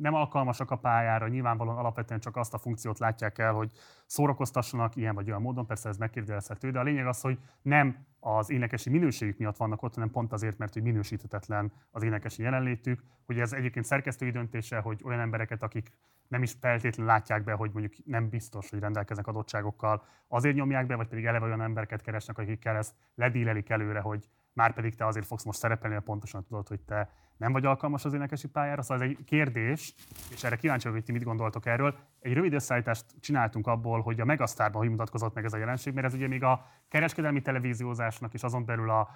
nem 0.00 0.14
alkalmasak 0.14 0.70
a 0.70 0.76
pályára, 0.76 1.28
nyilvánvalóan 1.28 1.76
alapvetően 1.76 2.20
csak 2.20 2.36
azt 2.36 2.54
a 2.54 2.58
funkciót 2.58 2.98
látják 2.98 3.38
el, 3.38 3.52
hogy 3.52 3.70
szórakoztassanak 4.06 4.96
ilyen 4.96 5.14
vagy 5.14 5.28
olyan 5.28 5.42
módon, 5.42 5.66
persze 5.66 5.88
ez 5.88 5.96
megkérdezhető, 5.96 6.70
de 6.70 6.78
a 6.78 6.82
lényeg 6.82 7.06
az, 7.06 7.20
hogy 7.20 7.38
nem 7.62 8.06
az 8.26 8.50
énekesi 8.50 8.90
minőségük 8.90 9.38
miatt 9.38 9.56
vannak 9.56 9.82
ott, 9.82 9.94
hanem 9.94 10.10
pont 10.10 10.32
azért, 10.32 10.58
mert 10.58 10.72
hogy 10.72 10.82
minősíthetetlen 10.82 11.72
az 11.90 12.02
énekesi 12.02 12.42
jelenlétük, 12.42 13.02
hogy 13.26 13.38
ez 13.38 13.52
egyébként 13.52 13.84
szerkesztői 13.84 14.30
döntése, 14.30 14.78
hogy 14.78 15.00
olyan 15.04 15.20
embereket, 15.20 15.62
akik 15.62 15.90
nem 16.28 16.42
is 16.42 16.52
feltétlenül 16.60 17.12
látják 17.12 17.44
be, 17.44 17.52
hogy 17.52 17.70
mondjuk 17.72 17.92
nem 18.04 18.28
biztos, 18.28 18.70
hogy 18.70 18.78
rendelkeznek 18.78 19.26
adottságokkal, 19.26 20.04
azért 20.28 20.54
nyomják 20.54 20.86
be, 20.86 20.94
vagy 20.94 21.08
pedig 21.08 21.24
eleve 21.24 21.44
olyan 21.44 21.62
embereket 21.62 22.02
keresnek, 22.02 22.38
akikkel 22.38 22.76
ezt 22.76 22.94
ledílelik 23.14 23.70
előre, 23.70 24.00
hogy 24.00 24.28
már 24.52 24.74
pedig 24.74 24.94
te 24.94 25.06
azért 25.06 25.26
fogsz 25.26 25.44
most 25.44 25.58
szerepelni, 25.58 25.94
mert 25.94 26.06
pontosan 26.06 26.44
tudod, 26.44 26.68
hogy 26.68 26.80
te 26.80 27.10
nem 27.36 27.52
vagy 27.52 27.64
alkalmas 27.64 28.04
az 28.04 28.14
énekesi 28.14 28.48
pályára. 28.48 28.82
Szóval 28.82 29.04
ez 29.04 29.10
egy 29.10 29.24
kérdés, 29.24 29.94
és 30.30 30.44
erre 30.44 30.56
kíváncsi 30.56 30.82
vagyok, 30.82 30.98
hogy 30.98 31.06
ti 31.06 31.12
mit 31.12 31.24
gondoltok 31.24 31.66
erről. 31.66 31.98
Egy 32.20 32.32
rövid 32.32 32.52
összeállítást 32.52 33.04
csináltunk 33.20 33.66
abból, 33.66 34.00
hogy 34.00 34.20
a 34.20 34.24
Megasztárban 34.24 34.80
hogy 34.80 34.90
mutatkozott 34.90 35.34
meg 35.34 35.44
ez 35.44 35.52
a 35.52 35.56
jelenség, 35.56 35.94
mert 35.94 36.06
ez 36.06 36.14
ugye 36.14 36.28
még 36.28 36.42
a 36.42 36.66
kereskedelmi 36.88 37.42
televíziózásnak 37.42 38.34
és 38.34 38.42
azon 38.42 38.64
belül 38.64 38.90
a 38.90 39.08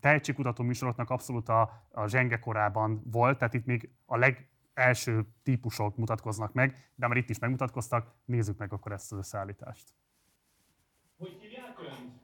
tehetségkutató 0.00 0.64
műsoroknak 0.64 1.10
abszolút 1.10 1.48
a, 1.48 1.86
a 1.90 2.06
zsenge 2.06 2.38
korában 2.38 3.02
volt, 3.04 3.38
tehát 3.38 3.54
itt 3.54 3.66
még 3.66 3.90
a 4.06 4.16
leg 4.16 4.48
első 4.74 5.26
típusok 5.42 5.96
mutatkoznak 5.96 6.52
meg, 6.52 6.90
de 6.94 7.06
már 7.06 7.16
itt 7.16 7.30
is 7.30 7.38
megmutatkoztak, 7.38 8.14
nézzük 8.24 8.58
meg 8.58 8.72
akkor 8.72 8.92
ezt 8.92 9.12
az 9.12 9.18
összeállítást. 9.18 9.88
Hogy 11.18 11.38
hívják 11.40 11.78
önt? 11.78 12.19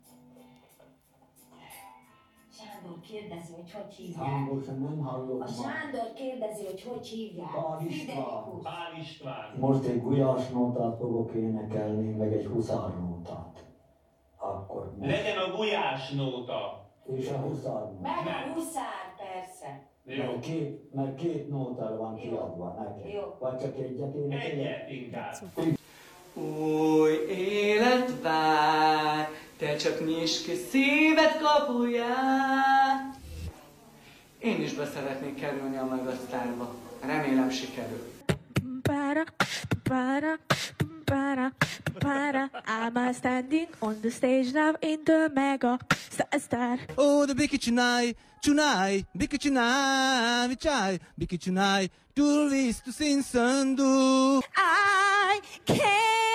Sándor 2.87 3.01
kérdezi, 3.01 3.53
hogy 3.55 3.73
hogy 3.73 3.95
hívják. 3.95 4.79
Nem 4.79 4.99
hallom. 4.99 5.41
A 5.41 5.47
Sándor 5.47 6.13
kérdezi, 6.15 6.65
hogy 6.65 6.83
hogy 6.83 7.07
hívják. 7.07 7.51
Pál 7.51 7.87
István. 7.89 8.25
Pál 8.63 9.01
István. 9.01 9.55
Most 9.59 9.85
egy 9.85 10.03
gulyás 10.03 10.49
nótát 10.49 10.97
fogok 10.97 11.33
énekelni, 11.33 12.13
meg 12.13 12.33
egy 12.33 12.47
huszár 12.47 12.95
nótát. 13.01 13.65
Akkor 14.37 14.95
most. 14.99 15.11
Legyen 15.11 15.37
a 15.37 15.57
gulyás 15.57 16.11
nóta. 16.11 16.85
És 17.17 17.31
a 17.31 17.37
huszár 17.37 17.83
nóta. 17.83 18.01
Meg 18.01 18.27
a 18.27 18.53
huszár, 18.55 19.15
persze. 19.17 19.89
Mert 20.03 20.41
két, 20.41 20.95
mert 20.95 21.15
két 21.15 21.49
nóta 21.49 21.97
van 21.97 22.15
kiadva 22.15 22.75
nekem. 22.79 23.11
Jó. 23.11 23.23
Vagy 23.39 23.59
csak 23.59 23.77
egyet 23.79 24.15
énekelni? 24.15 24.65
Egyet 24.65 24.91
inkább. 24.91 25.35
Új 26.35 27.13
élet 27.31 28.23
vár, 28.23 29.29
te 29.59 29.77
csak 29.77 30.07
nyisd 30.07 30.45
ki 30.45 30.55
szíved 30.71 31.41
kapuját. 31.43 33.17
Én 34.39 34.63
is 34.63 34.73
beszeretnék 34.73 35.35
kerülni 35.35 35.77
a 35.77 35.85
Megasztárba. 35.85 36.75
Remélem 37.01 37.51
sikerül. 37.51 38.13
Para, 38.83 39.25
para, 39.83 40.39
para, 41.05 41.53
para. 41.99 42.51
I'm 42.67 43.15
standing 43.15 43.69
on 43.79 44.01
the 44.01 44.11
stage 44.11 44.53
now 44.53 44.75
in 44.81 45.01
the 45.05 45.31
mega 45.35 45.79
star. 46.39 46.79
Oh, 46.95 47.25
the 47.25 47.35
biki 47.35 47.59
csinálj, 47.59 48.15
csinálj, 48.41 49.05
biki 49.13 49.37
csinálj, 49.37 50.55
csinálj, 50.55 50.99
biki 51.15 51.39
túl 52.15 52.49
víz, 52.49 52.81
tu 52.85 52.91
szín 52.91 53.23
szöndú. 53.23 54.39
I 54.39 55.41
can't 55.65 56.26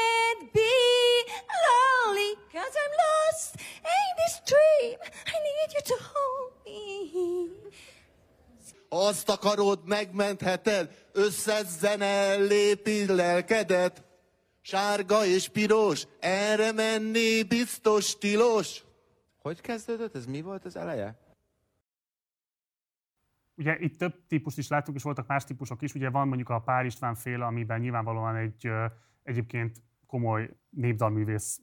dream. 4.51 4.97
I 5.25 5.37
need 5.47 5.69
you 5.75 5.81
to 5.91 5.97
hold 6.13 6.51
me. 6.65 6.79
Azt 8.89 9.29
akarod, 9.29 9.87
megmentheted, 9.87 11.09
összezene 11.11 12.35
lépi 12.35 13.05
lelkedet. 13.05 14.03
Sárga 14.61 15.25
és 15.25 15.49
piros, 15.49 16.07
erre 16.19 16.71
menni 16.71 17.43
biztos 17.43 18.17
tilos. 18.17 18.83
Hogy 19.37 19.61
kezdődött? 19.61 20.15
Ez 20.15 20.25
mi 20.25 20.41
volt 20.41 20.65
az 20.65 20.75
eleje? 20.75 21.19
Ugye 23.55 23.77
itt 23.79 23.97
több 23.97 24.27
típust 24.27 24.57
is 24.57 24.67
láttuk, 24.67 24.95
és 24.95 25.03
voltak 25.03 25.27
más 25.27 25.43
típusok 25.43 25.81
is. 25.81 25.93
Ugye 25.93 26.09
van 26.09 26.27
mondjuk 26.27 26.49
a 26.49 26.59
Pál 26.59 26.85
István 26.85 27.15
féle, 27.15 27.45
amiben 27.45 27.79
nyilvánvalóan 27.79 28.35
egy 28.35 28.69
egyébként 29.23 29.81
komoly 30.07 30.49
népdalművész 30.69 31.61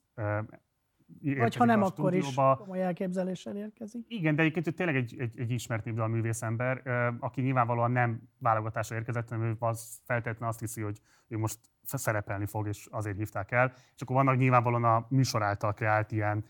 vagy 1.22 1.56
ha 1.56 1.64
nem, 1.64 1.82
akkor 1.82 2.14
is 2.14 2.34
komoly 2.34 2.82
elképzeléssel 2.82 3.56
érkezik. 3.56 4.04
Igen, 4.08 4.34
de 4.34 4.42
egyébként 4.42 4.76
tényleg 4.76 4.96
egy, 4.96 5.16
egy, 5.18 5.38
egy 5.38 5.50
ismert 5.50 5.84
népdalművész 5.84 6.42
ember, 6.42 6.82
aki 7.20 7.40
nyilvánvalóan 7.40 7.90
nem 7.90 8.28
válogatásra 8.38 8.96
érkezett, 8.96 9.28
hanem 9.28 9.44
ő 9.44 9.56
az 9.58 10.00
feltétlenül 10.04 10.48
azt 10.48 10.60
hiszi, 10.60 10.82
hogy 10.82 11.00
ő 11.28 11.38
most 11.38 11.58
szerepelni 11.82 12.46
fog, 12.46 12.66
és 12.66 12.86
azért 12.90 13.16
hívták 13.16 13.50
el. 13.50 13.72
És 13.94 14.02
akkor 14.02 14.16
vannak 14.16 14.36
nyilvánvalóan 14.36 14.84
a 14.84 15.06
műsor 15.08 15.42
által 15.42 15.74
kreált 15.74 16.12
ilyen 16.12 16.44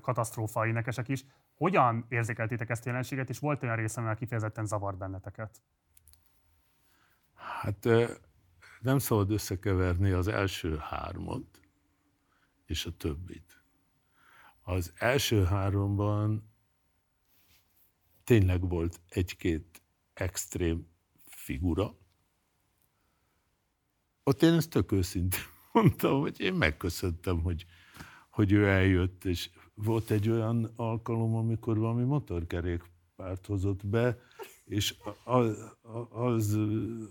katasztrófa 0.00 0.66
énekesek 0.66 1.08
is. 1.08 1.24
Hogyan 1.54 2.06
érzékeltétek 2.08 2.70
ezt 2.70 2.86
a 2.86 2.88
jelenséget, 2.88 3.28
és 3.28 3.38
volt 3.38 3.62
olyan 3.62 3.76
része, 3.76 3.98
amivel 3.98 4.16
kifejezetten 4.16 4.66
zavart 4.66 4.98
benneteket? 4.98 5.62
Hát 7.34 7.88
nem 8.80 8.98
szabad 8.98 9.30
összekeverni 9.30 10.10
az 10.10 10.28
első 10.28 10.76
hármat 10.76 11.60
és 12.66 12.86
a 12.86 12.96
többit. 12.96 13.45
Az 14.68 14.92
első 14.96 15.44
háromban 15.44 16.50
tényleg 18.24 18.68
volt 18.68 19.00
egy-két 19.08 19.82
extrém 20.14 20.86
figura. 21.26 21.94
Ott 24.22 24.42
én 24.42 24.52
ezt 24.52 24.70
tök 24.70 24.92
őszintén 24.92 25.40
mondtam, 25.72 26.20
hogy 26.20 26.40
én 26.40 26.54
megköszöntem, 26.54 27.42
hogy, 27.42 27.66
hogy 28.30 28.52
ő 28.52 28.66
eljött, 28.66 29.24
és 29.24 29.50
volt 29.74 30.10
egy 30.10 30.28
olyan 30.28 30.72
alkalom, 30.76 31.34
amikor 31.34 31.78
valami 31.78 32.04
motorkerékpárt 32.04 33.46
hozott 33.46 33.86
be, 33.86 34.18
és 34.64 34.94
az, 36.10 36.58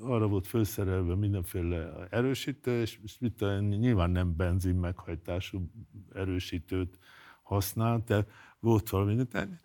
arra 0.01 0.27
volt 0.27 0.47
felszerelve 0.47 1.15
mindenféle 1.15 2.07
erősítő, 2.09 2.81
és 2.81 3.19
mit 3.19 3.39
nyilván 3.59 4.09
nem 4.11 4.35
benzin 4.35 4.75
meghajtású 4.75 5.71
erősítőt 6.13 6.99
használt, 7.45 8.03
de 8.03 8.25
volt 8.59 8.89
valami, 8.89 9.15
de 9.15 9.61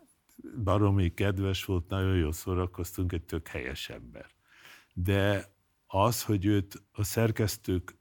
baromi 0.64 1.14
kedves 1.14 1.64
volt, 1.64 1.88
nagyon 1.88 2.16
jól 2.16 2.32
szórakoztunk, 2.32 3.12
egy 3.12 3.24
tök 3.24 3.48
helyes 3.48 3.88
ember. 3.88 4.26
De 4.92 5.52
az, 5.86 6.22
hogy 6.22 6.44
őt 6.44 6.82
a 6.92 7.04
szerkesztők 7.04 7.96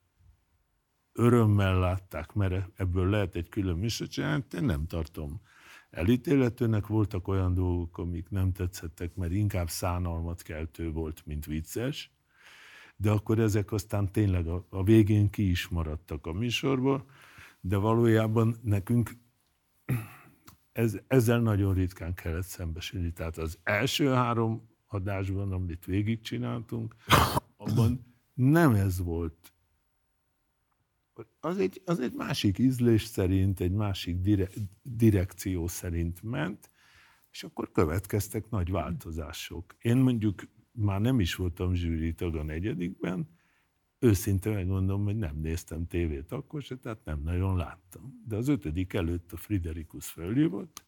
örömmel 1.14 1.80
látták, 1.80 2.34
mert 2.34 2.80
ebből 2.80 3.10
lehet 3.10 3.36
egy 3.36 3.50
külön 3.50 3.78
műsort 3.78 4.12
csinálni, 4.12 4.44
én 4.56 4.64
nem 4.64 4.88
tartom 4.88 5.42
elítélhetőnek. 5.90 6.88
Voltak 6.88 7.28
olyan 7.28 7.54
dolgok, 7.54 7.98
amik 7.98 8.30
nem 8.30 8.52
tetszettek, 8.52 9.16
mert 9.16 9.32
inkább 9.32 9.70
szánalmat 9.70 10.42
keltő 10.42 10.92
volt, 10.92 11.26
mint 11.26 11.46
vicces. 11.46 12.12
De 12.96 13.12
akkor 13.12 13.40
ezek 13.40 13.72
aztán 13.72 14.12
tényleg 14.12 14.48
a, 14.48 14.66
a 14.70 14.84
végén 14.84 15.30
ki 15.30 15.50
is 15.50 15.68
maradtak 15.68 16.26
a 16.28 16.34
műsorból, 16.34 17.06
de 17.62 17.78
valójában 17.78 18.56
nekünk 18.64 19.12
ez, 20.72 21.00
ezzel 21.08 21.40
nagyon 21.40 21.74
ritkán 21.74 22.14
kellett 22.14 22.46
szembesülni. 22.46 23.12
Tehát 23.14 23.38
az 23.38 23.60
első 23.64 24.08
három 24.08 24.70
adásban, 24.88 25.52
amit 25.52 25.86
végigcsináltunk, 25.86 26.96
abban 27.58 28.16
nem 28.34 28.74
ez 28.74 29.00
volt. 29.00 29.54
Az 31.40 31.58
egy, 31.58 31.82
az 31.86 32.00
egy 32.00 32.14
másik 32.14 32.58
ízlés 32.58 33.04
szerint, 33.04 33.60
egy 33.60 33.72
másik 33.72 34.20
dire, 34.20 34.48
direkció 34.82 35.68
szerint 35.68 36.22
ment, 36.22 36.72
és 37.32 37.44
akkor 37.44 37.72
következtek 37.72 38.50
nagy 38.50 38.72
változások. 38.72 39.76
Én 39.82 39.98
mondjuk 39.98 40.44
már 40.72 41.02
nem 41.02 41.20
is 41.20 41.36
voltam 41.36 41.74
zsűritag 41.74 42.36
a 42.36 42.44
negyedikben, 42.44 43.30
őszintén 44.00 44.54
megmondom, 44.54 45.04
hogy 45.04 45.18
nem 45.18 45.36
néztem 45.36 45.88
tévét 45.88 46.32
akkor 46.32 46.62
se, 46.62 46.76
tehát 46.76 47.06
nem 47.06 47.22
nagyon 47.22 47.56
láttam. 47.58 48.24
De 48.28 48.36
az 48.36 48.48
ötödik 48.48 48.94
előtt 48.94 49.32
a 49.32 49.38
Friderikus 49.38 50.08
fölhívott, 50.10 50.84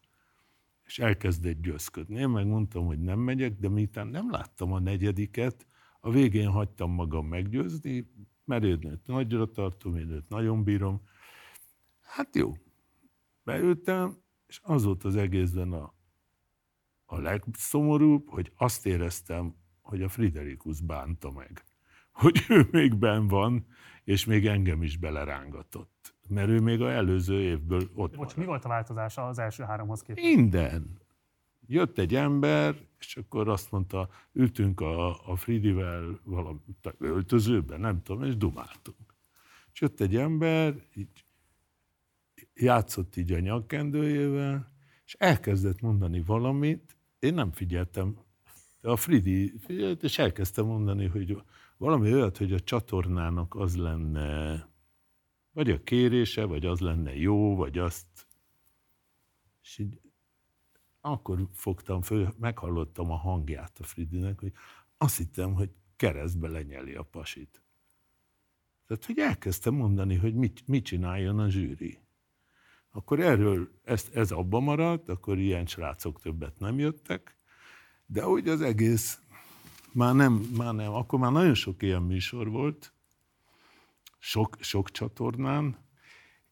és 0.86 1.00
elkezdett 1.00 1.62
győzködni. 1.62 2.20
Én 2.20 2.30
megmondtam, 2.30 2.86
hogy 2.86 3.00
nem 3.00 3.20
megyek, 3.20 3.60
de 3.60 3.70
miután 3.70 4.08
nem 4.08 4.32
láttam 4.32 4.74
a 4.74 4.80
negyediket, 4.80 5.66
a 6.00 6.12
végén 6.12 6.50
hagytam 6.50 6.92
magam 6.92 7.28
meggyőzni, 7.28 8.12
mert 8.46 8.64
őt 8.64 8.84
nőtt 8.84 9.06
nagyra 9.06 9.52
tartom, 9.52 9.96
én 9.96 10.10
őt 10.10 10.30
nagyon 10.30 10.64
bírom. 10.64 11.02
Hát 12.02 12.36
jó, 12.36 12.58
beültem, 13.44 14.18
és 14.48 14.60
az 14.64 14.84
volt 14.84 15.04
az 15.04 15.16
egészben 15.16 15.72
a, 15.72 15.94
a 17.06 17.20
legszomorúbb, 17.20 18.30
hogy 18.30 18.52
azt 18.56 18.86
éreztem, 18.86 19.56
hogy 19.82 20.02
a 20.02 20.10
Friderikus 20.10 20.82
bánta 20.82 21.32
meg. 21.32 21.64
Hogy 22.12 22.46
ő 22.50 22.68
még 22.72 22.96
ben 22.96 23.28
van, 23.28 23.66
és 24.04 24.26
még 24.26 24.48
engem 24.48 24.84
is 24.84 24.98
belerángatott. 24.98 26.16
Mert 26.28 26.50
ő 26.50 26.60
még 26.60 26.82
a 26.82 26.92
előző 26.92 27.42
évből 27.42 27.90
ott 27.94 28.16
Bocs, 28.16 28.36
mi 28.36 28.46
volt 28.46 28.66
a 28.66 28.68
változása 28.68 29.28
az 29.28 29.40
első 29.40 29.64
háromhoz 29.64 30.02
képest? 30.02 30.36
Minden. 30.36 31.00
Jött 31.68 31.98
egy 31.98 32.16
ember, 32.16 32.76
és 33.00 33.18
akkor 33.18 33.50
azt 33.50 33.72
mondta, 33.72 34.10
ültünk 34.34 34.82
a, 34.82 35.30
a 35.32 35.36
Fridivel 35.36 36.20
valami 36.24 36.60
öltözőben, 36.98 37.80
nem 37.80 38.02
tudom, 38.02 38.24
és 38.24 38.38
dumáltunk. 38.38 39.16
És 39.74 39.82
jött 39.82 40.00
egy 40.00 40.16
ember, 40.16 40.76
így 40.96 41.26
játszott 42.54 43.16
így 43.16 43.32
a 43.32 43.40
nyakkendőjével, 43.40 44.72
és 45.06 45.14
elkezdett 45.14 45.82
mondani 45.82 46.22
valamit, 46.22 46.98
én 47.20 47.34
nem 47.34 47.52
figyeltem, 47.52 48.18
de 48.82 48.90
a 48.90 48.96
Fridi 48.96 49.54
figyelt, 49.60 50.04
és 50.04 50.18
elkezdte 50.18 50.62
mondani, 50.62 51.08
hogy 51.08 51.44
valami 51.82 52.14
olyat, 52.14 52.38
hogy 52.38 52.54
a 52.54 52.60
csatornának 52.60 53.56
az 53.56 53.76
lenne, 53.78 54.68
vagy 55.52 55.70
a 55.70 55.84
kérése, 55.84 56.44
vagy 56.46 56.66
az 56.66 56.80
lenne 56.80 57.16
jó, 57.16 57.56
vagy 57.56 57.78
azt. 57.78 58.28
És 59.62 59.78
így 59.78 60.02
akkor 61.00 61.48
fogtam 61.54 62.02
föl, 62.02 62.34
meghallottam 62.38 63.12
a 63.12 63.16
hangját 63.16 63.80
a 63.80 63.84
Fridinek, 63.84 64.40
hogy 64.40 64.54
azt 64.98 65.18
hittem, 65.18 65.54
hogy 65.54 65.70
keresztbe 65.96 66.48
lenyeli 66.48 66.94
a 66.94 67.04
pasit. 67.04 67.62
Tehát, 68.88 69.06
hogy 69.06 69.20
elkezdtem 69.20 69.74
mondani, 69.74 70.16
hogy 70.16 70.36
mit, 70.36 70.68
mit 70.68 70.86
csináljon 70.86 71.40
a 71.40 71.50
zsűri. 71.50 72.00
Akkor 72.92 73.20
erről 73.20 73.72
ezt, 73.84 74.16
ez 74.16 74.32
abba 74.32 74.60
maradt, 74.60 75.10
akkor 75.10 75.38
ilyen 75.38 75.66
srácok 75.66 76.22
többet 76.22 76.60
nem 76.60 76.80
jöttek, 76.80 77.38
de 78.06 78.28
úgy 78.28 78.48
az 78.48 78.62
egész 78.62 79.22
már 79.94 80.16
nem, 80.16 80.34
már 80.58 80.74
nem, 80.74 80.94
akkor 80.94 81.20
már 81.20 81.32
nagyon 81.32 81.54
sok 81.54 81.84
ilyen 81.84 82.02
műsor 82.02 82.50
volt, 82.50 82.94
sok, 84.20 84.58
sok 84.60 84.92
csatornán, 84.92 85.78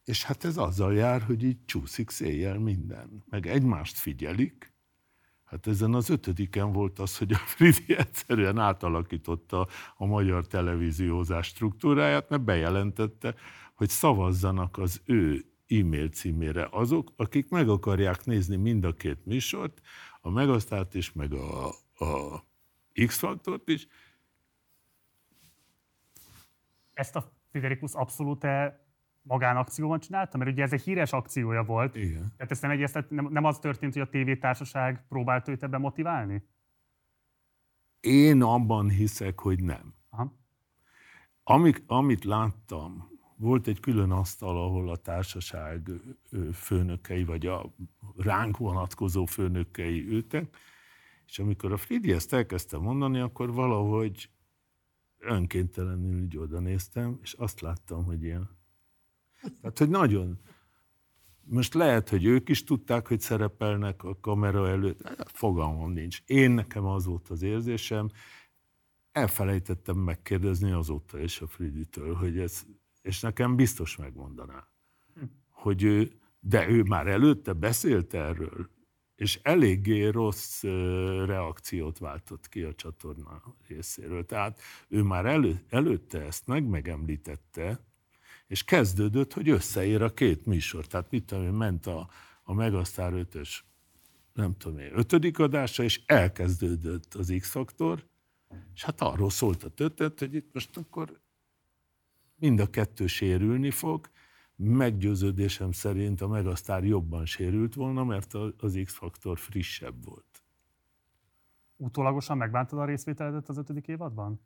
és 0.05 0.23
hát 0.23 0.43
ez 0.43 0.57
azzal 0.57 0.93
jár, 0.93 1.21
hogy 1.21 1.43
így 1.43 1.65
csúszik 1.65 2.09
széjjel 2.09 2.59
minden. 2.59 3.23
Meg 3.29 3.47
egymást 3.47 3.97
figyelik. 3.97 4.73
Hát 5.43 5.67
ezen 5.67 5.93
az 5.93 6.09
ötödiken 6.09 6.71
volt 6.71 6.99
az, 6.99 7.17
hogy 7.17 7.31
a 7.31 7.37
Fridi 7.37 7.95
egyszerűen 7.97 8.57
átalakította 8.57 9.67
a 9.97 10.05
magyar 10.05 10.47
televíziózás 10.47 11.47
struktúráját, 11.47 12.29
mert 12.29 12.43
bejelentette, 12.43 13.35
hogy 13.75 13.89
szavazzanak 13.89 14.77
az 14.77 15.01
ő 15.05 15.45
e-mail 15.67 16.09
címére 16.09 16.67
azok, 16.71 17.13
akik 17.15 17.49
meg 17.49 17.69
akarják 17.69 18.25
nézni 18.25 18.55
mind 18.55 18.83
a 18.83 18.93
két 18.93 19.25
műsort, 19.25 19.81
a 20.21 20.29
Megasztárt 20.29 20.95
is, 20.95 21.11
meg 21.11 21.33
a, 21.33 21.67
a 22.05 22.43
X-faktort 23.05 23.69
is. 23.69 23.87
Ezt 26.93 27.15
a 27.15 27.31
Friderikus 27.49 27.93
abszolút 27.93 28.45
magánakcióban 29.21 29.99
csinálta? 29.99 30.37
Mert 30.37 30.51
ugye 30.51 30.63
ez 30.63 30.73
egy 30.73 30.81
híres 30.81 31.13
akciója 31.13 31.63
volt. 31.63 31.95
Igen. 31.95 32.33
Tehát 32.37 32.51
ezt 32.51 32.61
nem, 32.61 32.71
egyeztet, 32.71 33.09
nem, 33.09 33.27
nem 33.31 33.43
az 33.43 33.59
történt, 33.59 33.93
hogy 33.93 34.01
a 34.01 34.09
tévétársaság 34.09 35.05
próbált 35.07 35.47
őt 35.47 35.63
ebben 35.63 35.81
motiválni? 35.81 36.47
Én 37.99 38.41
abban 38.41 38.89
hiszek, 38.89 39.39
hogy 39.39 39.63
nem. 39.63 39.93
Aha. 40.09 40.37
Amik, 41.43 41.83
amit 41.87 42.23
láttam, 42.23 43.09
volt 43.35 43.67
egy 43.67 43.79
külön 43.79 44.11
asztal, 44.11 44.63
ahol 44.63 44.89
a 44.89 44.95
társaság 44.95 45.89
főnökei, 46.53 47.23
vagy 47.23 47.45
a 47.45 47.75
ránk 48.15 48.57
vonatkozó 48.57 49.25
főnökei 49.25 50.07
ültek, 50.07 50.55
és 51.29 51.39
amikor 51.39 51.71
a 51.71 51.77
Fridi 51.77 52.11
ezt 52.11 52.33
elkezdte 52.33 52.77
mondani, 52.77 53.19
akkor 53.19 53.53
valahogy 53.53 54.29
önkéntelenül 55.17 56.21
így 56.21 56.37
oda 56.37 56.59
néztem, 56.59 57.19
és 57.21 57.33
azt 57.33 57.61
láttam, 57.61 58.03
hogy 58.03 58.23
ilyen. 58.23 58.49
Tehát, 59.61 59.77
hogy 59.77 59.89
nagyon... 59.89 60.39
Most 61.51 61.73
lehet, 61.73 62.09
hogy 62.09 62.25
ők 62.25 62.49
is 62.49 62.63
tudták, 62.63 63.07
hogy 63.07 63.19
szerepelnek 63.19 64.03
a 64.03 64.19
kamera 64.19 64.67
előtt, 64.67 65.23
fogalmam 65.33 65.91
nincs. 65.91 66.21
Én 66.25 66.51
nekem 66.51 66.85
az 66.85 67.05
volt 67.05 67.29
az 67.29 67.41
érzésem, 67.41 68.09
elfelejtettem 69.11 69.97
megkérdezni 69.97 70.71
azóta 70.71 71.19
is 71.19 71.41
a 71.41 71.47
Friditől, 71.47 72.13
hogy 72.13 72.39
ez, 72.39 72.65
és 73.01 73.19
nekem 73.19 73.55
biztos 73.55 73.95
megmondaná, 73.95 74.67
hogy 75.49 75.83
ő, 75.83 76.11
de 76.39 76.69
ő 76.69 76.83
már 76.83 77.07
előtte 77.07 77.53
beszélt 77.53 78.13
erről, 78.13 78.69
és 79.19 79.39
eléggé 79.41 80.07
rossz 80.07 80.63
reakciót 81.25 81.97
váltott 81.97 82.49
ki 82.49 82.61
a 82.61 82.75
csatorna 82.75 83.55
részéről. 83.67 84.25
Tehát 84.25 84.61
ő 84.87 85.01
már 85.01 85.25
elő, 85.25 85.63
előtte 85.69 86.21
ezt 86.21 86.47
meg 86.47 86.63
megemlítette, 86.63 87.79
és 88.47 88.63
kezdődött, 88.63 89.33
hogy 89.33 89.49
összeér 89.49 90.01
a 90.01 90.13
két 90.13 90.45
műsor. 90.45 90.87
Tehát 90.87 91.11
mit 91.11 91.25
tudom 91.25 91.43
én, 91.43 91.51
ment 91.51 91.85
a, 91.85 92.09
a 92.43 92.53
Megasztár 92.53 93.11
5-ös, 93.15 93.59
nem 94.33 94.57
tudom 94.57 94.79
én, 94.79 94.91
ötödik 94.93 95.39
adása, 95.39 95.83
és 95.83 96.01
elkezdődött 96.05 97.13
az 97.13 97.33
X-faktor, 97.39 98.05
és 98.73 98.83
hát 98.83 99.01
arról 99.01 99.29
szólt 99.29 99.63
a 99.63 99.69
történet, 99.69 100.19
hogy 100.19 100.33
itt 100.33 100.53
most 100.53 100.77
akkor 100.77 101.19
mind 102.35 102.59
a 102.59 102.69
kettő 102.69 103.07
sérülni 103.07 103.71
fog, 103.71 104.09
meggyőződésem 104.61 105.71
szerint 105.71 106.21
a 106.21 106.27
Megasztár 106.27 106.83
jobban 106.83 107.25
sérült 107.25 107.73
volna, 107.73 108.03
mert 108.03 108.33
az 108.57 108.79
X-faktor 108.83 109.37
frissebb 109.37 110.05
volt. 110.05 110.43
Utólagosan 111.75 112.37
megbántad 112.37 112.79
a 112.79 112.85
részvételedet 112.85 113.49
az 113.49 113.57
ötödik 113.57 113.87
évadban? 113.87 114.41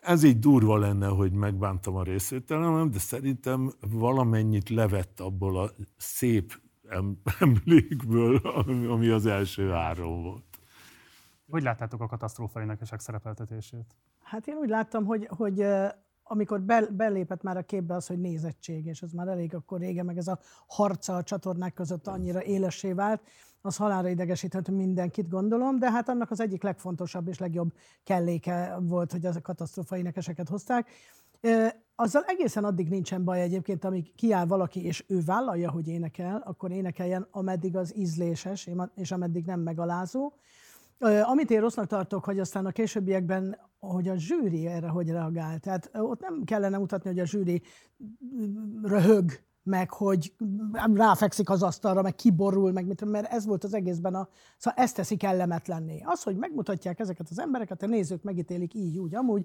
Ez 0.00 0.22
így 0.22 0.38
durva 0.38 0.76
lenne, 0.76 1.06
hogy 1.06 1.32
megbántam 1.32 1.94
a 1.94 2.02
részvételem, 2.02 2.90
de 2.90 2.98
szerintem 2.98 3.72
valamennyit 3.80 4.68
levett 4.68 5.20
abból 5.20 5.58
a 5.58 5.70
szép 5.96 6.60
emlékből, 7.40 8.36
ami 8.88 9.08
az 9.08 9.26
első 9.26 9.70
három 9.70 10.22
volt. 10.22 10.44
Hogy 11.50 11.62
láttátok 11.62 12.00
a 12.00 12.06
katasztrófa 12.06 12.60
énekesek 12.60 13.00
szerepeltetését? 13.00 13.96
Hát 14.22 14.46
én 14.46 14.56
úgy 14.56 14.68
láttam, 14.68 15.04
hogy, 15.04 15.28
hogy 15.36 15.64
amikor 16.32 16.60
belépett 16.90 17.42
már 17.42 17.56
a 17.56 17.62
képbe 17.62 17.94
az, 17.94 18.06
hogy 18.06 18.20
nézettség, 18.20 18.86
és 18.86 19.02
ez 19.02 19.12
már 19.12 19.28
elég 19.28 19.54
akkor 19.54 19.78
régen, 19.78 20.04
meg 20.04 20.16
ez 20.16 20.28
a 20.28 20.38
harca 20.66 21.16
a 21.16 21.22
csatornák 21.22 21.74
között 21.74 22.06
annyira 22.06 22.42
élessé 22.42 22.92
vált, 22.92 23.22
az 23.60 23.76
halálra 23.76 24.08
idegesíthető 24.08 24.72
mindenkit, 24.72 25.28
gondolom, 25.28 25.78
de 25.78 25.90
hát 25.90 26.08
annak 26.08 26.30
az 26.30 26.40
egyik 26.40 26.62
legfontosabb 26.62 27.28
és 27.28 27.38
legjobb 27.38 27.72
kelléke 28.04 28.76
volt, 28.80 29.12
hogy 29.12 29.24
ezek 29.24 29.42
katasztrofa 29.42 29.96
énekeseket 29.96 30.48
hozták. 30.48 30.88
Azzal 31.94 32.22
egészen 32.26 32.64
addig 32.64 32.88
nincsen 32.88 33.24
baj 33.24 33.40
egyébként, 33.40 33.84
amíg 33.84 34.14
kiáll 34.14 34.46
valaki, 34.46 34.84
és 34.84 35.04
ő 35.08 35.20
vállalja, 35.24 35.70
hogy 35.70 35.88
énekel, 35.88 36.42
akkor 36.46 36.70
énekeljen, 36.70 37.26
ameddig 37.30 37.76
az 37.76 37.96
ízléses, 37.96 38.68
és 38.94 39.12
ameddig 39.12 39.46
nem 39.46 39.60
megalázó. 39.60 40.32
Amit 41.02 41.50
én 41.50 41.60
rossznak 41.60 41.86
tartok, 41.86 42.24
hogy 42.24 42.38
aztán 42.38 42.66
a 42.66 42.70
későbbiekben, 42.70 43.58
hogy 43.78 44.08
a 44.08 44.16
zsűri 44.16 44.66
erre 44.66 44.88
hogy 44.88 45.10
reagál. 45.10 45.58
Tehát 45.58 45.90
ott 45.92 46.20
nem 46.20 46.42
kellene 46.44 46.78
mutatni, 46.78 47.10
hogy 47.10 47.18
a 47.18 47.26
zsűri 47.26 47.62
röhög, 48.82 49.30
meg 49.62 49.90
hogy 49.90 50.34
ráfekszik 50.94 51.50
az 51.50 51.62
asztalra, 51.62 52.02
meg 52.02 52.14
kiborul, 52.14 52.72
meg 52.72 52.86
mit, 52.86 53.04
mert 53.04 53.32
ez 53.32 53.46
volt 53.46 53.64
az 53.64 53.74
egészben 53.74 54.14
a... 54.14 54.28
Szóval 54.58 54.82
ezt 54.82 54.96
teszi 54.96 55.16
kellemetlenné. 55.16 56.02
Az, 56.04 56.22
hogy 56.22 56.36
megmutatják 56.36 56.98
ezeket 56.98 57.26
az 57.30 57.38
embereket, 57.38 57.82
a 57.82 57.86
nézők 57.86 58.22
megítélik 58.22 58.74
így, 58.74 58.98
úgy, 58.98 59.14
amúgy, 59.14 59.44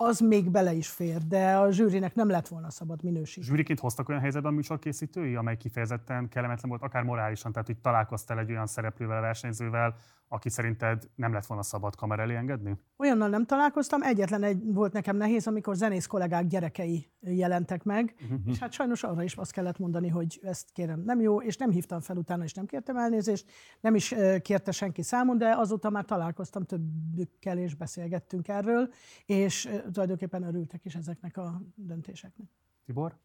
az 0.00 0.20
még 0.20 0.50
bele 0.50 0.72
is 0.72 0.88
fér, 0.88 1.26
de 1.26 1.56
a 1.56 1.70
zsűrinek 1.70 2.14
nem 2.14 2.28
lett 2.28 2.48
volna 2.48 2.70
szabad 2.70 3.02
minőség. 3.02 3.42
Zsűriként 3.44 3.80
hoztak 3.80 4.08
olyan 4.08 4.20
helyzetben 4.20 4.52
a 4.52 4.54
műsorkészítői, 4.54 5.34
amely 5.34 5.56
kifejezetten 5.56 6.28
kellemetlen 6.28 6.70
volt, 6.70 6.82
akár 6.82 7.02
morálisan, 7.02 7.52
tehát 7.52 7.66
hogy 7.66 7.78
találkoztál 7.78 8.38
egy 8.38 8.50
olyan 8.50 8.66
szereplővel, 8.66 9.20
versenyzővel, 9.20 9.94
aki 10.28 10.48
szerinted 10.48 11.10
nem 11.14 11.32
lett 11.32 11.46
volna 11.46 11.62
szabad 11.62 11.96
kamera 11.96 12.22
elé 12.22 12.34
engedni? 12.34 12.78
Olyannal 12.96 13.28
nem 13.28 13.46
találkoztam, 13.46 14.02
egyetlen 14.02 14.42
egy 14.42 14.62
volt 14.72 14.92
nekem 14.92 15.16
nehéz, 15.16 15.46
amikor 15.46 15.76
zenész 15.76 16.06
kollégák 16.06 16.46
gyerekei 16.46 17.10
jelentek 17.20 17.84
meg, 17.84 18.14
uh-huh. 18.22 18.40
és 18.46 18.58
hát 18.58 18.72
sajnos 18.72 19.02
arra 19.02 19.22
is 19.22 19.34
azt 19.34 19.52
kellett 19.52 19.78
mondani, 19.78 20.08
hogy 20.08 20.40
ezt 20.42 20.70
kérem 20.72 21.00
nem 21.00 21.20
jó, 21.20 21.40
és 21.42 21.56
nem 21.56 21.70
hívtam 21.70 22.00
fel 22.00 22.16
utána, 22.16 22.44
és 22.44 22.52
nem 22.52 22.66
kértem 22.66 22.96
elnézést, 22.96 23.50
nem 23.80 23.94
is 23.94 24.14
kérte 24.42 24.70
senki 24.70 25.02
számon, 25.02 25.38
de 25.38 25.54
azóta 25.56 25.90
már 25.90 26.04
találkoztam 26.04 26.64
többükkel, 26.64 27.58
és 27.58 27.74
beszélgettünk 27.74 28.48
erről, 28.48 28.88
és 29.26 29.68
tulajdonképpen 29.92 30.42
örültek 30.42 30.84
is 30.84 30.94
ezeknek 30.94 31.36
a 31.36 31.62
döntéseknek. 31.74 32.48
Tibor? 32.86 33.16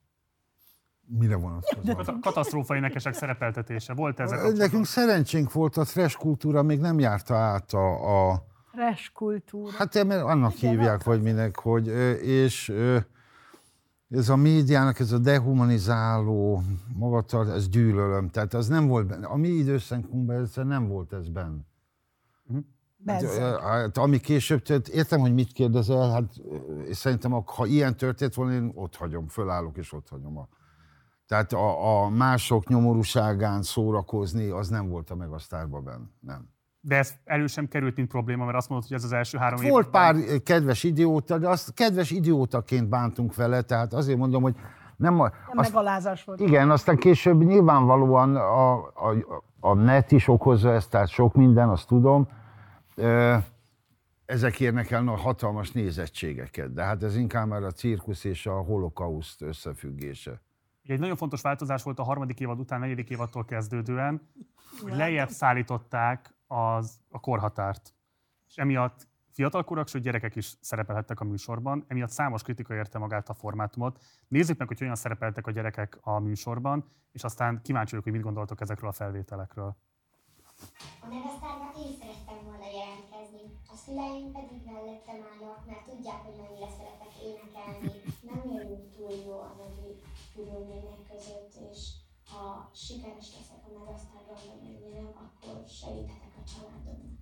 Mire 1.05 1.35
vonatkozik? 1.35 1.95
Kat- 1.95 2.19
katasztrófa 2.19 2.75
énekesek 2.75 3.13
szerepeltetése. 3.13 3.93
Volt 3.93 4.19
ezek 4.19 4.53
Nekünk 4.57 4.85
szerencsénk 4.85 5.51
volt, 5.51 5.77
a 5.77 5.83
trash 5.83 6.17
kultúra 6.17 6.63
még 6.63 6.79
nem 6.79 6.99
járta 6.99 7.35
át 7.35 7.73
a... 7.73 8.31
a... 8.31 8.45
Trash 8.71 9.11
kultúra. 9.13 9.71
Hát 9.71 10.03
mert 10.03 10.21
annak 10.21 10.57
Igen, 10.57 10.71
hívják, 10.71 11.03
vagy 11.03 11.21
minek, 11.21 11.59
hogy... 11.59 11.87
És 12.21 12.73
ez 14.09 14.29
a 14.29 14.35
médiának, 14.35 14.99
ez 14.99 15.11
a 15.11 15.17
dehumanizáló 15.17 16.63
magatart, 16.95 17.49
ez 17.49 17.69
gyűlölöm. 17.69 18.29
Tehát 18.29 18.53
az 18.53 18.67
nem 18.67 18.87
volt 18.87 19.07
benne. 19.07 19.27
A 19.27 19.35
mi 19.35 19.47
időszakunkban 19.47 20.35
ez 20.35 20.55
nem 20.55 20.87
volt 20.87 21.13
ez 21.13 21.29
benne. 21.29 21.61
Hát, 23.05 23.59
hát, 23.61 23.97
ami 23.97 24.19
később 24.19 24.61
tört, 24.61 24.87
értem, 24.87 25.19
hogy 25.19 25.33
mit 25.33 25.51
kérdezel, 25.51 26.11
hát 26.11 26.33
szerintem, 26.91 27.31
ha 27.45 27.65
ilyen 27.65 27.97
történt 27.97 28.33
volna, 28.33 28.53
én 28.53 28.71
ott 28.75 28.95
hagyom, 28.95 29.27
fölállok 29.27 29.77
és 29.77 29.93
ott 29.93 30.09
hagyom 30.09 30.37
a 30.37 30.47
tehát 31.27 31.53
a, 31.53 32.03
a 32.03 32.09
mások 32.09 32.67
nyomorúságán 32.67 33.61
szórakozni, 33.61 34.49
az 34.49 34.67
nem 34.67 34.89
volt 34.89 35.09
a 35.09 35.15
Megasztárba 35.15 35.79
benne, 35.79 36.05
nem. 36.19 36.49
De 36.79 36.95
ez 36.95 37.13
elő 37.23 37.47
sem 37.47 37.67
került, 37.67 37.95
mint 37.95 38.07
probléma, 38.07 38.45
mert 38.45 38.57
azt 38.57 38.69
mondod, 38.69 38.87
hogy 38.87 38.97
ez 38.97 39.03
az 39.03 39.11
első 39.11 39.37
három 39.37 39.61
év. 39.61 39.69
Volt 39.69 39.89
pár 39.89 40.15
kedves 40.43 40.83
idióta, 40.83 41.37
de 41.37 41.47
azt 41.47 41.73
kedves 41.73 42.11
idiótaként 42.11 42.89
bántunk 42.89 43.35
vele, 43.35 43.61
tehát 43.61 43.93
azért 43.93 44.17
mondom, 44.17 44.41
hogy 44.41 44.55
nem... 44.95 45.19
A, 45.19 45.23
nem 45.47 45.57
azt, 45.57 45.73
megalázás 45.73 46.23
volt. 46.23 46.39
Igen, 46.39 46.71
aztán 46.71 46.97
később 46.97 47.43
nyilvánvalóan 47.43 48.35
a, 48.35 48.73
a, 48.73 49.15
a 49.59 49.73
net 49.73 50.11
is 50.11 50.27
okozza 50.27 50.73
ezt, 50.73 50.89
tehát 50.89 51.09
sok 51.09 51.33
minden, 51.33 51.69
azt 51.69 51.87
tudom. 51.87 52.27
Ezek 54.25 54.59
érnek 54.59 54.91
el 54.91 55.07
a 55.07 55.15
hatalmas 55.15 55.71
nézettségeket, 55.71 56.73
de 56.73 56.83
hát 56.83 57.03
ez 57.03 57.15
inkább 57.15 57.47
már 57.47 57.63
a 57.63 57.71
cirkusz 57.71 58.23
és 58.23 58.45
a 58.45 58.61
holokauszt 58.61 59.41
összefüggése. 59.41 60.41
Egy 60.83 60.99
nagyon 60.99 61.15
fontos 61.15 61.41
változás 61.41 61.83
volt 61.83 61.99
a 61.99 62.03
harmadik 62.03 62.39
évad 62.39 62.59
után, 62.59 62.79
negyedik 62.79 63.09
évadtól 63.09 63.45
kezdődően, 63.45 64.29
hogy 64.81 64.95
lejjebb 64.95 65.29
szállították 65.29 66.33
az, 66.47 66.99
a 67.09 67.19
korhatárt. 67.19 67.93
És 68.47 68.55
emiatt 68.55 69.07
fiatalkorak, 69.31 69.87
sőt 69.87 70.01
gyerekek 70.01 70.35
is 70.35 70.53
szerepelhettek 70.61 71.19
a 71.19 71.23
műsorban, 71.23 71.85
emiatt 71.87 72.09
számos 72.09 72.41
kritika 72.41 72.73
érte 72.73 72.97
magát 72.97 73.29
a 73.29 73.33
formátumot. 73.33 74.03
Nézzük 74.27 74.57
meg, 74.57 74.67
hogy 74.67 74.79
hogyan 74.79 74.95
szerepeltek 74.95 75.47
a 75.47 75.51
gyerekek 75.51 75.97
a 76.01 76.19
műsorban, 76.19 76.85
és 77.11 77.23
aztán 77.23 77.61
kíváncsi 77.61 77.89
vagyok, 77.89 78.03
hogy 78.03 78.13
mit 78.13 78.23
gondoltok 78.23 78.61
ezekről 78.61 78.89
a 78.89 78.93
felvételekről. 78.93 79.75
A 81.01 81.07
nevesztárnak 81.07 81.75
én 81.77 81.91
szerettem 81.99 82.43
volna 82.43 82.52
jelentkezni. 83.33 83.41
A 83.73 83.75
szüleim 83.83 84.31
pedig 84.37 84.59
mellettem 84.71 85.19
állnak, 85.29 85.65
mert 85.65 85.85
tudják, 85.89 86.21
hogy 86.25 86.37
mennyire 86.41 86.69
szeretek 86.77 87.13
énekelni. 87.27 87.91
Nem 88.29 88.41
élünk 88.57 88.85
túl 88.95 89.15
jó 89.27 89.37
anyagi 89.51 89.91
körülmények 90.35 91.01
között, 91.11 91.53
és 91.71 91.79
ha 92.31 92.69
sikeres 92.85 93.27
leszek 93.37 93.61
a 93.67 93.69
Megasztárban, 93.77 94.37
vagy 94.49 94.61
megnyerem, 94.69 95.11
akkor 95.23 95.55
segíthetek 95.81 96.35
a 96.41 96.43
családomnak. 96.51 97.21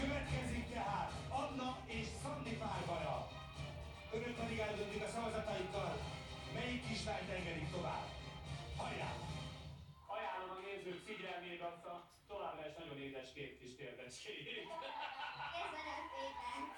Következik 0.00 0.66
tehát 0.74 1.12
Anna 1.40 1.68
és 1.96 2.06
Szandi 2.22 2.54
párbara. 2.62 3.16
Önök 4.16 4.34
pedig 4.40 4.58
eldöntik 4.58 5.02
a 5.02 5.10
szavazataikkal, 5.14 5.92
melyik 6.54 6.82
kislányt 6.88 7.30
engedik 7.36 7.70
tovább. 7.76 8.06
Hajrá! 8.80 9.10
Ajánlom 10.14 10.50
a 10.56 10.58
nézők 10.66 11.00
figyelmét 11.08 11.62
azt 11.70 11.84
a 11.92 11.94
továbbra 12.30 12.62
is 12.68 12.74
nagyon 12.80 12.98
édes 13.06 13.28
két 13.36 13.58
kis 13.60 13.72
kérdését. 13.80 14.60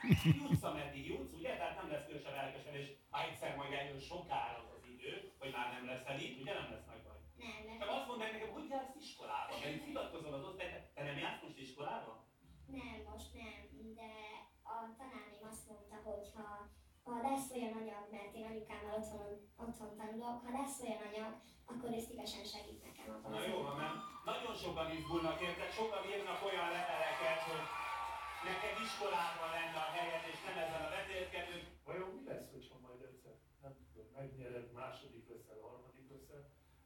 Jutsz, 0.02 0.62
ameddig 0.62 1.06
jutsz, 1.06 1.32
ugye? 1.32 1.56
Tehát 1.56 1.76
nem 1.80 1.90
lesz 1.90 2.06
különösebb 2.06 2.34
elkesedés, 2.44 2.88
ha 3.10 3.22
egyszer 3.22 3.56
majd 3.56 3.72
eljön 3.72 3.98
sokára 3.98 4.60
idő, 4.94 5.32
hogy 5.38 5.52
már 5.56 5.72
nem 5.72 5.86
leszel 5.86 6.18
itt, 6.20 6.40
ugye 6.40 6.54
nem 6.54 6.70
lesz 6.72 6.86
nagy 6.90 7.02
baj? 7.06 7.18
Nem, 7.44 7.60
nem. 7.66 7.78
Csak 7.78 7.90
azt 7.96 8.06
mondd 8.06 8.18
meg 8.22 8.32
nekem, 8.32 8.52
hogy 8.56 8.68
jársz 8.68 8.96
iskolába? 9.04 9.52
Mert 9.60 9.74
itt 9.74 9.84
hivatkozol 9.84 10.32
az 10.34 10.44
osztály, 10.48 10.90
te 10.94 11.02
nem 11.02 11.18
jársz 11.18 11.42
most 11.42 11.58
iskolába? 11.58 12.12
Nem, 12.78 12.96
most 13.10 13.30
nem, 13.42 13.58
de 14.00 14.10
a 14.72 14.74
tanárném 14.98 15.44
azt 15.52 15.68
mondta, 15.70 15.96
hogy 16.08 16.26
ha, 16.36 16.48
ha 17.04 17.12
lesz 17.28 17.50
olyan 17.54 17.74
anyag, 17.80 18.04
mert 18.16 18.34
én 18.38 18.46
anyukámmal 18.50 18.94
otthon, 19.00 19.28
otthon 19.64 19.90
tanulok, 19.98 20.38
ha 20.44 20.50
lesz 20.58 20.80
olyan 20.84 21.02
anyag, 21.08 21.32
akkor 21.70 21.90
ő 21.96 21.98
szívesen 22.08 22.44
segít 22.52 22.82
nekem 22.88 23.08
abban. 23.14 23.30
Na 23.30 23.40
jó, 23.50 23.56
nem? 23.82 23.94
Nagyon 24.30 24.54
sokan 24.62 24.88
izgulnak 24.96 25.40
érted, 25.46 25.70
sokan 25.78 26.02
írnak 26.10 26.40
olyan 26.48 26.70
leveleket, 26.76 27.40
hogy 27.48 27.64
neked 28.50 28.76
iskolában 28.86 29.48
lenne 29.56 29.80
a 29.86 29.88
helyed, 29.96 30.24
és 30.32 30.40
nem 30.46 30.56
ezen 30.64 30.82
a 30.88 30.90
vetélkedőn. 30.96 31.64
Vajon 31.88 32.10
mi 32.16 32.22
lesz, 32.30 32.48
hogyha 32.54 32.76
majd 32.86 33.00
egyszer, 33.10 33.34
nem 33.64 33.74
tudom, 33.86 34.08
megnyered, 34.20 34.66
második 34.80 35.24
leszel, 35.30 35.58
harmadik 35.66 36.06
leszel, 36.12 36.42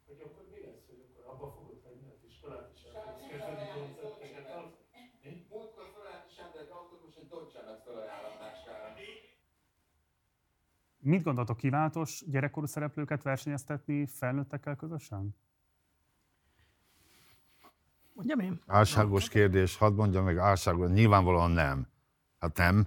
hogy 0.08 0.20
akkor 0.26 0.44
mi 0.52 0.60
lesz, 0.66 0.84
hogy 0.90 1.00
akkor 1.06 1.22
abba 1.32 1.48
fogod 1.56 1.80
hagyni 1.86 2.08
az 2.16 2.22
iskolát, 2.30 2.68
és 2.74 2.82
elkezdesz 2.88 3.28
kezdeni 3.30 3.64
koncerteket? 3.76 4.46
Múltkor 5.52 5.86
felállt 5.96 6.26
is 6.30 6.36
emberek 6.44 6.70
autobuson 6.78 7.26
Dodge-nak 7.32 7.80
felajánl 7.84 8.24
a 8.30 8.32
táskára. 8.42 8.86
Mit 10.98 11.22
gondoltok, 11.22 11.56
kívánatos 11.56 12.22
gyerekkorú 12.26 12.66
szereplőket 12.66 13.22
versenyeztetni 13.22 14.06
felnőttekkel 14.06 14.76
közösen? 14.76 15.36
Mondjam 18.16 18.38
én? 18.38 18.60
Álságos 18.66 19.28
kérdés, 19.28 19.76
hadd 19.76 19.94
mondjam 19.94 20.24
meg 20.24 20.38
álságos, 20.38 20.90
nyilvánvalóan 20.90 21.50
nem. 21.50 21.86
Hát 22.38 22.56
nem. 22.56 22.86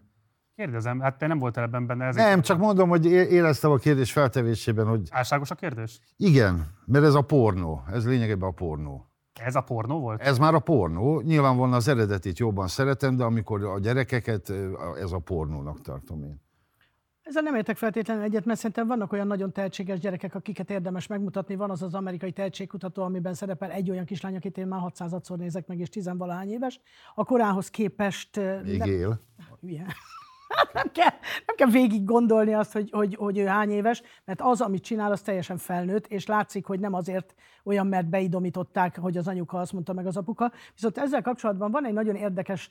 Kérdezem, 0.56 1.00
hát 1.00 1.18
te 1.18 1.28
nem 1.28 1.40
voltál 1.40 1.64
ebben 1.64 1.86
benne. 1.86 2.06
Ezért 2.06 2.28
nem, 2.28 2.42
csak 2.42 2.58
mondom, 2.58 2.90
hogy 2.90 3.06
éreztem 3.06 3.72
a 3.72 3.78
kérdés 3.78 4.12
feltevésében, 4.12 4.88
hogy... 4.88 5.08
Álságos 5.12 5.52
a 5.52 5.56
kérdés? 5.56 6.00
Igen, 6.18 6.68
mert 6.86 7.06
ez 7.06 7.14
a 7.14 7.22
pornó, 7.22 7.84
ez 7.92 8.06
lényegében 8.06 8.50
a 8.50 8.52
pornó. 8.52 9.12
Ez 9.42 9.56
a 9.56 9.62
pornó 9.62 10.00
volt? 10.00 10.22
Ez 10.22 10.38
már 10.38 10.54
a 10.54 10.60
pornó. 10.60 11.22
Nyilvánvalóan 11.22 11.74
az 11.74 11.88
eredetit 11.88 12.40
jobban 12.40 12.68
szeretem, 12.68 13.16
de 13.16 13.24
amikor 13.24 13.64
a 13.64 13.80
gyerekeket, 13.80 14.54
ez 15.02 15.12
a 15.12 15.20
pornónak 15.20 15.82
tartom 15.82 16.24
én. 16.24 16.42
Ezzel 17.30 17.44
nem 17.44 17.56
értek 17.56 17.78
feltétlenül 17.78 18.24
egyet, 18.24 18.46
mert 18.46 18.60
szerintem 18.60 18.88
vannak 18.88 19.12
olyan 19.12 19.28
nagyon 19.28 19.52
tehetséges 19.52 20.00
gyerekek, 20.00 20.36
akiket 20.36 20.70
érdemes 20.70 21.08
megmutatni. 21.08 21.56
Van 21.56 21.70
az 21.70 21.82
az 21.82 21.94
amerikai 21.94 22.32
tehetségkutató, 22.32 23.04
amiben 23.04 23.34
szerepel 23.34 23.72
egy 23.72 23.90
olyan 23.90 24.06
kislány, 24.06 24.36
akit 24.36 24.58
én 24.58 24.68
már 24.68 24.82
600-szor 24.84 25.38
nézek 25.38 25.68
meg, 25.68 25.80
és 25.80 25.90
tizenvalahány 25.90 26.52
éves. 26.52 26.80
A 27.16 27.24
korához 27.24 27.70
képest... 27.70 28.40
Még 28.64 28.78
nem... 28.78 28.90
él. 28.90 29.22
Hülye. 29.62 29.86
Nem 30.74 30.92
kell, 30.92 31.14
nem 31.46 31.56
kell 31.56 31.70
végig 31.70 32.06
gondolni 32.06 32.54
azt, 32.54 32.72
hogy, 32.72 32.90
hogy, 32.92 33.16
hogy 33.16 33.38
ő 33.38 33.46
hány 33.46 33.70
éves, 33.70 34.02
mert 34.26 34.42
az, 34.42 34.62
amit 34.62 34.84
csinál, 34.84 35.12
az 35.12 35.22
teljesen 35.22 35.58
felnőtt, 35.58 36.08
és 36.08 36.26
látszik, 36.26 36.66
hogy 36.66 36.80
nem 36.80 36.94
azért 36.94 37.36
olyan, 37.64 37.88
mert 37.88 38.10
beidomították, 38.10 38.98
hogy 39.00 39.18
az 39.18 39.28
anyuka 39.28 39.58
azt 39.58 39.74
mondta 39.74 39.94
meg 39.94 40.08
az 40.08 40.18
apuka. 40.18 40.52
Viszont 40.74 40.98
ezzel 40.98 41.22
kapcsolatban 41.22 41.72
van 41.72 41.86
egy 41.86 41.94
nagyon 41.94 42.16
érdekes 42.16 42.70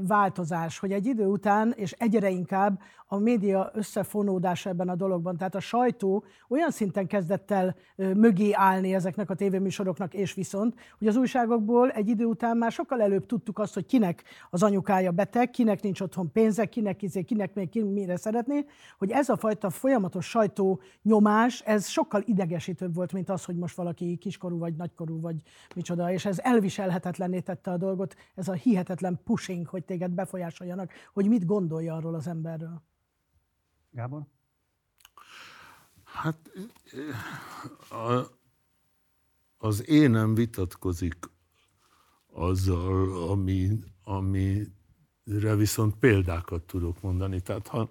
változás, 0.00 0.78
hogy 0.78 0.92
egy 0.92 1.06
idő 1.06 1.26
után, 1.26 1.72
és 1.76 1.92
egyre 1.92 2.30
inkább 2.30 2.80
a 3.06 3.18
média 3.18 3.70
összefonódása 3.74 4.70
ebben 4.70 4.88
a 4.88 4.94
dologban, 4.94 5.36
tehát 5.36 5.54
a 5.54 5.60
sajtó 5.60 6.24
olyan 6.48 6.70
szinten 6.70 7.06
kezdett 7.06 7.50
el 7.50 7.76
mögé 7.96 8.52
állni 8.52 8.94
ezeknek 8.94 9.30
a 9.30 9.34
tévéműsoroknak, 9.34 10.14
és 10.14 10.34
viszont, 10.34 10.74
hogy 10.98 11.08
az 11.08 11.16
újságokból 11.16 11.90
egy 11.90 12.08
idő 12.08 12.24
után 12.24 12.56
már 12.56 12.72
sokkal 12.72 13.02
előbb 13.02 13.26
tudtuk 13.26 13.58
azt, 13.58 13.74
hogy 13.74 13.86
kinek 13.86 14.22
az 14.50 14.62
anyukája 14.62 15.10
beteg, 15.10 15.50
kinek 15.50 15.82
nincs 15.82 16.00
otthon 16.00 16.32
pénze, 16.32 16.64
kinek 16.64 17.02
izé, 17.02 17.22
kinek 17.22 17.54
még 17.54 17.68
ki 17.68 17.82
mire 17.82 18.16
szeretné, 18.16 18.64
hogy 18.98 19.10
ez 19.10 19.28
a 19.28 19.36
fajta 19.36 19.70
folyamatos 19.70 20.28
sajtó 20.28 20.80
nyomás, 21.02 21.60
ez 21.60 21.86
sokkal 21.86 22.22
idegesítőbb 22.24 22.94
volt, 22.94 23.12
mint 23.12 23.30
az, 23.30 23.44
hogy 23.44 23.56
most 23.56 23.76
valaki 23.76 24.16
kiskorú 24.22 24.58
vagy 24.58 24.76
nagykorú 24.76 25.20
vagy 25.20 25.42
micsoda, 25.74 26.12
és 26.12 26.24
ez 26.24 26.38
elviselhetetlenné 26.38 27.40
tette 27.40 27.70
a 27.70 27.76
dolgot, 27.76 28.16
ez 28.34 28.48
a 28.48 28.52
hihetetlen 28.52 29.20
pushing, 29.24 29.66
hogy 29.66 29.84
téged 29.84 30.10
befolyásoljanak, 30.10 30.92
hogy 31.12 31.28
mit 31.28 31.46
gondolja 31.46 31.94
arról 31.94 32.14
az 32.14 32.26
emberről. 32.26 32.82
Gábor? 33.90 34.22
Hát 36.04 36.50
a, 37.90 38.20
az 39.58 39.88
énem 39.88 40.34
vitatkozik 40.34 41.16
azzal, 42.32 43.28
ami, 43.30 43.68
amire 44.04 45.56
viszont 45.56 45.94
példákat 45.96 46.62
tudok 46.62 47.02
mondani. 47.02 47.40
Tehát 47.40 47.68
ha, 47.68 47.88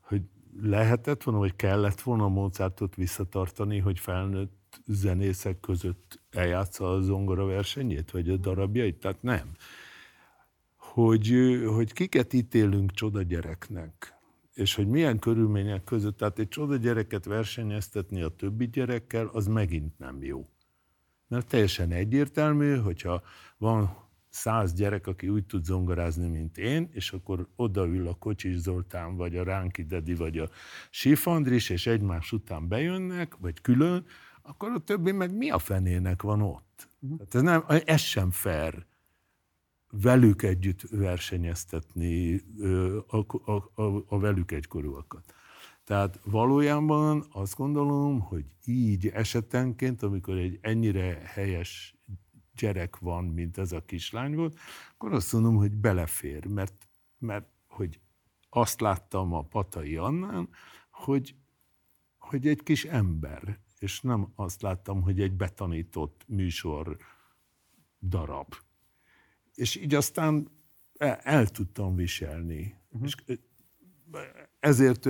hogy 0.00 0.22
lehetett 0.60 1.22
volna, 1.22 1.40
vagy 1.40 1.56
kellett 1.56 2.00
volna 2.00 2.28
Mozartot 2.28 2.94
visszatartani, 2.94 3.78
hogy 3.78 3.98
felnőtt 3.98 4.57
zenészek 4.86 5.60
között 5.60 6.20
eljátsza 6.30 6.92
a 6.92 7.00
zongora 7.00 7.44
versenyét, 7.44 8.10
vagy 8.10 8.30
a 8.30 8.36
darabjait? 8.36 9.00
Tehát 9.00 9.22
nem. 9.22 9.50
Hogy, 10.76 11.34
hogy 11.66 11.92
kiket 11.92 12.32
ítélünk 12.32 12.90
csoda 12.90 13.22
gyereknek, 13.22 14.14
és 14.54 14.74
hogy 14.74 14.86
milyen 14.86 15.18
körülmények 15.18 15.84
között, 15.84 16.16
tehát 16.16 16.38
egy 16.38 16.48
csoda 16.48 16.76
gyereket 16.76 17.24
versenyeztetni 17.24 18.22
a 18.22 18.28
többi 18.28 18.68
gyerekkel, 18.68 19.26
az 19.26 19.46
megint 19.46 19.98
nem 19.98 20.22
jó. 20.22 20.48
Mert 21.28 21.48
teljesen 21.48 21.92
egyértelmű, 21.92 22.76
hogyha 22.76 23.22
van 23.58 24.08
száz 24.28 24.74
gyerek, 24.74 25.06
aki 25.06 25.28
úgy 25.28 25.44
tud 25.44 25.64
zongorázni, 25.64 26.28
mint 26.28 26.58
én, 26.58 26.88
és 26.92 27.12
akkor 27.12 27.48
odaül 27.56 28.08
a 28.08 28.14
Kocsis 28.14 28.56
Zoltán, 28.56 29.16
vagy 29.16 29.36
a 29.36 29.42
Ránki 29.42 29.84
Dedi, 29.84 30.14
vagy 30.14 30.38
a 30.38 30.48
Sifandris, 30.90 31.70
és 31.70 31.86
egymás 31.86 32.32
után 32.32 32.68
bejönnek, 32.68 33.36
vagy 33.36 33.60
külön, 33.60 34.06
akkor 34.48 34.70
a 34.70 34.78
többi 34.78 35.12
meg 35.12 35.36
mi 35.36 35.50
a 35.50 35.58
fenének 35.58 36.22
van 36.22 36.42
ott? 36.42 36.88
Uh-huh. 37.00 37.18
Tehát 37.18 37.34
ez, 37.34 37.42
nem, 37.42 37.82
ez 37.84 38.00
sem 38.00 38.30
fair 38.30 38.86
velük 39.90 40.42
együtt 40.42 40.80
versenyeztetni 40.80 42.40
a, 43.06 43.16
a, 43.16 43.82
a, 43.82 44.04
a 44.06 44.18
velük 44.18 44.52
egykorúakat. 44.52 45.34
Tehát 45.84 46.20
valójában 46.24 47.26
azt 47.32 47.56
gondolom, 47.56 48.20
hogy 48.20 48.44
így 48.64 49.06
esetenként, 49.06 50.02
amikor 50.02 50.36
egy 50.36 50.58
ennyire 50.60 51.22
helyes 51.24 51.96
gyerek 52.56 52.98
van, 52.98 53.24
mint 53.24 53.58
ez 53.58 53.72
a 53.72 53.84
kislány 53.84 54.34
volt, 54.34 54.58
akkor 54.94 55.12
azt 55.12 55.32
mondom, 55.32 55.56
hogy 55.56 55.76
belefér, 55.76 56.46
mert, 56.46 56.88
mert 57.18 57.48
hogy 57.68 58.00
azt 58.48 58.80
láttam 58.80 59.32
a 59.32 59.42
Patai 59.42 59.96
Annán, 59.96 60.48
hogy, 60.90 61.34
hogy 62.18 62.46
egy 62.46 62.62
kis 62.62 62.84
ember, 62.84 63.58
és 63.78 64.00
nem 64.00 64.32
azt 64.34 64.62
láttam, 64.62 65.02
hogy 65.02 65.20
egy 65.20 65.32
betanított 65.32 66.24
műsor 66.26 66.96
darab. 68.00 68.54
És 69.54 69.76
így 69.76 69.94
aztán 69.94 70.48
el, 70.96 71.14
el 71.14 71.46
tudtam 71.46 71.96
viselni. 71.96 72.74
Uh-huh. 72.88 73.04
És 73.04 73.14
ezért 74.60 75.06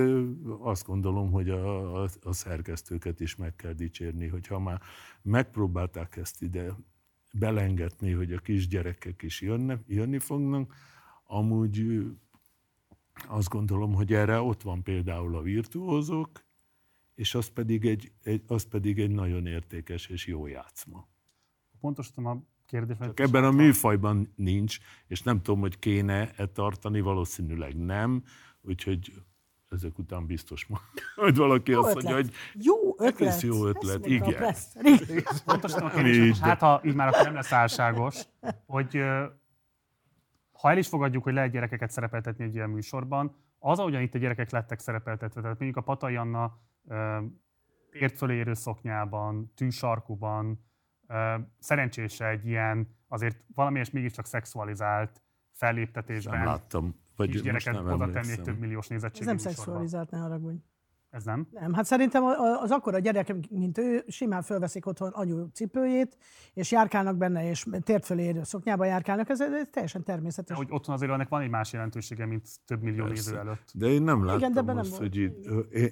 azt 0.59 0.85
gondolom, 0.85 1.31
hogy 1.31 1.49
a, 1.49 2.01
a, 2.03 2.09
a 2.21 2.33
szerkesztőket 2.33 3.19
is 3.19 3.35
meg 3.35 3.55
kell 3.55 3.73
dicsérni, 3.73 4.27
hogyha 4.27 4.59
már 4.59 4.81
megpróbálták 5.21 6.15
ezt 6.15 6.41
ide 6.41 6.75
belengetni, 7.33 8.11
hogy 8.11 8.33
a 8.33 8.39
kisgyerekek 8.39 9.21
is 9.21 9.41
jönnek, 9.41 9.83
jönni 9.87 10.19
fognak, 10.19 10.73
amúgy 11.23 12.05
azt 13.27 13.49
gondolom, 13.49 13.93
hogy 13.93 14.13
erre 14.13 14.39
ott 14.39 14.61
van 14.61 14.83
például 14.83 15.35
a 15.35 15.41
virtuózok, 15.41 16.43
és 17.19 17.35
az 17.35 17.47
pedig 17.47 17.85
egy, 17.85 18.11
egy, 18.23 18.43
az 18.47 18.63
pedig 18.63 18.99
egy 18.99 19.11
nagyon 19.11 19.45
értékes 19.45 20.07
és 20.07 20.27
jó 20.27 20.47
játszma. 20.47 21.07
Pontosítom 21.79 22.25
a 22.25 22.41
kérdést. 22.65 22.99
Csak 22.99 23.19
ebben 23.19 23.43
a 23.43 23.51
műfajban 23.51 24.33
nincs, 24.35 24.77
és 25.07 25.21
nem 25.21 25.41
tudom, 25.41 25.59
hogy 25.59 25.79
kéne-e 25.79 26.45
tartani, 26.45 27.01
valószínűleg 27.01 27.77
nem, 27.77 28.23
úgyhogy 28.61 29.13
ezek 29.69 29.97
után 29.97 30.25
biztos 30.25 30.67
majd 31.15 31.37
valaki 31.37 31.71
jó 31.71 31.83
azt 31.83 31.93
mondja, 31.93 32.15
hogy 32.15 32.31
jó 32.53 32.95
ötlet. 32.97 33.29
Ez 33.29 33.43
jó 33.43 33.65
ötlet, 33.65 34.05
igen. 34.05 34.55
Pontosan 35.45 35.83
a 35.83 35.89
kérdés, 35.89 36.39
hát 36.39 36.59
ha 36.59 36.81
így 36.83 36.95
már 36.95 37.07
akkor 37.07 37.23
nem 37.23 37.33
lesz 37.33 37.51
álságos, 37.51 38.21
hogy 38.65 38.97
ha 40.51 40.69
el 40.69 40.77
is 40.77 40.87
fogadjuk, 40.87 41.23
hogy 41.23 41.33
lehet 41.33 41.51
gyerekeket 41.51 41.91
szerepeltetni 41.91 42.43
egy 42.43 42.55
ilyen 42.55 42.69
műsorban, 42.69 43.35
az, 43.59 43.79
ahogyan 43.79 44.01
itt 44.01 44.15
a 44.15 44.17
gyerekek 44.17 44.49
lettek 44.49 44.79
szerepeltetve, 44.79 45.41
tehát 45.41 45.59
mondjuk 45.59 45.77
a 45.77 45.85
Patai 45.87 46.15
Anna 46.15 46.57
ért 47.91 48.17
fölé 48.17 48.35
érő 48.35 48.53
szoknyában, 48.53 49.51
tűsarkuban, 49.55 50.65
szerencsése 51.59 52.27
egy 52.27 52.45
ilyen 52.45 52.97
azért 53.07 53.43
valamelyes 53.55 53.89
mégiscsak 53.89 54.25
szexualizált 54.25 55.21
felléptetésben. 55.51 56.37
Nem 56.37 56.45
láttam 56.45 56.95
vagy 57.15 57.41
gyereket 57.41 57.75
oda 57.75 58.09
tenni 58.09 58.31
egy 58.31 58.41
több 58.41 58.59
milliós 58.59 58.87
nézettségű 58.87 59.29
Ez 59.29 59.43
nem 59.43 59.53
szexualizált, 59.53 60.09
ne 60.09 60.17
haragudj. 60.17 60.57
Ez 61.09 61.23
nem? 61.23 61.47
Nem, 61.51 61.73
hát 61.73 61.85
szerintem 61.85 62.23
az 62.61 62.71
akkora 62.71 62.99
gyerek, 62.99 63.35
mint 63.49 63.77
ő, 63.77 64.03
simán 64.07 64.41
fölveszik 64.41 64.85
otthon 64.85 65.09
anyu 65.09 65.47
cipőjét, 65.53 66.17
és 66.53 66.71
járkálnak 66.71 67.17
benne, 67.17 67.49
és 67.49 67.65
tért 67.83 68.05
fölé 68.05 68.23
érő 68.23 68.43
szoknyába 68.43 68.85
járkálnak, 68.85 69.29
ez, 69.29 69.41
ez 69.41 69.67
teljesen 69.71 70.03
természetes. 70.03 70.57
De, 70.57 70.63
hogy 70.63 70.73
otthon 70.73 70.95
azért 70.95 71.11
ennek 71.11 71.29
van 71.29 71.41
egy 71.41 71.49
más 71.49 71.73
jelentősége, 71.73 72.25
mint 72.25 72.47
több 72.65 72.81
millió 72.81 73.05
Persze. 73.05 73.31
néző 73.31 73.41
előtt. 73.41 73.71
De 73.73 73.87
én 73.87 74.01
nem 74.01 74.23
láttam 74.25 74.39
Igen, 74.39 74.53
de 74.53 74.61
nem 74.61 74.77
azt, 74.77 74.89
volt. 74.89 75.01
hogy 75.01 75.15
itt, 75.15 75.45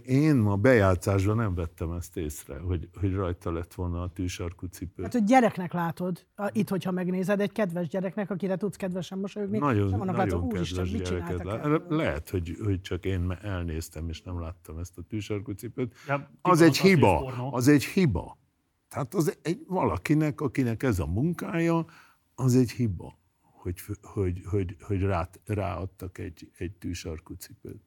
én 0.05 0.35
ma 0.35 0.55
bejátszásban 0.55 1.35
nem 1.35 1.55
vettem 1.55 1.91
ezt 1.91 2.17
észre, 2.17 2.59
hogy, 2.59 2.89
hogy 2.99 3.13
rajta 3.13 3.51
lett 3.51 3.73
volna 3.73 4.01
a 4.01 4.09
tűsarkú 4.09 4.65
cipő. 4.65 5.03
Hát, 5.03 5.13
hogy 5.13 5.23
gyereknek 5.23 5.73
látod, 5.73 6.25
a, 6.35 6.49
itt, 6.51 6.69
hogyha 6.69 6.91
megnézed, 6.91 7.39
egy 7.39 7.51
kedves 7.51 7.87
gyereknek, 7.87 8.29
akire 8.29 8.55
tudsz 8.55 8.75
kedvesen 8.75 9.17
mosolyogni, 9.17 9.57
Nagyon, 9.57 9.89
sem 9.89 10.01
annak 10.01 10.15
nagyon 10.15 10.39
látod, 10.39 10.53
úristen, 10.53 10.83
kedves 10.83 10.99
mit 10.99 11.09
gyereket 11.09 11.39
csináltak 11.39 11.81
el? 11.89 11.97
Lehet, 11.97 12.29
hogy, 12.29 12.57
hogy 12.63 12.81
csak 12.81 13.05
én 13.05 13.37
elnéztem, 13.41 14.09
és 14.09 14.21
nem 14.21 14.39
láttam 14.39 14.77
ezt 14.77 14.97
a 14.97 15.01
cipőt. 15.55 15.95
Ja, 16.07 16.31
Az 16.41 16.61
egy 16.61 16.77
hiba. 16.77 17.17
pornó. 17.17 17.53
Az 17.53 17.67
egy 17.67 17.85
hiba. 17.85 18.37
Tehát 18.89 19.13
az 19.13 19.37
egy 19.41 19.63
valakinek, 19.67 20.41
akinek 20.41 20.83
ez 20.83 20.99
a 20.99 21.05
munkája, 21.05 21.85
az 22.35 22.55
egy 22.55 22.71
hiba, 22.71 23.19
hogy, 23.41 23.81
hogy, 24.01 24.41
hogy, 24.45 24.75
hogy 24.81 25.01
rá, 25.01 25.29
ráadtak 25.45 26.17
egy, 26.17 26.51
egy 26.57 26.71
tűsarkú 26.71 27.33
cipőt. 27.33 27.81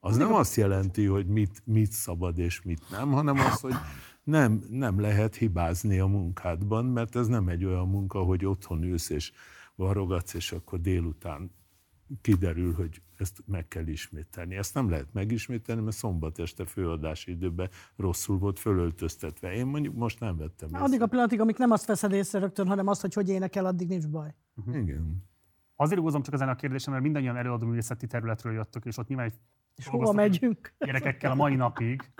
Az 0.00 0.16
nem 0.16 0.34
azt 0.34 0.56
jelenti, 0.56 1.04
hogy 1.04 1.26
mit, 1.26 1.62
mit 1.64 1.92
szabad 1.92 2.38
és 2.38 2.62
mit 2.62 2.90
nem, 2.90 3.10
hanem 3.10 3.38
az, 3.38 3.60
hogy 3.60 3.74
nem, 4.22 4.64
nem 4.70 5.00
lehet 5.00 5.36
hibázni 5.36 5.98
a 5.98 6.06
munkádban, 6.06 6.84
mert 6.84 7.16
ez 7.16 7.26
nem 7.26 7.48
egy 7.48 7.64
olyan 7.64 7.88
munka, 7.88 8.18
hogy 8.22 8.44
otthon 8.44 8.82
ülsz 8.82 9.10
és 9.10 9.32
varogatsz, 9.74 10.34
és 10.34 10.52
akkor 10.52 10.80
délután 10.80 11.50
kiderül, 12.20 12.74
hogy 12.74 13.02
ezt 13.16 13.42
meg 13.46 13.68
kell 13.68 13.86
ismételni. 13.86 14.56
Ezt 14.56 14.74
nem 14.74 14.90
lehet 14.90 15.12
megismételni, 15.12 15.82
mert 15.82 15.96
szombat 15.96 16.38
este 16.38 16.64
főadási 16.64 17.30
időben 17.30 17.70
rosszul 17.96 18.38
volt 18.38 18.58
fölöltöztetve. 18.58 19.52
Én 19.52 19.66
mondjuk 19.66 19.94
most 19.94 20.20
nem 20.20 20.36
vettem 20.36 20.68
Na, 20.70 20.82
Addig 20.82 21.02
a 21.02 21.06
pillanatig, 21.06 21.40
amíg 21.40 21.56
nem 21.58 21.70
azt 21.70 21.86
veszed 21.86 22.12
észre 22.12 22.38
rögtön, 22.38 22.66
hanem 22.66 22.86
azt, 22.86 23.00
hogy 23.00 23.14
hogy 23.14 23.28
énekel, 23.28 23.66
addig 23.66 23.88
nincs 23.88 24.08
baj. 24.08 24.34
Igen. 24.72 25.24
Azért 25.76 25.98
rúgozom 25.98 26.22
csak 26.22 26.34
ezen 26.34 26.48
a 26.48 26.54
kérdésem, 26.54 26.92
mert 26.92 27.04
mindannyian 27.04 27.36
előadó 27.36 27.66
művészeti 27.66 28.06
területről 28.06 28.52
jöttök, 28.52 28.84
és 28.84 28.96
ott 28.96 29.08
nyilván 29.08 29.26
egy 29.26 29.38
És 29.76 29.86
hova 29.86 30.12
megyünk? 30.12 30.74
Gyerekekkel 30.78 31.30
a 31.30 31.34
mai 31.34 31.54
napig, 31.54 32.10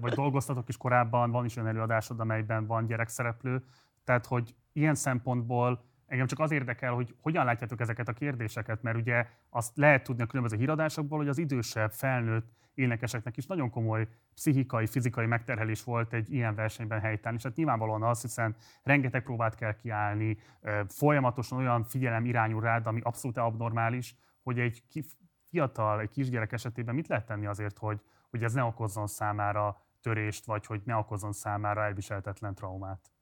vagy 0.00 0.12
dolgoztatok 0.12 0.68
is 0.68 0.76
korábban, 0.76 1.30
van 1.30 1.44
is 1.44 1.56
olyan 1.56 1.68
előadásod, 1.68 2.20
amelyben 2.20 2.66
van 2.66 2.86
gyerekszereplő. 2.86 3.64
Tehát, 4.04 4.26
hogy 4.26 4.54
ilyen 4.72 4.94
szempontból 4.94 5.84
engem 6.06 6.26
csak 6.26 6.38
az 6.38 6.50
érdekel, 6.50 6.92
hogy 6.92 7.14
hogyan 7.20 7.44
látjátok 7.44 7.80
ezeket 7.80 8.08
a 8.08 8.12
kérdéseket, 8.12 8.82
mert 8.82 8.96
ugye 8.96 9.26
azt 9.50 9.76
lehet 9.76 10.04
tudni 10.04 10.22
a 10.22 10.26
különböző 10.26 10.56
híradásokból, 10.56 11.18
hogy 11.18 11.28
az 11.28 11.38
idősebb, 11.38 11.92
felnőtt 11.92 12.52
énekeseknek 12.74 13.36
is 13.36 13.46
nagyon 13.46 13.70
komoly 13.70 14.08
pszichikai, 14.34 14.86
fizikai 14.86 15.26
megterhelés 15.26 15.84
volt 15.84 16.12
egy 16.12 16.32
ilyen 16.32 16.54
versenyben 16.54 17.00
helytállni, 17.00 17.38
és 17.38 17.44
hát 17.44 17.56
nyilvánvalóan 17.56 18.02
az, 18.02 18.20
hiszen 18.22 18.56
rengeteg 18.82 19.22
próbát 19.22 19.54
kell 19.54 19.76
kiállni, 19.76 20.36
folyamatosan 20.88 21.58
olyan 21.58 21.84
figyelem 21.84 22.24
irányul 22.24 22.60
rád, 22.60 22.86
ami 22.86 23.00
abszolút 23.02 23.36
abnormális, 23.36 24.14
hogy 24.42 24.58
egy 24.58 24.82
fiatal, 25.50 26.00
egy 26.00 26.10
kisgyerek 26.10 26.52
esetében 26.52 26.94
mit 26.94 27.08
lehet 27.08 27.26
tenni 27.26 27.46
azért, 27.46 27.78
hogy, 27.78 28.00
hogy 28.30 28.44
ez 28.44 28.52
ne 28.52 28.62
okozzon 28.62 29.06
számára 29.06 29.82
törést, 30.00 30.44
vagy 30.44 30.66
hogy 30.66 30.82
ne 30.84 30.96
okozzon 30.96 31.32
számára 31.32 31.84
elviselhetetlen 31.84 32.54
traumát? 32.54 33.13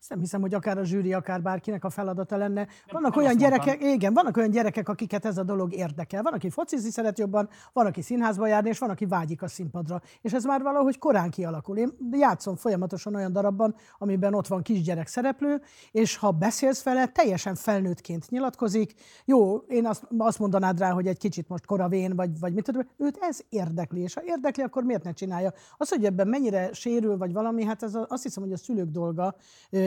Ezt 0.00 0.10
nem 0.10 0.18
hiszem, 0.20 0.40
hogy 0.40 0.54
akár 0.54 0.78
a 0.78 0.84
zsűri, 0.84 1.12
akár 1.12 1.42
bárkinek 1.42 1.84
a 1.84 1.90
feladata 1.90 2.36
lenne. 2.36 2.66
Vannak 2.90 3.14
nem 3.14 3.24
olyan 3.24 3.36
gyerekek, 3.36 3.82
igen, 3.82 4.14
vannak 4.14 4.36
olyan 4.36 4.50
gyerekek, 4.50 4.88
akiket 4.88 5.24
ez 5.24 5.38
a 5.38 5.42
dolog 5.42 5.72
érdekel. 5.74 6.22
Van, 6.22 6.32
aki 6.32 6.50
focizni 6.50 6.90
szeret 6.90 7.18
jobban, 7.18 7.48
van, 7.72 7.86
aki 7.86 8.02
színházba 8.02 8.46
járni, 8.46 8.68
és 8.68 8.78
van, 8.78 8.90
aki 8.90 9.06
vágyik 9.06 9.42
a 9.42 9.48
színpadra. 9.48 10.00
És 10.20 10.32
ez 10.32 10.44
már 10.44 10.62
valahogy 10.62 10.98
korán 10.98 11.30
kialakul. 11.30 11.76
Én 11.76 11.92
játszom 12.10 12.56
folyamatosan 12.56 13.14
olyan 13.14 13.32
darabban, 13.32 13.74
amiben 13.98 14.34
ott 14.34 14.46
van 14.46 14.62
kisgyerek 14.62 15.06
szereplő, 15.06 15.60
és 15.90 16.16
ha 16.16 16.30
beszélsz 16.30 16.82
vele, 16.82 17.06
teljesen 17.06 17.54
felnőttként 17.54 18.30
nyilatkozik. 18.30 18.94
Jó, 19.24 19.56
én 19.56 19.86
azt, 19.86 20.06
azt 20.18 20.38
mondanád 20.38 20.78
rá, 20.78 20.90
hogy 20.90 21.06
egy 21.06 21.18
kicsit 21.18 21.48
most 21.48 21.66
koravén, 21.66 22.16
vagy, 22.16 22.38
vagy 22.40 22.54
mit 22.54 22.64
tudom, 22.64 22.82
őt 22.96 23.18
ez 23.20 23.40
érdekli, 23.48 24.00
és 24.00 24.14
ha 24.14 24.20
érdekli, 24.24 24.62
akkor 24.62 24.82
miért 24.82 25.04
ne 25.04 25.12
csinálja? 25.12 25.52
Az, 25.76 25.88
hogy 25.88 26.04
ebben 26.04 26.28
mennyire 26.28 26.72
sérül, 26.72 27.16
vagy 27.16 27.32
valami, 27.32 27.64
hát 27.64 27.82
ez 27.82 27.94
a, 27.94 28.06
azt 28.08 28.22
hiszem, 28.22 28.42
hogy 28.42 28.52
a 28.52 28.56
szülők 28.56 28.90
dolga, 28.90 29.34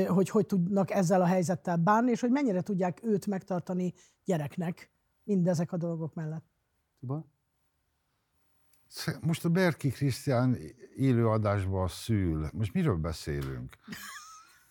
hogy 0.08 0.30
hogy 0.30 0.45
tudnak 0.45 0.91
ezzel 0.91 1.22
a 1.22 1.26
helyzettel 1.26 1.78
bánni, 1.78 2.12
és 2.12 2.22
hogy 2.22 2.32
mennyire 2.32 2.62
tudják 2.62 2.99
őt 3.04 3.28
megtartani 3.28 3.93
gyereknek 4.26 4.91
mindezek 5.24 5.72
a 5.72 5.78
dolgok 5.78 6.14
mellett. 6.14 6.45
Tibor? 6.99 7.24
Most 9.22 9.45
a 9.45 9.49
Berki 9.49 9.89
Krisztián 9.89 10.58
élő 10.95 11.28
adásban 11.28 11.88
szül. 11.88 12.49
Most 12.54 12.74
miről 12.74 12.95
beszélünk? 12.95 13.78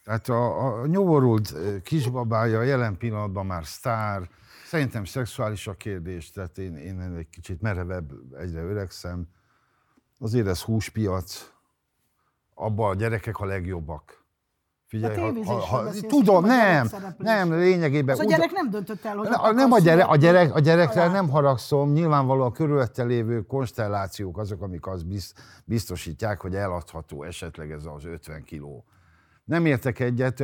Tehát 0.05 0.29
a, 0.29 0.81
a 0.81 0.87
nyoborult 0.87 1.53
eh, 1.53 1.81
kisbabája 1.81 2.63
jelen 2.63 2.97
pillanatban 2.97 3.47
már 3.47 3.67
sztár, 3.67 4.31
szerintem 4.67 5.05
szexuális 5.05 5.67
a 5.67 5.75
kérdés, 5.75 6.31
tehát 6.31 6.59
én, 6.59 6.77
én 6.77 7.01
egy 7.01 7.29
kicsit 7.29 7.61
merevebb, 7.61 8.13
egyre 8.35 8.63
öregszem. 8.63 9.29
Azért 10.19 10.47
ez 10.47 10.61
húspiac, 10.61 11.53
abban 12.55 12.91
a 12.91 12.95
gyerekek 12.95 13.39
a 13.39 13.45
legjobbak. 13.45 14.20
Figyelj, 14.91 15.13
A 15.13 15.17
tévézésről 15.17 15.85
beszélsz, 15.85 16.05
tudom, 16.09 16.45
nem 16.45 16.87
nem, 17.19 17.53
lényegében. 17.53 18.15
Az 18.15 18.25
a 18.25 18.29
gyerek 18.29 18.51
nem 18.53 18.71
döntött 18.71 19.05
el, 19.05 19.17
hogy 19.17 19.29
Ne, 19.29 19.51
nem 19.51 19.73
a, 19.73 19.79
gyere, 19.79 20.03
a, 20.03 20.17
gyerek, 20.17 20.55
a 20.55 20.61
gyerekre 20.61 21.09
nem 21.09 21.29
haragszom, 21.29 21.93
nyilvánvalóan 21.93 22.49
a 22.49 22.53
körülötte 22.53 23.03
lévő 23.05 23.43
konstellációk 23.43 24.39
azok, 24.39 24.63
amik 24.63 24.87
azt 24.87 25.07
biz- 25.07 25.35
biztosítják, 25.65 26.41
hogy 26.41 26.55
eladható 26.55 27.23
esetleg 27.23 27.71
ez 27.71 27.85
az 27.85 28.05
50 28.05 28.43
kiló. 28.43 28.85
Nem 29.45 29.67
értek 29.67 30.01
egyet, 30.01 30.37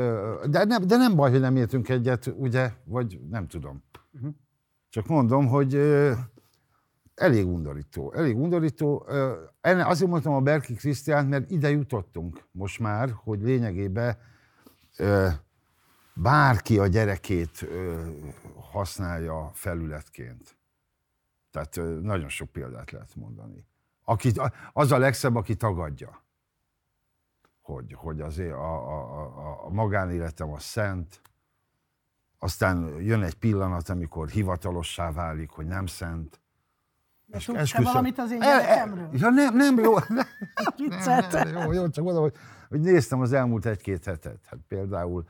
de 0.51 0.65
nem, 0.65 0.87
de 0.87 0.97
nem 0.97 1.17
baj, 1.17 1.31
hogy 1.31 1.41
nem 1.41 1.57
értünk 1.57 1.89
egyet, 1.89 2.35
ugye, 2.37 2.71
vagy 2.85 3.21
nem 3.31 3.47
tudom. 3.47 3.83
Csak 4.89 5.07
mondom, 5.07 5.47
hogy 5.47 5.75
elég 7.15 7.47
undorító. 7.47 8.13
Elég 8.13 8.37
undorító. 8.39 9.07
Azért 9.61 10.11
mondtam 10.11 10.35
a 10.35 10.41
Berki 10.41 10.75
Krisztiánt, 10.75 11.29
mert 11.29 11.51
ide 11.51 11.71
jutottunk 11.71 12.45
most 12.53 12.81
már, 12.81 13.11
hogy 13.25 13.43
lényegében 13.43 14.17
bárki 16.15 16.79
a 16.79 16.87
gyerekét 16.87 17.67
használja 18.73 19.51
felületként. 19.55 20.57
Tehát 21.51 21.81
nagyon 22.03 22.29
sok 22.29 22.49
példát 22.49 22.91
lehet 22.91 23.15
mondani. 23.15 23.67
Aki, 24.05 24.33
az 24.73 24.93
a 24.93 24.99
legszebb, 24.99 25.35
aki 25.35 25.57
tagadja, 25.57 26.23
hogy, 27.61 27.93
hogy 27.93 28.21
azért 28.21 28.53
a, 28.53 28.75
a, 28.75 29.23
a, 29.23 29.65
a 29.65 29.69
magánéletem 29.69 30.53
a 30.53 30.59
szent, 30.59 31.21
aztán 32.39 33.03
jön 33.03 33.23
egy 33.23 33.35
pillanat, 33.35 33.89
amikor 33.89 34.29
hivatalossá 34.29 35.13
válik, 35.13 35.51
hogy 35.51 35.67
nem 35.67 35.87
szent. 35.87 36.41
De 37.27 37.39
tudsz 37.39 37.71
te 37.71 37.83
valamit 37.83 38.19
az 38.19 38.31
én 38.31 38.43
El- 38.43 38.51
el- 38.51 38.61
gyerekemről? 38.61 39.09
Ja, 39.13 39.29
nem, 39.31 39.57
nem, 39.57 39.79
jó. 39.79 39.95
Nem, 41.33 41.49
jó, 41.49 41.73
jó, 41.73 41.89
csak 41.89 42.05
mondom, 42.05 42.23
hogy, 42.23 42.35
hogy 42.69 42.81
néztem 42.81 43.21
az 43.21 43.33
elmúlt 43.33 43.67
egy-két 43.67 44.05
hetet. 44.05 44.47
Hát 44.47 44.59
például 44.69 45.25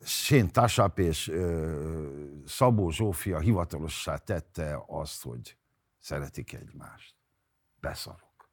Sén 0.00 0.52
Tasap 0.52 0.98
és 0.98 1.28
ö, 1.28 2.42
Szabó 2.46 2.90
Zsófia 2.90 3.38
hivatalossá 3.38 4.16
tette 4.16 4.82
azt, 4.86 5.22
hogy 5.22 5.56
szeretik 5.98 6.52
egymást. 6.52 7.14
Beszarok. 7.80 8.48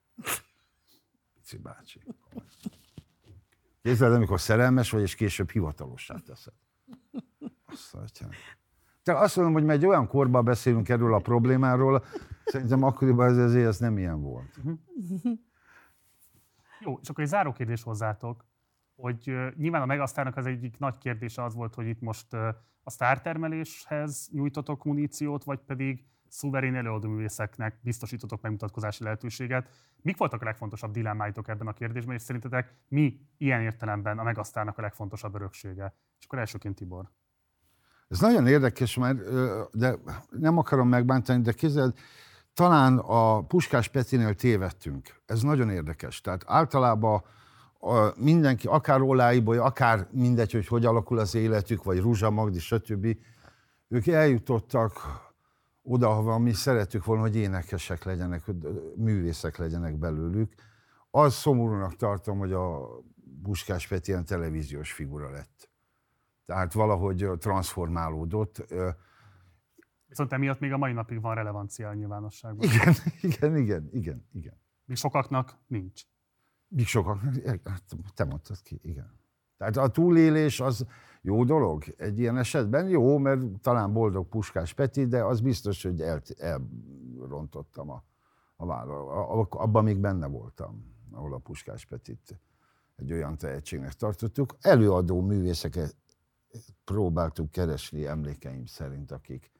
Pici 1.34 1.58
bácsi. 1.58 2.02
Képzeld, 3.82 4.14
amikor 4.14 4.40
szerelmes 4.42 4.90
vagy, 4.90 5.02
és 5.02 5.16
később 5.16 5.50
hivatalossá 5.50 6.16
teszed. 6.26 6.54
Azt 7.66 8.22
mondja. 8.22 8.28
Te 9.12 9.18
azt 9.18 9.36
mondom, 9.36 9.54
hogy 9.54 9.70
egy 9.70 9.86
olyan 9.86 10.08
korban 10.08 10.46
beszélünk 10.46 10.90
erről 10.90 11.14
a 11.14 11.20
problémáról, 11.20 12.04
szerintem 12.46 12.84
akkoriban 12.84 13.28
ez, 13.28 13.38
ezért 13.38 13.68
ez 13.68 13.78
nem 13.78 13.98
ilyen 13.98 14.22
volt. 14.22 14.60
Jó, 16.80 17.00
és 17.02 17.10
akkor 17.10 17.24
egy 17.24 17.30
záró 17.30 17.52
kérdés 17.52 17.84
hozzátok, 17.84 18.46
hogy 18.96 19.36
nyilván 19.56 19.82
a 19.82 19.86
Megasztárnak 19.86 20.38
az 20.38 20.46
egyik 20.46 20.78
nagy 20.78 20.98
kérdése 20.98 21.44
az 21.44 21.54
volt, 21.54 21.76
hogy 21.76 21.88
itt 21.88 22.02
most 22.02 22.34
a 22.84 22.90
sztártermeléshez 22.90 24.30
nyújtotok 24.32 24.84
muníciót, 24.84 25.44
vagy 25.44 25.60
pedig 25.60 26.06
szuverén 26.28 26.76
előadóművészeknek 26.76 27.80
biztosítotok 27.82 28.42
megmutatkozási 28.42 29.04
lehetőséget. 29.04 29.70
Mik 30.02 30.18
voltak 30.18 30.42
a 30.42 30.46
legfontosabb 30.46 30.92
dilemmáitok 30.92 31.48
ebben 31.48 31.68
a 31.68 31.74
kérdésben, 31.74 32.16
és 32.16 32.22
szerintetek 32.22 32.76
mi 32.88 33.20
ilyen 33.38 33.62
értelemben 33.62 34.20
a 34.20 34.24
Megasztárnak 34.24 34.78
a 34.78 34.82
legfontosabb 34.82 35.36
öröksége? 35.36 35.94
És 36.20 36.26
akkor 36.26 36.40
elsőként 36.40 36.76
Tibor. 36.76 37.10
Ez 38.12 38.20
nagyon 38.20 38.48
érdekes, 38.48 38.98
mert 38.98 39.18
de 39.72 39.98
nem 40.30 40.58
akarom 40.58 40.88
megbántani, 40.88 41.42
de 41.42 41.52
képzeld, 41.52 41.94
talán 42.54 42.98
a 42.98 43.42
Puskás 43.42 43.88
Petinél 43.88 44.34
tévedtünk. 44.36 45.22
Ez 45.26 45.42
nagyon 45.42 45.70
érdekes. 45.70 46.22
Tehát 46.22 46.44
általában 46.48 47.24
a, 47.80 48.12
mindenki, 48.16 48.68
akár 48.68 49.02
Oláiboly, 49.02 49.58
akár 49.58 50.08
mindegy, 50.12 50.52
hogy 50.52 50.68
hogy 50.68 50.86
alakul 50.86 51.20
az 51.20 51.36
életük, 51.36 51.84
vagy 51.84 52.00
Ruzsa 52.00 52.30
Magdi, 52.30 52.60
stb. 52.60 53.18
Ők 53.88 54.08
eljutottak 54.08 54.92
oda, 55.84 56.10
ahova 56.10 56.38
mi 56.38 56.54
szeretük 56.54 57.06
volna, 57.06 57.22
hogy 57.22 57.36
énekesek 57.36 58.04
legyenek, 58.04 58.44
művészek 58.96 59.58
legyenek 59.58 59.98
belőlük. 59.98 60.54
Az 61.12 61.34
szomorúnak 61.34 61.96
tartom, 61.96 62.38
hogy 62.38 62.54
a 62.54 62.88
Puskás 63.44 63.88
Peti 63.88 64.12
ilyen 64.12 64.26
televíziós 64.26 64.92
figura 64.92 65.30
lett. 65.30 65.71
Tehát 66.52 66.74
valahogy 66.74 67.30
transformálódott. 67.40 68.74
Viszont 70.06 70.34
emiatt 70.34 70.60
még 70.60 70.72
a 70.72 70.78
mai 70.78 70.94
napig 70.94 71.22
van 71.22 71.36
relevancia 71.36 71.90
a 71.90 71.94
nyilvánosságban. 71.94 72.68
Igen, 72.68 72.94
igen, 73.32 73.58
igen, 73.58 73.90
igen, 73.92 74.28
igen. 74.32 74.62
Még 74.86 74.98
sokaknak 74.98 75.58
nincs. 75.68 76.02
Míg 76.68 76.86
sokaknak, 76.86 77.36
hát 77.64 77.84
te 78.14 78.24
mondtad 78.24 78.62
ki, 78.62 78.80
igen. 78.84 79.20
Tehát 79.58 79.78
a 79.78 79.88
túlélés 79.88 80.60
az 80.60 80.86
jó 81.22 81.44
dolog 81.44 81.84
egy 81.98 82.20
ilyen 82.20 82.38
esetben, 82.38 82.88
jó, 82.88 83.18
mert 83.18 83.42
talán 83.62 83.94
boldog 83.94 84.28
Puskás 84.28 84.74
Peti, 84.74 85.06
de 85.06 85.24
az 85.24 85.42
biztos, 85.42 85.84
hogy 85.84 86.02
el, 86.02 86.22
elrontottam 86.38 87.90
a, 87.90 88.04
a 88.56 88.66
vállal. 88.66 89.48
Abban 89.50 89.84
még 89.84 89.98
benne 89.98 90.28
voltam, 90.28 90.96
ahol 91.12 91.34
a 91.34 91.38
Puskás 91.38 91.86
Petit 91.86 92.40
egy 92.96 93.12
olyan 93.12 93.38
tehetségnek 93.38 93.94
tartottuk. 93.94 94.56
Előadó 94.60 95.22
művészeket 95.22 95.96
próbáltuk 96.86 97.52
keresni 97.52 98.06
emlékeim 98.06 98.66
szerint, 98.66 99.12
akik 99.12 99.52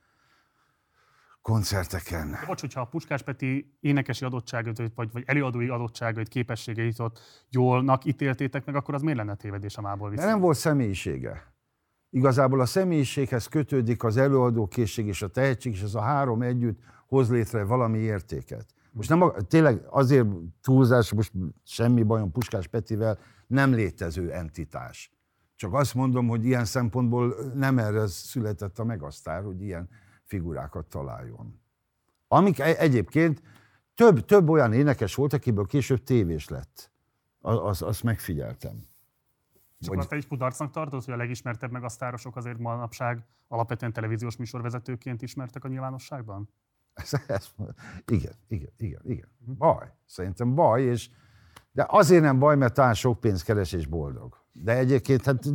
koncerteken 1.42 2.32
De 2.32 2.44
bocs, 2.46 2.62
hogyha 2.62 2.82
a 2.82 2.86
Puskás 2.86 3.22
Peti 3.24 3.78
énekesi 3.80 4.26
adottságait, 4.26 4.92
vagy, 4.96 5.12
vagy 5.12 5.24
előadói 5.26 5.68
adottságait, 5.68 6.28
képességeit 6.28 7.00
ott 7.00 7.20
jólnak 7.50 8.06
ítéltétek 8.06 8.66
meg, 8.66 8.76
akkor 8.76 8.94
az 8.94 9.02
miért 9.02 9.18
lenne 9.18 9.36
tévedés 9.36 9.78
a 9.78 9.82
mából 9.82 10.10
vissza? 10.10 10.26
nem 10.26 10.40
volt 10.40 10.58
személyisége. 10.58 11.54
Igazából 12.10 12.60
a 12.60 12.66
személyiséghez 12.66 13.48
kötődik 13.48 14.04
az 14.04 14.18
előadókészség 14.18 15.08
és 15.08 15.22
a 15.22 15.28
tehetség, 15.28 15.74
és 15.74 15.82
ez 15.82 15.96
a 15.96 16.02
három 16.02 16.42
együtt 16.42 16.80
hoz 17.08 17.30
létre 17.30 17.64
valami 17.64 17.98
értéket. 17.98 18.66
Most 18.92 19.10
nem, 19.10 19.22
a- 19.22 19.32
tényleg 19.42 19.86
azért 19.90 20.28
túlzás, 20.62 21.14
most 21.14 21.32
semmi 21.66 22.04
bajom 22.04 22.32
Puskás 22.32 22.68
Petivel, 22.68 23.20
nem 23.48 23.74
létező 23.74 24.32
entitás. 24.32 25.12
Csak 25.62 25.74
azt 25.74 25.94
mondom, 25.94 26.28
hogy 26.28 26.46
ilyen 26.46 26.66
szempontból 26.66 27.36
nem 27.54 27.78
erre 27.78 28.08
született 28.08 28.80
a 28.80 28.84
megasztár, 28.84 29.44
hogy 29.44 29.62
ilyen 29.62 29.90
figurákat 30.24 30.86
találjon. 30.86 31.62
Amik 32.28 32.60
e- 32.60 32.76
egyébként 32.78 33.42
több, 33.96 34.26
több 34.26 34.50
olyan 34.50 34.74
énekes 34.74 35.16
volt, 35.16 35.34
akiből 35.34 35.66
később 35.66 36.04
tévés 36.04 36.48
lett. 36.48 36.92
Az, 37.42 37.82
azt 37.82 38.04
megfigyeltem. 38.04 38.84
És 39.80 39.88
akkor 39.88 39.98
azt 39.98 40.12
egy 40.12 40.28
kudarcnak 40.28 40.72
tartod, 40.72 41.04
hogy 41.04 41.14
a 41.14 41.18
legismertebb 41.18 41.72
meg 41.72 41.84
a 41.84 41.90
sztárosok 41.90 42.36
azért 42.36 42.58
manapság 42.58 43.26
alapvetően 43.48 43.94
televíziós 43.94 44.38
műsorvezetőként 44.38 45.22
ismertek 45.22 45.64
a 45.64 45.68
nyilvánosságban? 45.68 46.50
Ez, 46.94 47.12
ez, 47.28 47.54
igen, 48.06 48.34
igen, 48.48 48.72
igen, 48.78 49.02
igen. 49.04 49.32
Baj. 49.58 49.94
Szerintem 50.06 50.56
baj, 50.56 50.82
és 50.82 51.10
de 51.72 51.86
azért 51.90 52.22
nem 52.22 52.40
baj, 52.40 52.56
mert 52.56 52.74
talán 52.74 52.94
sok 52.94 53.20
pénzt 53.20 53.44
keres 53.44 53.74
és 53.74 53.88
boldog. 53.88 54.38
De 54.52 54.78
egyébként 54.78 55.26
hát 55.26 55.46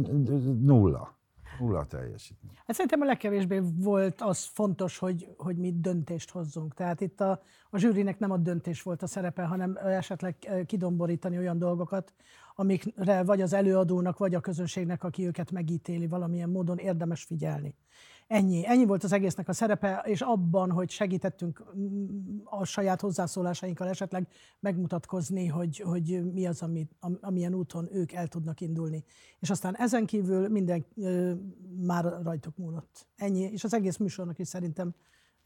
nulla. 0.61 1.15
Nulla 1.59 1.85
teljesítmény. 1.85 2.53
Hát 2.67 2.77
szerintem 2.77 3.01
a 3.01 3.05
legkevésbé 3.05 3.61
volt 3.77 4.21
az 4.21 4.45
fontos, 4.45 4.99
hogy, 4.99 5.35
hogy 5.37 5.57
mi 5.57 5.73
döntést 5.81 6.31
hozzunk. 6.31 6.75
Tehát 6.75 7.01
itt 7.01 7.21
a, 7.21 7.43
a 7.71 7.79
zsűrinek 7.79 8.19
nem 8.19 8.31
a 8.31 8.37
döntés 8.37 8.83
volt 8.83 9.03
a 9.03 9.07
szerepe, 9.07 9.43
hanem 9.43 9.77
esetleg 9.85 10.37
eh, 10.41 10.65
kidomborítani 10.65 11.39
olyan 11.39 11.59
dolgokat, 11.59 12.15
amikre 12.55 13.23
vagy 13.23 13.41
az 13.41 13.53
előadónak, 13.53 14.19
vagy 14.19 14.35
a 14.35 14.41
közönségnek, 14.41 15.05
aki 15.05 15.27
őket 15.27 15.51
megítéli, 15.51 16.07
valamilyen 16.07 16.51
módon 16.51 16.79
érdemes 16.79 17.25
figyelni. 17.25 17.75
Ennyi. 18.27 18.67
Ennyi 18.67 18.85
volt 18.85 19.05
az 19.05 19.13
egésznek 19.13 19.49
a 19.49 19.53
szerepe, 19.53 20.03
és 20.05 20.21
abban, 20.21 20.71
hogy 20.71 20.91
segítettünk 20.91 21.65
mm, 21.77 22.39
a 22.45 22.65
saját 22.65 23.01
hozzászólásainkkal 23.01 23.89
esetleg 23.89 24.29
megmutatkozni, 24.61 25.47
hogy, 25.47 25.79
hogy 25.79 26.33
mi 26.33 26.47
az, 26.47 26.63
ami, 26.63 26.89
amilyen 27.21 27.55
úton 27.55 27.89
ők 27.93 28.13
el 28.13 28.29
tudnak 28.29 28.61
indulni. 28.61 29.05
És 29.39 29.51
aztán 29.51 29.77
ezen 29.77 30.07
kívül 30.07 30.49
minden 30.49 30.87
ö, 30.97 31.33
már 31.81 32.05
rajtuk 32.23 32.57
múlott. 32.57 33.07
Ennyi. 33.17 33.41
És 33.41 33.65
az 33.65 33.75
egész 33.75 33.97
műsornak 33.97 34.39
is 34.39 34.49
szerintem 34.49 34.95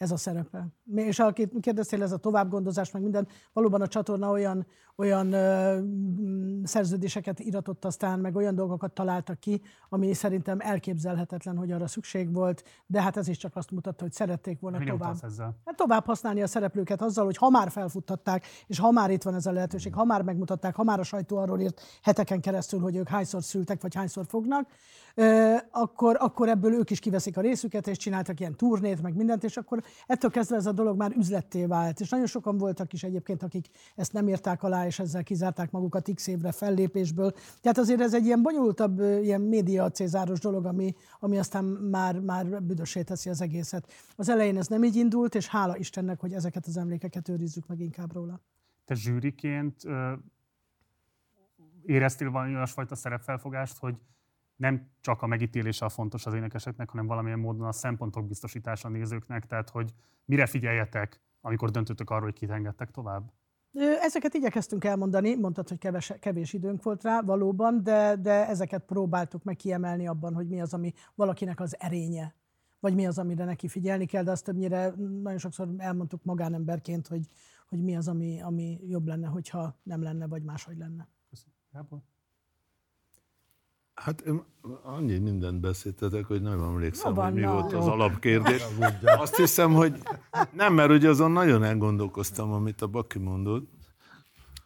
ez 0.00 0.10
a 0.10 0.16
szerepe. 0.16 0.66
És 0.94 1.18
akit 1.18 1.52
kérdeztél, 1.60 2.02
ez 2.02 2.12
a 2.12 2.16
továbbgondozás, 2.16 2.90
meg 2.90 3.02
minden, 3.02 3.28
valóban 3.52 3.80
a 3.80 3.86
csatorna 3.86 4.30
olyan, 4.30 4.66
olyan 4.96 5.32
ö, 5.32 5.78
szerződéseket 6.62 7.40
iratott 7.40 7.84
aztán, 7.84 8.18
meg 8.18 8.36
olyan 8.36 8.54
dolgokat 8.54 8.92
találtak 8.92 9.40
ki, 9.40 9.62
ami 9.88 10.12
szerintem 10.14 10.58
elképzelhetetlen, 10.60 11.56
hogy 11.56 11.72
arra 11.72 11.86
szükség 11.86 12.32
volt, 12.32 12.64
de 12.86 13.02
hát 13.02 13.16
ez 13.16 13.28
is 13.28 13.36
csak 13.36 13.56
azt 13.56 13.70
mutatta, 13.70 14.02
hogy 14.02 14.12
szerették 14.12 14.60
volna 14.60 14.78
Mi 14.78 14.84
tovább. 14.84 15.16
ezzel? 15.22 15.56
Hát 15.64 15.76
tovább 15.76 16.04
használni 16.04 16.42
a 16.42 16.46
szereplőket 16.46 17.02
azzal, 17.02 17.24
hogy 17.24 17.36
ha 17.36 17.50
már 17.50 17.70
felfuttatták, 17.70 18.44
és 18.66 18.78
ha 18.78 18.90
már 18.90 19.10
itt 19.10 19.22
van 19.22 19.34
ez 19.34 19.46
a 19.46 19.52
lehetőség, 19.52 19.94
ha 19.94 20.04
már 20.04 20.22
megmutatták, 20.22 20.74
ha 20.74 20.82
már 20.82 20.98
a 20.98 21.02
sajtó 21.02 21.36
arról 21.36 21.60
írt 21.60 21.80
heteken 22.02 22.40
keresztül, 22.40 22.80
hogy 22.80 22.96
ők 22.96 23.08
hányszor 23.08 23.42
szültek, 23.42 23.82
vagy 23.82 23.94
hányszor 23.94 24.24
fognak, 24.28 24.68
akkor, 25.70 26.16
akkor 26.20 26.48
ebből 26.48 26.72
ők 26.72 26.90
is 26.90 26.98
kiveszik 26.98 27.36
a 27.36 27.40
részüket, 27.40 27.86
és 27.86 27.96
csináltak 27.96 28.40
ilyen 28.40 28.56
turnét, 28.56 29.02
meg 29.02 29.16
mindent, 29.16 29.44
és 29.44 29.56
akkor 29.56 29.82
ettől 30.06 30.30
kezdve 30.30 30.56
ez 30.56 30.66
a 30.66 30.72
dolog 30.72 30.96
már 30.96 31.12
üzletté 31.16 31.64
vált. 31.64 32.00
És 32.00 32.08
nagyon 32.08 32.26
sokan 32.26 32.58
voltak 32.58 32.92
is 32.92 33.02
egyébként, 33.02 33.42
akik 33.42 33.66
ezt 33.96 34.12
nem 34.12 34.28
írták 34.28 34.62
alá, 34.62 34.86
és 34.86 34.98
ezzel 34.98 35.22
kizárták 35.22 35.70
magukat 35.70 36.10
x 36.14 36.26
évre 36.26 36.52
fellépésből. 36.52 37.32
Tehát 37.60 37.78
azért 37.78 38.00
ez 38.00 38.14
egy 38.14 38.24
ilyen 38.24 38.42
bonyolultabb, 38.42 39.00
ilyen 39.00 39.40
média 39.40 39.90
cézáros 39.90 40.40
dolog, 40.40 40.64
ami, 40.64 40.94
ami 41.18 41.38
aztán 41.38 41.64
már, 41.64 42.20
már 42.20 42.62
büdösé 42.62 43.02
teszi 43.02 43.30
az 43.30 43.40
egészet. 43.40 43.92
Az 44.16 44.28
elején 44.28 44.56
ez 44.56 44.66
nem 44.66 44.84
így 44.84 44.96
indult, 44.96 45.34
és 45.34 45.48
hála 45.48 45.76
Istennek, 45.76 46.20
hogy 46.20 46.32
ezeket 46.32 46.66
az 46.66 46.76
emlékeket 46.76 47.28
őrizzük 47.28 47.66
meg 47.66 47.80
inkább 47.80 48.12
róla. 48.12 48.40
Te 48.84 48.94
zsűriként 48.94 49.82
éreztél 51.84 52.30
valami 52.30 52.54
olyasfajta 52.54 52.94
szerepfelfogást, 52.94 53.78
hogy 53.78 53.94
nem 54.60 54.90
csak 55.00 55.22
a 55.22 55.26
megítélése 55.26 55.84
a 55.84 55.88
fontos 55.88 56.26
az 56.26 56.34
énekeseknek, 56.34 56.90
hanem 56.90 57.06
valamilyen 57.06 57.38
módon 57.38 57.66
a 57.66 57.72
szempontok 57.72 58.26
biztosítása 58.26 58.88
a 58.88 58.90
nézőknek, 58.90 59.46
tehát 59.46 59.70
hogy 59.70 59.94
mire 60.24 60.46
figyeljetek, 60.46 61.20
amikor 61.40 61.70
döntöttök 61.70 62.10
arról, 62.10 62.24
hogy 62.24 62.34
kit 62.38 62.50
engedtek 62.50 62.90
tovább? 62.90 63.32
Ezeket 64.00 64.34
igyekeztünk 64.34 64.84
elmondani, 64.84 65.34
mondtad, 65.34 65.68
hogy 65.68 65.78
keves, 65.78 66.12
kevés 66.20 66.52
időnk 66.52 66.82
volt 66.82 67.02
rá, 67.02 67.20
valóban, 67.20 67.82
de, 67.82 68.16
de 68.16 68.48
ezeket 68.48 68.84
próbáltuk 68.84 69.42
meg 69.44 69.56
kiemelni 69.56 70.06
abban, 70.06 70.34
hogy 70.34 70.48
mi 70.48 70.60
az, 70.60 70.74
ami 70.74 70.92
valakinek 71.14 71.60
az 71.60 71.76
erénye, 71.78 72.34
vagy 72.80 72.94
mi 72.94 73.06
az, 73.06 73.18
amire 73.18 73.44
neki 73.44 73.68
figyelni 73.68 74.06
kell, 74.06 74.22
de 74.22 74.30
azt 74.30 74.44
többnyire 74.44 74.94
nagyon 74.96 75.38
sokszor 75.38 75.68
elmondtuk 75.76 76.24
magánemberként, 76.24 77.06
hogy, 77.06 77.28
hogy 77.68 77.82
mi 77.82 77.96
az, 77.96 78.08
ami, 78.08 78.40
ami 78.42 78.80
jobb 78.88 79.06
lenne, 79.06 79.26
hogyha 79.26 79.80
nem 79.82 80.02
lenne, 80.02 80.26
vagy 80.26 80.42
máshogy 80.42 80.76
lenne. 80.78 81.08
Köszönöm. 81.30 82.02
Hát 84.00 84.24
annyi 84.82 85.18
mindent 85.18 85.60
beszéltetek, 85.60 86.24
hogy 86.24 86.42
nem 86.42 86.62
emlékszem, 86.62 87.12
Na, 87.12 87.24
hogy 87.24 87.34
mi 87.34 87.40
na. 87.40 87.52
volt 87.52 87.72
az 87.72 87.86
alapkérdés. 87.86 88.62
Azt 89.04 89.36
hiszem, 89.36 89.72
hogy 89.72 89.94
nem, 90.52 90.74
mert 90.74 90.90
ugye 90.90 91.08
azon 91.08 91.30
nagyon 91.30 91.64
elgondolkoztam, 91.64 92.52
amit 92.52 92.82
a 92.82 92.86
Baki 92.86 93.18
mondott, 93.18 93.70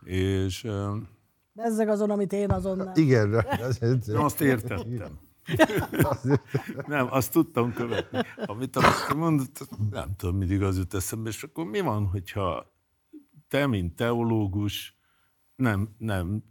és 0.04 0.66
Bezzeg 1.52 1.88
azon, 1.88 2.10
amit 2.10 2.32
én 2.32 2.50
azon... 2.50 2.90
Igen, 2.94 3.34
azt 4.14 4.40
értettem. 4.40 5.18
Nem, 6.86 7.06
azt 7.10 7.32
tudtam 7.32 7.72
követni. 7.72 8.18
Amit 8.46 8.76
a 8.76 8.80
Baki 8.80 9.18
mondott, 9.18 9.68
nem 9.90 10.08
tudom, 10.16 10.36
mindig 10.36 10.62
az 10.62 10.76
jut 10.76 10.94
eszembe, 10.94 11.28
és 11.28 11.42
akkor 11.42 11.64
mi 11.64 11.80
van, 11.80 12.06
hogyha 12.06 12.72
te, 13.48 13.66
mint 13.66 13.96
teológus, 13.96 14.93
nem, 15.56 15.88
nem, 15.98 16.42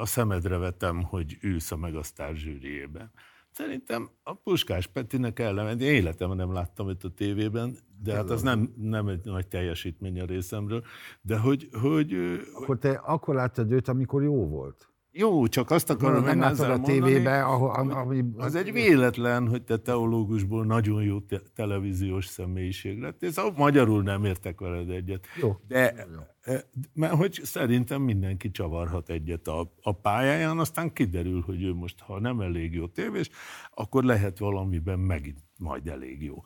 a 0.00 0.06
szemedre 0.06 0.56
vetem, 0.56 1.02
hogy 1.02 1.38
ülsz 1.40 1.72
a 1.72 1.76
Megasztár 1.76 2.34
zsűriében. 2.34 3.12
Szerintem 3.50 4.10
a 4.22 4.34
Puskás 4.34 4.86
Petinek 4.86 5.38
ellenment, 5.38 5.80
én 5.80 5.94
életemben 5.94 6.36
nem 6.36 6.52
láttam 6.52 6.88
őt 6.88 7.04
a 7.04 7.08
tévében, 7.08 7.76
de 8.02 8.14
hát 8.14 8.30
az 8.30 8.42
nem, 8.42 8.74
nem 8.76 9.08
egy 9.08 9.24
nagy 9.24 9.48
teljesítmény 9.48 10.20
a 10.20 10.24
részemről, 10.24 10.84
de 11.20 11.38
hogy... 11.38 11.68
hogy 11.80 12.14
Akkor 12.54 12.78
te 12.78 12.92
akkor 12.92 13.34
láttad 13.34 13.72
őt, 13.72 13.88
amikor 13.88 14.22
jó 14.22 14.48
volt? 14.48 14.93
Jó, 15.16 15.46
csak 15.46 15.70
azt 15.70 15.90
akarom 15.90 16.24
nem 16.24 16.36
én 16.36 16.42
ezzel 16.42 16.70
a 16.70 16.80
tévébe, 16.80 17.42
ahol, 17.42 17.70
hogy 17.70 17.90
ami, 17.90 18.24
az 18.36 18.54
egy 18.54 18.72
véletlen, 18.72 19.48
hogy 19.48 19.62
te 19.62 19.76
teológusból 19.76 20.64
nagyon 20.64 21.02
jó 21.02 21.20
te- 21.20 21.42
televíziós 21.54 22.26
személyiség 22.26 23.00
lett. 23.00 23.22
Ez 23.22 23.36
magyarul 23.56 24.02
nem 24.02 24.24
értek 24.24 24.60
veled 24.60 24.90
egyet. 24.90 25.26
Jó. 25.40 25.56
De, 25.68 26.06
eh, 26.40 26.60
mert 26.92 27.14
hogy 27.14 27.40
szerintem 27.42 28.02
mindenki 28.02 28.50
csavarhat 28.50 29.10
egyet 29.10 29.48
a, 29.48 29.72
a 29.82 29.92
pályáján, 29.92 30.58
aztán 30.58 30.92
kiderül, 30.92 31.40
hogy 31.40 31.62
ő 31.62 31.74
most, 31.74 32.00
ha 32.00 32.20
nem 32.20 32.40
elég 32.40 32.74
jó 32.74 32.86
tévés, 32.86 33.30
akkor 33.74 34.04
lehet 34.04 34.38
valamiben 34.38 34.98
megint 34.98 35.38
majd 35.58 35.88
elég 35.88 36.22
jó. 36.22 36.44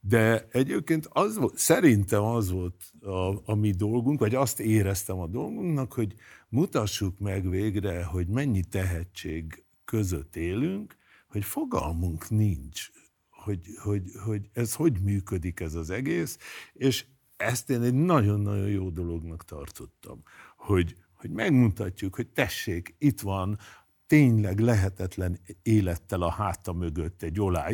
De 0.00 0.46
egyébként 0.50 1.08
az 1.12 1.38
volt, 1.38 1.56
szerintem 1.56 2.22
az 2.22 2.50
volt 2.50 2.82
a, 3.00 3.52
a 3.52 3.54
mi 3.54 3.70
dolgunk, 3.70 4.18
vagy 4.18 4.34
azt 4.34 4.60
éreztem 4.60 5.18
a 5.18 5.26
dolgunknak, 5.26 5.92
hogy 5.92 6.14
mutassuk 6.54 7.18
meg 7.18 7.48
végre, 7.48 8.04
hogy 8.04 8.26
mennyi 8.26 8.62
tehetség 8.64 9.64
között 9.84 10.36
élünk, 10.36 10.96
hogy 11.28 11.44
fogalmunk 11.44 12.30
nincs, 12.30 12.90
hogy, 13.30 13.60
hogy, 13.82 14.02
hogy 14.24 14.50
ez 14.52 14.74
hogy 14.74 15.00
működik 15.00 15.60
ez 15.60 15.74
az 15.74 15.90
egész, 15.90 16.38
és 16.72 17.04
ezt 17.36 17.70
én 17.70 17.82
egy 17.82 17.94
nagyon-nagyon 17.94 18.68
jó 18.68 18.90
dolognak 18.90 19.44
tartottam, 19.44 20.22
hogy, 20.56 20.96
hogy 21.12 21.30
megmutatjuk, 21.30 22.14
hogy 22.14 22.28
tessék, 22.28 22.94
itt 22.98 23.20
van 23.20 23.58
tényleg 24.06 24.58
lehetetlen 24.58 25.40
élettel 25.62 26.22
a 26.22 26.30
háta 26.30 26.72
mögött 26.72 27.22
egy 27.22 27.40
Olá 27.40 27.70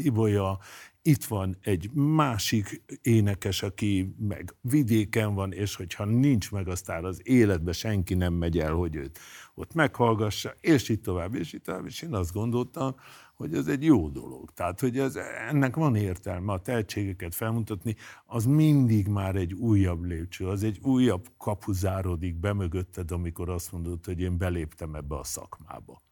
itt 1.02 1.24
van 1.24 1.56
egy 1.60 1.90
másik 1.92 2.82
énekes, 3.02 3.62
aki 3.62 4.14
meg 4.18 4.54
vidéken 4.60 5.34
van, 5.34 5.52
és 5.52 5.76
hogyha 5.76 6.04
nincs 6.04 6.50
meg 6.50 6.68
aztán 6.68 7.04
az 7.04 7.20
életbe 7.24 7.72
senki 7.72 8.14
nem 8.14 8.32
megy 8.32 8.58
el, 8.58 8.72
hogy 8.72 8.96
őt 8.96 9.18
ott 9.54 9.74
meghallgassa, 9.74 10.54
és 10.60 10.88
így 10.88 11.00
tovább, 11.00 11.34
és 11.34 11.52
így 11.52 11.62
tovább, 11.62 11.86
és 11.86 12.02
én 12.02 12.14
azt 12.14 12.32
gondoltam, 12.32 12.94
hogy 13.34 13.54
ez 13.54 13.66
egy 13.66 13.84
jó 13.84 14.08
dolog. 14.08 14.50
Tehát, 14.50 14.80
hogy 14.80 14.98
ez, 14.98 15.16
ennek 15.48 15.76
van 15.76 15.96
értelme, 15.96 16.52
a 16.52 16.60
tehetségeket 16.60 17.34
felmutatni, 17.34 17.96
az 18.26 18.44
mindig 18.44 19.08
már 19.08 19.36
egy 19.36 19.52
újabb 19.52 20.04
lépcső, 20.04 20.46
az 20.46 20.62
egy 20.62 20.78
újabb 20.82 21.28
kapu 21.36 21.72
záródik 21.72 22.36
be 22.36 22.52
mögötted, 22.52 23.10
amikor 23.10 23.48
azt 23.48 23.72
mondod, 23.72 24.04
hogy 24.04 24.20
én 24.20 24.38
beléptem 24.38 24.94
ebbe 24.94 25.16
a 25.16 25.24
szakmába. 25.24 26.02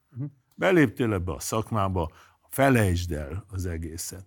Beléptél 0.55 1.13
ebbe 1.13 1.33
a 1.33 1.41
szakmába, 1.41 2.11
felejtsd 2.51 3.13
el 3.13 3.45
az 3.51 3.67
egészet. 3.67 4.27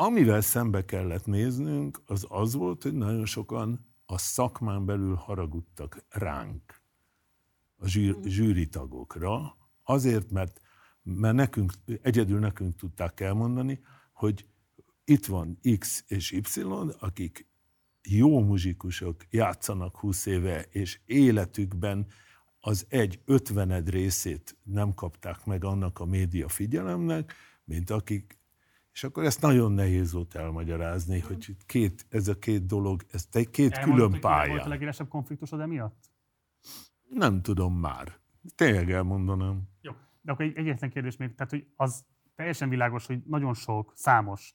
Amivel 0.00 0.40
szembe 0.40 0.84
kellett 0.84 1.26
néznünk, 1.26 2.02
az 2.06 2.26
az 2.28 2.54
volt, 2.54 2.82
hogy 2.82 2.94
nagyon 2.94 3.26
sokan 3.26 3.86
a 4.06 4.18
szakmán 4.18 4.84
belül 4.84 5.14
haragudtak 5.14 6.04
ránk, 6.08 6.82
a 7.76 7.88
zsűr, 7.88 8.16
zsűritagokra, 8.24 9.56
azért, 9.82 10.30
mert, 10.30 10.60
mert 11.02 11.34
nekünk, 11.34 11.72
egyedül 12.02 12.38
nekünk 12.38 12.76
tudták 12.76 13.20
elmondani, 13.20 13.80
hogy 14.12 14.46
itt 15.04 15.26
van 15.26 15.58
X 15.78 16.04
és 16.06 16.30
Y, 16.30 16.62
akik 16.98 17.48
jó 18.02 18.40
muzsikusok, 18.40 19.26
játszanak 19.30 19.96
20 19.96 20.26
éve, 20.26 20.60
és 20.60 21.00
életükben 21.04 22.06
az 22.60 22.86
egy 22.88 23.20
ötvened 23.24 23.88
részét 23.90 24.56
nem 24.62 24.94
kapták 24.94 25.44
meg 25.44 25.64
annak 25.64 25.98
a 25.98 26.04
média 26.04 26.48
figyelemnek, 26.48 27.34
mint 27.64 27.90
akik 27.90 28.37
és 28.98 29.04
akkor 29.04 29.24
ezt 29.24 29.40
nagyon 29.40 29.72
nehéz 29.72 30.12
volt 30.12 30.34
elmagyarázni, 30.34 31.20
hogy 31.20 31.44
itt 31.48 31.66
két, 31.66 32.06
ez 32.08 32.28
a 32.28 32.38
két 32.38 32.66
dolog, 32.66 33.02
ez 33.12 33.28
egy 33.32 33.50
két 33.50 33.72
Elmondod, 33.72 33.94
külön 33.94 34.10
mi 34.10 34.20
volt 34.20 34.24
a 34.24 34.36
pálya. 34.36 34.68
legélesebb 34.68 35.08
konfliktusod 35.08 35.60
emiatt? 35.60 36.10
Nem 37.08 37.42
tudom 37.42 37.74
már. 37.74 38.18
Tényleg 38.54 38.90
elmondanám. 38.90 39.62
Jó. 39.80 39.92
De 40.20 40.32
akkor 40.32 40.44
egy 40.44 40.56
egyetlen 40.56 40.90
kérdés 40.90 41.16
még, 41.16 41.34
tehát 41.34 41.50
hogy 41.50 41.66
az 41.76 42.04
teljesen 42.34 42.68
világos, 42.68 43.06
hogy 43.06 43.22
nagyon 43.26 43.54
sok, 43.54 43.92
számos, 43.94 44.54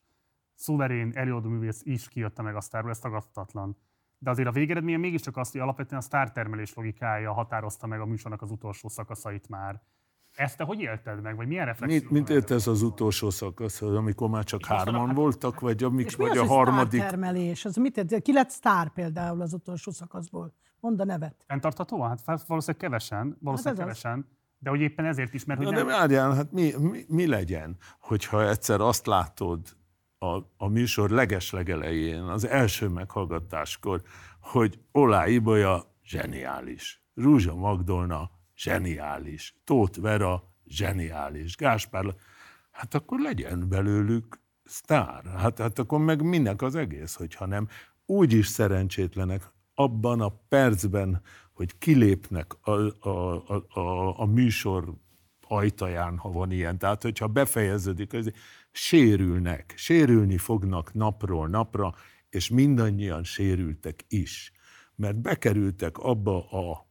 szuverén 0.56 1.12
előadó 1.16 1.50
művész 1.50 1.82
is 1.84 2.08
kijött 2.08 2.40
a 2.40 2.42
megasztárról, 2.42 2.92
ez 2.92 3.00
tagadhatatlan. 3.00 3.78
De 4.18 4.30
azért 4.30 4.48
a 4.48 4.52
végeredménye 4.52 4.98
mégiscsak 4.98 5.38
az, 5.38 5.52
hogy 5.52 5.62
alapvetően 5.62 6.02
a 6.02 6.04
sztártermelés 6.04 6.74
logikája 6.74 7.34
határozta 7.34 7.88
meg 7.88 8.00
a 8.00 8.06
műsornak 8.06 8.42
az 8.42 8.52
utolsó 8.52 8.90
szakaszait 8.90 9.50
már. 9.50 9.82
Ezt 10.36 10.58
te 10.58 10.64
hogy 10.64 10.80
élted 10.80 11.22
meg, 11.22 11.36
vagy 11.36 11.48
milyen 11.48 11.66
reflexió? 11.66 12.00
Mint, 12.00 12.12
mint 12.12 12.30
értesz 12.30 12.68
az 12.68 12.82
utolsó 12.82 13.30
szakasz, 13.30 13.82
amikor 13.82 14.30
már 14.30 14.44
csak 14.44 14.66
hárman 14.66 15.14
voltak, 15.14 15.60
vagy, 15.60 15.84
amik, 15.84 16.06
És 16.06 16.16
mi 16.16 16.28
vagy 16.28 16.38
az, 16.38 16.50
a 16.50 16.54
harmadik? 16.54 17.00
sztártermelés? 17.00 17.66
Az 17.66 17.76
mit, 17.76 17.96
jelent? 17.96 18.22
ki 18.22 18.34
lett 18.34 18.50
sztár 18.50 18.90
például 18.94 19.42
az 19.42 19.54
utolsó 19.54 19.92
szakaszból? 19.92 20.54
Mondd 20.80 21.02
a 21.02 21.06
nevet. 21.06 21.44
Fenntarthatóan? 21.48 22.10
Hát 22.10 22.22
fel- 22.22 22.42
valószínűleg 22.48 22.82
kevesen, 22.82 23.38
valószínűleg 23.42 23.80
Hát 23.82 23.90
ez 23.90 23.96
az. 23.96 24.02
kevesen, 24.02 24.28
De 24.60 24.70
hogy 24.70 24.80
éppen 24.82 25.06
ezért 25.06 25.34
is, 25.34 25.46
mert 25.46 25.60
hogy 25.64 25.68
Na, 25.72 25.76
nem... 25.78 25.88
de 25.88 25.94
várjál, 25.94 26.34
hát 26.36 26.52
mi, 26.52 26.74
mi, 26.80 27.06
mi 27.08 27.28
legyen, 27.28 27.78
hogyha 28.00 28.48
egyszer 28.50 28.82
azt 28.82 29.06
látod 29.06 29.60
a, 30.18 30.38
a 30.58 30.68
műsor 30.68 31.10
legeslegelején, 31.10 32.22
az 32.22 32.48
első 32.48 32.88
meghallgatáskor, 32.88 34.02
hogy 34.42 34.80
Olá 34.92 35.28
Ibolya 35.28 35.96
zseniális, 36.04 37.04
Rúzsa 37.16 37.56
Magdolna 37.56 38.32
zseniális, 38.64 39.56
Tóth 39.64 40.00
Vera 40.00 40.44
zseniális, 40.68 41.56
Gáspár, 41.56 42.16
hát 42.72 42.94
akkor 42.94 43.20
legyen 43.20 43.70
belőlük 43.70 44.40
sztár. 44.64 45.26
Hát, 45.26 45.58
hát 45.58 45.80
akkor 45.80 46.00
meg 46.00 46.22
minek 46.22 46.62
az 46.62 46.76
egész, 46.76 47.16
hogyha 47.16 47.46
nem. 47.46 47.68
Úgy 48.06 48.34
is 48.34 48.48
szerencsétlenek 48.48 49.52
abban 49.74 50.22
a 50.22 50.30
percben, 50.48 51.22
hogy 51.54 51.78
kilépnek 51.78 52.54
a, 52.62 52.72
a, 53.10 53.44
a, 53.54 53.80
a, 53.80 54.20
a 54.20 54.26
műsor 54.26 54.94
ajtaján, 55.48 56.18
ha 56.18 56.32
van 56.32 56.52
ilyen. 56.52 56.78
Tehát, 56.78 57.02
hogyha 57.02 57.28
befejeződik, 57.28 58.14
az, 58.14 58.32
sérülnek, 58.72 59.74
sérülni 59.76 60.38
fognak 60.38 60.94
napról 60.94 61.48
napra, 61.48 61.94
és 62.30 62.50
mindannyian 62.50 63.24
sérültek 63.24 64.06
is. 64.08 64.52
Mert 64.96 65.22
bekerültek 65.22 65.98
abba 65.98 66.50
a 66.50 66.88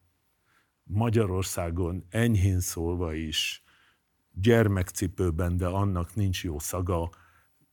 Magyarországon 0.84 2.04
enyhén 2.08 2.60
szólva 2.60 3.14
is 3.14 3.62
gyermekcipőben, 4.32 5.56
de 5.56 5.66
annak 5.66 6.14
nincs 6.14 6.44
jó 6.44 6.58
szaga, 6.58 7.10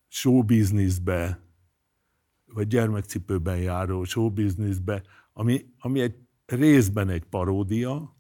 showbizniszbe, 0.08 1.40
vagy 2.46 2.68
gyermekcipőben 2.68 3.58
járó 3.58 4.04
showbizniszbe, 4.04 5.04
ami, 5.34 5.66
ami 5.80 6.00
egy 6.00 6.16
részben 6.46 7.10
egy 7.10 7.24
paródia, 7.24 8.18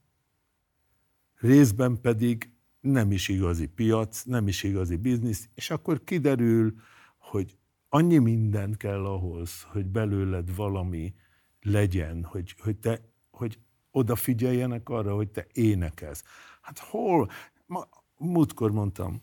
részben 1.35 2.01
pedig 2.01 2.53
nem 2.81 3.11
is 3.11 3.27
igazi 3.27 3.67
piac, 3.67 4.23
nem 4.23 4.47
is 4.47 4.63
igazi 4.63 4.95
biznisz, 4.95 5.49
és 5.53 5.69
akkor 5.69 6.03
kiderül, 6.03 6.73
hogy 7.17 7.57
annyi 7.89 8.17
minden 8.17 8.77
kell 8.77 9.05
ahhoz, 9.05 9.63
hogy 9.63 9.85
belőled 9.85 10.55
valami 10.55 11.13
legyen, 11.61 12.23
hogy, 12.23 12.55
hogy, 12.59 12.77
te, 12.77 13.01
hogy 13.31 13.59
odafigyeljenek 13.91 14.89
arra, 14.89 15.15
hogy 15.15 15.29
te 15.29 15.47
énekelsz. 15.53 16.23
Hát 16.61 16.79
hol? 16.79 17.29
Ma, 17.65 17.89
múltkor 18.17 18.71
mondtam, 18.71 19.21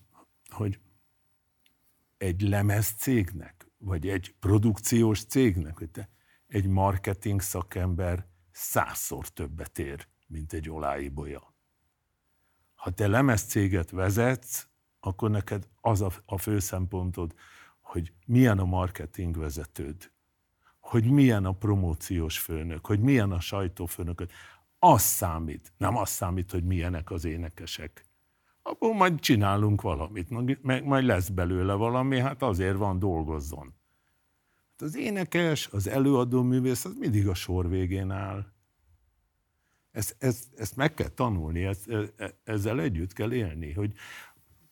hogy 0.48 0.80
egy 2.16 2.40
lemez 2.40 2.88
cégnek, 2.88 3.70
vagy 3.78 4.08
egy 4.08 4.34
produkciós 4.40 5.24
cégnek, 5.24 5.78
hogy 5.78 5.90
te 5.90 6.08
egy 6.46 6.66
marketing 6.66 7.40
szakember 7.40 8.26
százszor 8.50 9.28
többet 9.28 9.78
ér, 9.78 10.06
mint 10.26 10.52
egy 10.52 10.70
oláibolya. 10.70 11.54
Ha 12.74 12.90
te 12.90 13.06
lemez 13.06 13.42
céget 13.42 13.90
vezetsz, 13.90 14.68
akkor 15.00 15.30
neked 15.30 15.68
az 15.80 16.00
a, 16.00 16.10
a 16.24 16.38
fő 16.38 16.58
szempontod, 16.58 17.34
hogy 17.80 18.12
milyen 18.26 18.58
a 18.58 18.64
marketing 18.64 19.36
vezetőd, 19.36 20.10
hogy 20.80 21.10
milyen 21.10 21.44
a 21.44 21.52
promóciós 21.52 22.38
főnök, 22.38 22.86
hogy 22.86 23.00
milyen 23.00 23.32
a 23.32 23.40
sajtófőnök. 23.40 24.26
Az 24.88 25.02
számít, 25.02 25.72
nem 25.76 25.96
az 25.96 26.08
számít, 26.08 26.50
hogy 26.50 26.64
milyenek 26.64 27.10
az 27.10 27.24
énekesek. 27.24 28.04
Abból 28.62 28.94
majd 28.94 29.20
csinálunk 29.20 29.82
valamit, 29.82 30.62
meg 30.62 30.84
majd 30.84 31.04
lesz 31.04 31.28
belőle 31.28 31.74
valami, 31.74 32.18
hát 32.18 32.42
azért 32.42 32.76
van, 32.76 32.98
dolgozzon. 32.98 33.74
Hát 34.70 34.82
az 34.82 34.96
énekes, 34.96 35.66
az 35.66 35.86
előadó 35.86 36.42
művész, 36.42 36.84
az 36.84 36.96
mindig 36.98 37.28
a 37.28 37.34
sor 37.34 37.68
végén 37.68 38.10
áll. 38.10 38.46
Ezt, 39.90 40.16
ezt, 40.18 40.44
ezt 40.56 40.76
meg 40.76 40.94
kell 40.94 41.08
tanulni, 41.08 41.64
ezt, 41.64 41.90
e, 42.16 42.34
ezzel 42.44 42.80
együtt 42.80 43.12
kell 43.12 43.32
élni, 43.32 43.72
hogy 43.72 43.92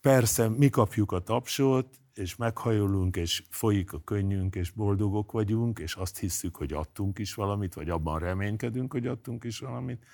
persze 0.05 0.49
mi 0.49 0.69
kapjuk 0.69 1.13
a 1.13 1.19
tapsot, 1.19 2.01
és 2.15 2.37
meghajolunk, 2.37 3.17
és 3.17 3.45
folyik 3.51 3.93
a 3.93 4.01
könnyünk, 4.05 4.55
és 4.55 4.71
boldogok 4.71 5.33
vagyunk, 5.33 5.79
és 5.79 5.95
azt 5.95 6.19
hisszük, 6.19 6.57
hogy 6.57 6.73
adtunk 6.73 7.19
is 7.19 7.35
valamit, 7.35 7.75
vagy 7.75 7.91
abban 7.91 8.19
reménykedünk, 8.19 8.93
hogy 8.93 9.07
adtunk 9.07 9.45
is 9.45 9.59
valamit, 9.59 10.05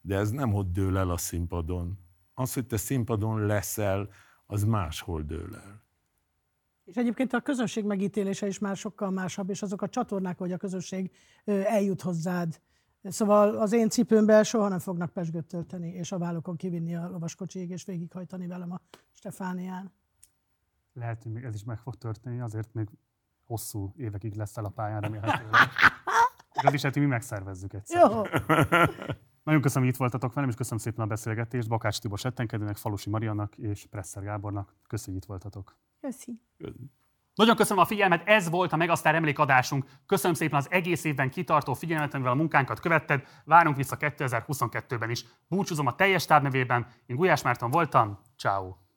de 0.00 0.16
ez 0.16 0.30
nem 0.30 0.54
ott 0.54 0.72
dől 0.72 0.98
el 0.98 1.10
a 1.10 1.16
színpadon. 1.16 1.98
Az, 2.34 2.54
hogy 2.54 2.66
te 2.66 2.76
színpadon 2.76 3.46
leszel, 3.46 4.08
az 4.46 4.64
máshol 4.64 5.22
dől 5.22 5.54
el. 5.54 5.82
És 6.84 6.94
egyébként 6.94 7.32
a 7.32 7.40
közönség 7.40 7.84
megítélése 7.84 8.46
is 8.46 8.58
már 8.58 8.76
sokkal 8.76 9.10
másabb, 9.10 9.50
és 9.50 9.62
azok 9.62 9.82
a 9.82 9.88
csatornák, 9.88 10.38
hogy 10.38 10.52
a 10.52 10.56
közönség 10.56 11.10
eljut 11.44 12.02
hozzád. 12.02 12.60
Szóval 13.02 13.56
az 13.56 13.72
én 13.72 13.88
cipőmben 13.88 14.44
soha 14.44 14.68
nem 14.68 14.78
fognak 14.78 15.12
pesgőt 15.12 15.46
tölteni, 15.46 15.88
és 15.88 16.12
a 16.12 16.18
vállokon 16.18 16.56
kivinni 16.56 16.96
a 16.96 17.08
lovaskocsiig, 17.08 17.70
és 17.70 17.84
végighajtani 17.84 18.46
velem 18.46 18.72
a 18.72 18.80
Stefánián. 19.12 19.92
Lehet, 20.92 21.22
hogy 21.22 21.42
ez 21.42 21.54
is 21.54 21.64
meg 21.64 21.78
fog 21.78 21.94
történni, 21.94 22.40
azért 22.40 22.74
még 22.74 22.88
hosszú 23.44 23.92
évekig 23.96 24.34
lesz 24.34 24.56
el 24.56 24.64
a 24.64 24.68
pályán 24.68 25.00
remélhetőleg. 25.00 25.52
Ez 26.50 26.72
is, 26.72 26.82
hát 26.82 26.94
mi 26.94 27.06
megszervezzük 27.06 27.72
egyszer. 27.72 28.10
Jó. 28.10 28.22
Nagyon 29.44 29.60
köszönöm, 29.60 29.84
hogy 29.84 29.92
itt 29.92 30.00
voltatok 30.00 30.32
velem, 30.32 30.48
és 30.48 30.56
köszönöm 30.56 30.78
szépen 30.78 31.04
a 31.04 31.06
beszélgetést 31.06 31.68
Bakács 31.68 31.98
Tibor 31.98 32.18
Settenkedőnek, 32.18 32.76
Falusi 32.76 33.10
Mariannak 33.10 33.56
és 33.56 33.86
Presser 33.86 34.22
Gábornak. 34.22 34.74
Köszönjük, 34.86 35.24
hogy 35.24 35.36
itt 35.36 35.42
voltatok. 35.42 35.78
Köszi. 36.00 36.40
Nagyon 37.38 37.56
köszönöm 37.56 37.82
a 37.82 37.86
figyelmet, 37.86 38.28
ez 38.28 38.50
volt 38.50 38.72
a 38.72 38.76
Megasztár 38.76 39.14
emlékadásunk. 39.14 39.84
Köszönöm 40.06 40.36
szépen 40.36 40.58
az 40.58 40.66
egész 40.70 41.04
évben 41.04 41.30
kitartó 41.30 41.74
figyelmet, 41.74 42.14
amivel 42.14 42.32
a 42.32 42.34
munkánkat 42.34 42.80
követted. 42.80 43.22
Várunk 43.44 43.76
vissza 43.76 43.96
2022-ben 44.00 45.10
is. 45.10 45.24
Búcsúzom 45.48 45.86
a 45.86 45.94
teljes 45.94 46.24
táv 46.24 46.42
nevében. 46.42 46.86
Én 47.06 47.16
Gulyás 47.16 47.42
Márton 47.42 47.70
voltam. 47.70 48.18
Ciao. 48.36 48.87